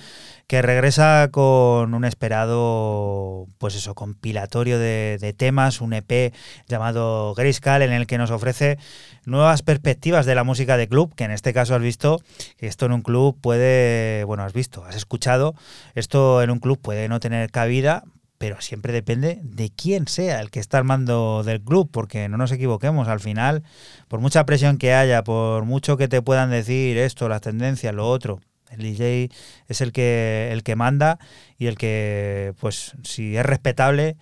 que 0.47 0.61
regresa 0.61 1.27
con 1.29 1.93
un 1.93 2.05
esperado, 2.05 3.45
pues 3.57 3.75
eso, 3.75 3.93
compilatorio 3.93 4.79
de, 4.79 5.17
de 5.19 5.33
temas, 5.33 5.81
un 5.81 5.91
EP 5.91 6.33
llamado 6.65 7.33
Grayscale, 7.35 7.83
en 7.83 7.91
el 7.91 8.07
que 8.07 8.17
nos 8.17 8.31
ofrece 8.31 8.77
nuevas 9.25 9.63
perspectivas 9.63 10.25
de 10.25 10.35
la 10.35 10.45
música 10.45 10.77
de 10.77 10.87
club, 10.87 11.13
que 11.13 11.25
en 11.25 11.31
este 11.31 11.51
caso 11.51 11.75
has 11.75 11.81
visto 11.81 12.21
que 12.55 12.67
esto 12.67 12.85
en 12.85 12.93
un 12.93 13.01
club 13.01 13.37
puede, 13.41 14.23
bueno, 14.23 14.43
has 14.43 14.53
visto, 14.53 14.85
has 14.85 14.95
escuchado, 14.95 15.55
esto 15.93 16.41
en 16.41 16.51
un 16.51 16.59
club 16.59 16.79
puede 16.81 17.09
no 17.09 17.19
tener 17.19 17.51
cabida, 17.51 18.05
pero 18.43 18.59
siempre 18.59 18.91
depende 18.91 19.39
de 19.41 19.69
quién 19.69 20.05
sea 20.05 20.41
el 20.41 20.51
que 20.51 20.59
está 20.59 20.77
al 20.77 20.83
mando 20.83 21.43
del 21.45 21.61
club, 21.61 21.89
porque 21.89 22.27
no 22.27 22.35
nos 22.35 22.51
equivoquemos, 22.51 23.07
al 23.07 23.21
final, 23.21 23.63
por 24.09 24.19
mucha 24.19 24.45
presión 24.45 24.77
que 24.77 24.93
haya, 24.93 25.23
por 25.23 25.63
mucho 25.63 25.95
que 25.95 26.09
te 26.09 26.21
puedan 26.21 26.51
decir 26.51 26.97
esto, 26.97 27.29
las 27.29 27.39
tendencias, 27.39 27.95
lo 27.95 28.05
otro, 28.09 28.41
el 28.69 28.79
DJ 28.79 29.29
es 29.69 29.79
el 29.79 29.93
que, 29.93 30.49
el 30.51 30.63
que 30.63 30.75
manda 30.75 31.19
y 31.57 31.67
el 31.67 31.77
que, 31.77 32.53
pues, 32.59 32.91
si 33.03 33.37
es 33.37 33.45
respetable, 33.45 34.17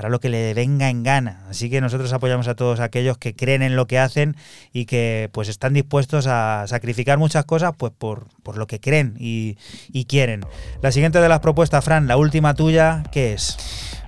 hará 0.00 0.08
lo 0.08 0.18
que 0.18 0.28
le 0.28 0.52
venga 0.54 0.90
en 0.90 1.02
gana. 1.02 1.44
Así 1.48 1.70
que 1.70 1.80
nosotros 1.80 2.12
apoyamos 2.12 2.48
a 2.48 2.54
todos 2.54 2.80
aquellos 2.80 3.18
que 3.18 3.36
creen 3.36 3.62
en 3.62 3.76
lo 3.76 3.86
que 3.86 3.98
hacen 3.98 4.36
y 4.72 4.86
que 4.86 5.30
pues 5.32 5.48
están 5.48 5.74
dispuestos 5.74 6.26
a 6.26 6.64
sacrificar 6.66 7.18
muchas 7.18 7.44
cosas 7.44 7.72
pues 7.76 7.92
por, 7.96 8.26
por 8.42 8.58
lo 8.58 8.66
que 8.66 8.80
creen 8.80 9.14
y, 9.18 9.56
y 9.92 10.06
quieren. 10.06 10.44
La 10.82 10.90
siguiente 10.90 11.20
de 11.20 11.28
las 11.28 11.40
propuestas, 11.40 11.84
Fran, 11.84 12.08
la 12.08 12.16
última 12.16 12.54
tuya, 12.54 13.02
¿qué 13.12 13.34
es? 13.34 13.56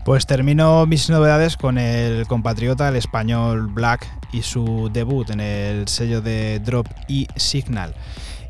Pues 0.05 0.27
termino 0.27 0.85
mis 0.87 1.11
novedades 1.11 1.57
con 1.57 1.79
el 1.79 2.27
compatriota, 2.27 2.89
el 2.89 2.97
español 2.97 3.69
Black, 3.69 4.09
y 4.33 4.43
su 4.43 4.91
debut 4.93 5.31
en 5.31 5.41
el 5.41 5.87
sello 5.87 6.21
de 6.21 6.59
Drop 6.59 6.89
y 7.07 7.29
Signal. 7.37 7.95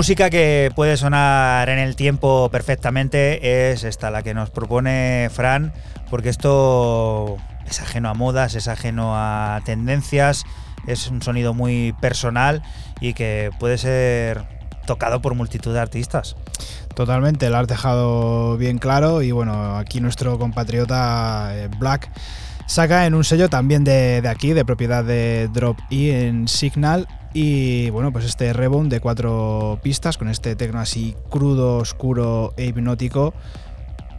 Música 0.00 0.30
que 0.30 0.72
puede 0.74 0.96
sonar 0.96 1.68
en 1.68 1.78
el 1.78 1.94
tiempo 1.94 2.48
perfectamente 2.50 3.70
es 3.70 3.84
esta, 3.84 4.10
la 4.10 4.22
que 4.22 4.32
nos 4.32 4.48
propone 4.48 5.28
Fran, 5.30 5.74
porque 6.08 6.30
esto 6.30 7.36
es 7.68 7.82
ajeno 7.82 8.08
a 8.08 8.14
modas, 8.14 8.54
es 8.54 8.66
ajeno 8.66 9.12
a 9.14 9.60
tendencias, 9.66 10.44
es 10.86 11.08
un 11.08 11.20
sonido 11.20 11.52
muy 11.52 11.94
personal 12.00 12.62
y 13.02 13.12
que 13.12 13.50
puede 13.60 13.76
ser 13.76 14.46
tocado 14.86 15.20
por 15.20 15.34
multitud 15.34 15.74
de 15.74 15.80
artistas. 15.80 16.34
Totalmente, 16.94 17.50
lo 17.50 17.58
has 17.58 17.66
dejado 17.66 18.56
bien 18.56 18.78
claro 18.78 19.20
y 19.20 19.32
bueno, 19.32 19.76
aquí 19.76 20.00
nuestro 20.00 20.38
compatriota 20.38 21.50
eh, 21.52 21.68
Black 21.78 22.10
saca 22.70 23.04
en 23.06 23.14
un 23.14 23.24
sello 23.24 23.48
también 23.48 23.82
de, 23.82 24.22
de 24.22 24.28
aquí, 24.28 24.52
de 24.52 24.64
propiedad 24.64 25.04
de 25.04 25.48
Drop 25.52 25.76
E 25.90 26.28
en 26.28 26.46
Signal 26.46 27.08
y 27.34 27.90
bueno, 27.90 28.12
pues 28.12 28.24
este 28.24 28.52
rebound 28.52 28.92
de 28.92 29.00
cuatro 29.00 29.80
pistas 29.82 30.16
con 30.16 30.28
este 30.28 30.54
tecno 30.54 30.78
así 30.78 31.16
crudo, 31.30 31.78
oscuro 31.78 32.54
e 32.56 32.66
hipnótico 32.66 33.34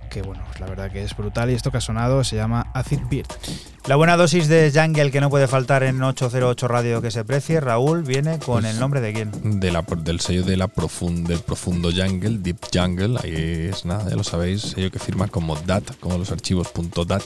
que 0.09 0.21
bueno, 0.21 0.43
pues 0.47 0.59
la 0.59 0.65
verdad 0.65 0.91
que 0.91 1.01
es 1.01 1.15
brutal 1.15 1.49
y 1.49 1.53
esto 1.53 1.71
que 1.71 1.77
ha 1.77 1.81
sonado 1.81 2.25
se 2.25 2.35
llama 2.35 2.69
Acid 2.73 2.99
Beat. 3.09 3.27
La 3.87 3.95
buena 3.95 4.15
dosis 4.15 4.47
de 4.47 4.71
Jungle 4.71 5.09
que 5.09 5.19
no 5.19 5.31
puede 5.31 5.47
faltar 5.47 5.81
en 5.81 6.01
808 6.03 6.67
Radio 6.67 7.01
que 7.01 7.09
se 7.09 7.25
precie, 7.25 7.59
Raúl, 7.59 8.03
viene 8.03 8.37
con 8.37 8.61
Pues 8.61 8.73
el 8.73 8.79
nombre 8.79 9.01
de 9.01 9.11
quién. 9.11 9.31
de 9.59 9.71
la, 9.71 9.81
del 9.81 10.19
sello 10.19 10.43
de 10.43 10.55
la 10.55 10.67
profund, 10.67 11.27
del 11.27 11.39
profundo 11.39 11.89
jungle, 11.89 12.37
Deep 12.37 12.59
Jungle, 12.71 13.17
ahí 13.23 13.69
es 13.71 13.83
nada, 13.83 14.07
ya 14.07 14.15
lo 14.15 14.23
sabéis, 14.23 14.61
sello 14.61 14.91
que 14.91 14.99
firma 14.99 15.27
como 15.27 15.55
DAT, 15.55 15.97
como 15.99 16.19
los 16.19 16.31
archivos 16.31 16.67
.dat, 17.07 17.23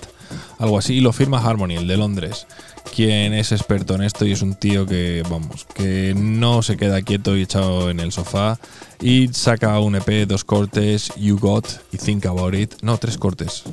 algo 0.57 0.77
así, 0.77 0.95
y 0.95 1.01
lo 1.01 1.11
firma 1.11 1.39
Harmony, 1.39 1.75
el 1.75 1.87
de 1.87 1.97
Londres, 1.97 2.47
quien 2.95 3.33
es 3.33 3.51
experto 3.51 3.95
en 3.95 4.03
esto 4.03 4.25
y 4.25 4.31
es 4.31 4.41
un 4.41 4.55
tío 4.55 4.85
que, 4.85 5.23
vamos, 5.29 5.65
que 5.73 6.13
no 6.15 6.61
se 6.61 6.77
queda 6.77 7.01
quieto 7.01 7.35
y 7.35 7.41
echado 7.41 7.89
en 7.89 7.99
el 7.99 8.13
sofá 8.13 8.57
y 9.01 9.27
saca 9.29 9.77
un 9.79 9.95
EP, 9.95 10.25
dos 10.25 10.43
cortes, 10.43 11.11
You 11.17 11.37
Got 11.37 11.67
y 11.91 11.97
Think 11.97 12.25
About 12.25 12.55
It, 12.55 12.73
no, 12.81 12.97
tres 12.97 13.17
cortes. 13.17 13.63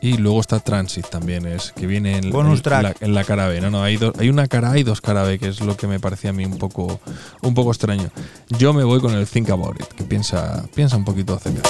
Y 0.00 0.18
luego 0.18 0.40
está 0.40 0.60
Transit 0.60 1.06
también, 1.06 1.46
es 1.46 1.72
que 1.72 1.86
viene 1.86 2.17
en, 2.18 2.30
Bonus 2.30 2.58
en 2.58 2.62
track. 2.62 2.82
la, 2.82 2.94
en 3.00 3.14
la 3.14 3.24
cara 3.24 3.48
B. 3.48 3.60
No, 3.60 3.70
no, 3.70 3.82
hay, 3.82 3.96
do- 3.96 4.12
hay 4.18 4.28
una 4.28 4.46
cara 4.46 4.72
A 4.72 4.78
y 4.78 4.82
dos 4.82 5.00
cara 5.00 5.22
B, 5.22 5.38
que 5.38 5.48
es 5.48 5.60
lo 5.60 5.76
que 5.76 5.86
me 5.86 5.98
parecía 6.00 6.30
a 6.30 6.32
mí 6.32 6.44
un 6.44 6.58
poco, 6.58 7.00
un 7.42 7.54
poco 7.54 7.70
extraño. 7.70 8.10
Yo 8.58 8.72
me 8.72 8.84
voy 8.84 9.00
con 9.00 9.14
el 9.14 9.26
Think 9.26 9.50
About 9.50 9.80
It, 9.80 9.86
que 9.88 10.04
piensa, 10.04 10.64
piensa 10.74 10.96
un 10.96 11.04
poquito 11.04 11.34
acerca. 11.34 11.68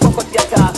Fuck 0.00 0.18
up 0.18 0.26
your 0.32 0.44
talk, 0.50 0.72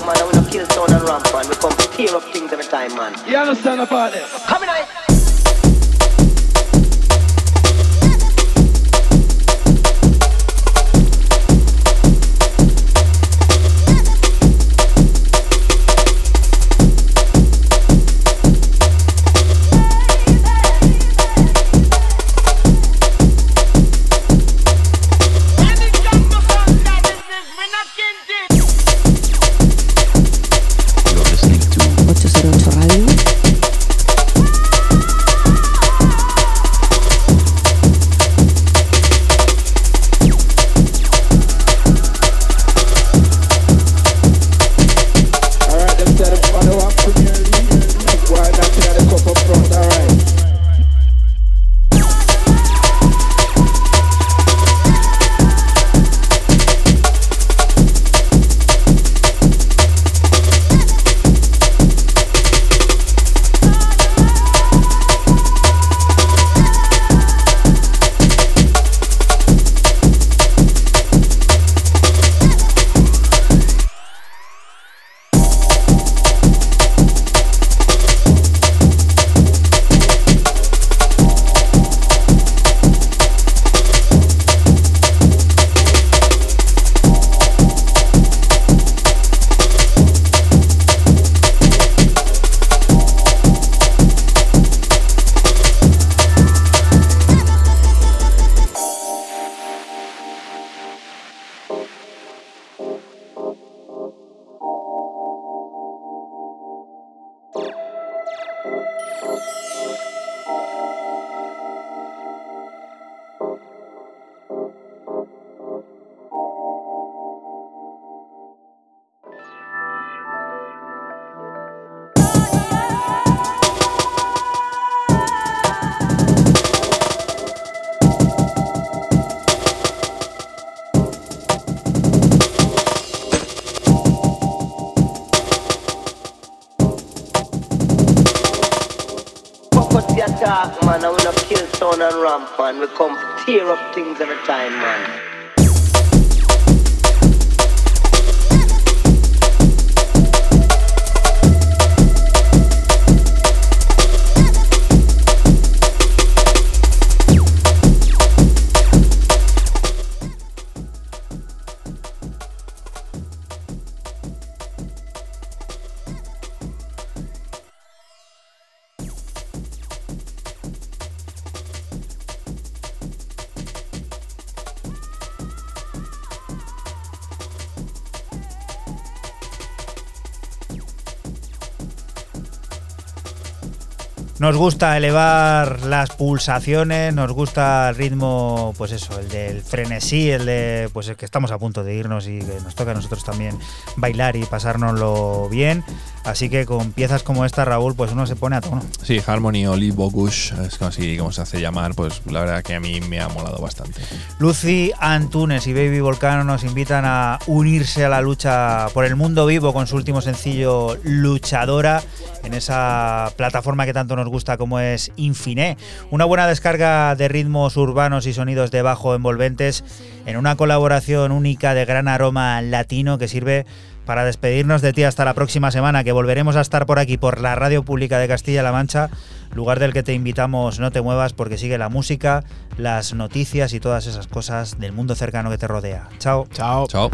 Nos 184.44 184.58
gusta 184.58 184.94
elevar 184.98 185.86
las 185.86 186.10
pulsaciones, 186.10 187.14
nos 187.14 187.32
gusta 187.32 187.88
el 187.88 187.96
ritmo, 187.96 188.74
pues 188.76 188.92
eso, 188.92 189.18
el 189.18 189.30
del 189.30 189.62
frenesí, 189.62 190.30
el 190.30 190.44
de, 190.44 190.90
pues 190.92 191.08
el 191.08 191.16
que 191.16 191.24
estamos 191.24 191.50
a 191.50 191.56
punto 191.56 191.82
de 191.82 191.94
irnos 191.94 192.28
y 192.28 192.40
que 192.40 192.60
nos 192.62 192.74
toca 192.74 192.90
a 192.90 192.94
nosotros 192.94 193.24
también 193.24 193.58
bailar 193.96 194.36
y 194.36 194.44
pasárnoslo 194.44 195.48
bien. 195.48 195.82
Así 196.24 196.48
que 196.48 196.64
con 196.64 196.92
piezas 196.92 197.22
como 197.22 197.44
esta, 197.44 197.64
Raúl, 197.64 197.94
pues 197.94 198.12
uno 198.12 198.26
se 198.26 198.34
pone 198.34 198.56
a 198.56 198.60
tono. 198.60 198.82
Sí, 199.02 199.20
Harmony 199.24 199.66
o 199.66 199.76
Lee 199.76 199.90
Bogush, 199.90 200.52
es 200.66 200.78
como 200.78 200.88
así 200.88 201.18
como 201.18 201.32
se 201.32 201.42
hace 201.42 201.60
llamar, 201.60 201.94
pues 201.94 202.22
la 202.26 202.40
verdad 202.40 202.62
que 202.62 202.74
a 202.74 202.80
mí 202.80 203.00
me 203.02 203.20
ha 203.20 203.28
molado 203.28 203.58
bastante. 203.58 204.00
Lucy 204.38 204.90
Antunes 204.98 205.66
y 205.66 205.74
Baby 205.74 206.00
Volcano 206.00 206.42
nos 206.42 206.64
invitan 206.64 207.04
a 207.06 207.38
unirse 207.46 208.04
a 208.04 208.08
la 208.08 208.22
lucha 208.22 208.86
por 208.94 209.04
el 209.04 209.16
mundo 209.16 209.44
vivo 209.46 209.72
con 209.72 209.86
su 209.86 209.96
último 209.96 210.22
sencillo 210.22 210.96
Luchadora 211.04 212.02
en 212.42 212.54
esa 212.54 213.30
plataforma 213.36 213.84
que 213.84 213.92
tanto 213.92 214.16
nos 214.16 214.28
gusta 214.28 214.56
como 214.56 214.80
es 214.80 215.12
Infiné. 215.16 215.76
Una 216.10 216.24
buena 216.24 216.46
descarga 216.46 217.14
de 217.16 217.28
ritmos 217.28 217.76
urbanos 217.76 218.26
y 218.26 218.32
sonidos 218.32 218.70
de 218.70 218.82
bajo 218.82 219.14
envolventes 219.14 219.84
en 220.26 220.36
una 220.36 220.56
colaboración 220.56 221.32
única 221.32 221.74
de 221.74 221.84
gran 221.84 222.08
aroma 222.08 222.62
latino 222.62 223.18
que 223.18 223.28
sirve 223.28 223.66
para 224.04 224.24
despedirnos 224.24 224.82
de 224.82 224.92
ti 224.92 225.04
hasta 225.04 225.24
la 225.24 225.34
próxima 225.34 225.70
semana, 225.70 226.04
que 226.04 226.12
volveremos 226.12 226.56
a 226.56 226.60
estar 226.60 226.86
por 226.86 226.98
aquí, 226.98 227.16
por 227.16 227.40
la 227.40 227.54
Radio 227.54 227.84
Pública 227.84 228.18
de 228.18 228.28
Castilla-La 228.28 228.72
Mancha, 228.72 229.10
lugar 229.54 229.80
del 229.80 229.92
que 229.92 230.02
te 230.02 230.12
invitamos 230.12 230.80
no 230.80 230.90
te 230.90 231.00
muevas 231.00 231.32
porque 231.32 231.58
sigue 231.58 231.78
la 231.78 231.88
música, 231.88 232.44
las 232.76 233.14
noticias 233.14 233.72
y 233.72 233.80
todas 233.80 234.06
esas 234.06 234.26
cosas 234.26 234.78
del 234.78 234.92
mundo 234.92 235.14
cercano 235.14 235.50
que 235.50 235.58
te 235.58 235.68
rodea. 235.68 236.08
Chao. 236.18 236.46
Chao. 236.52 236.86
Chao. 236.86 237.10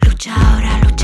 Lucha 0.00 0.34
ahora, 0.34 0.80
lucha 0.84 1.03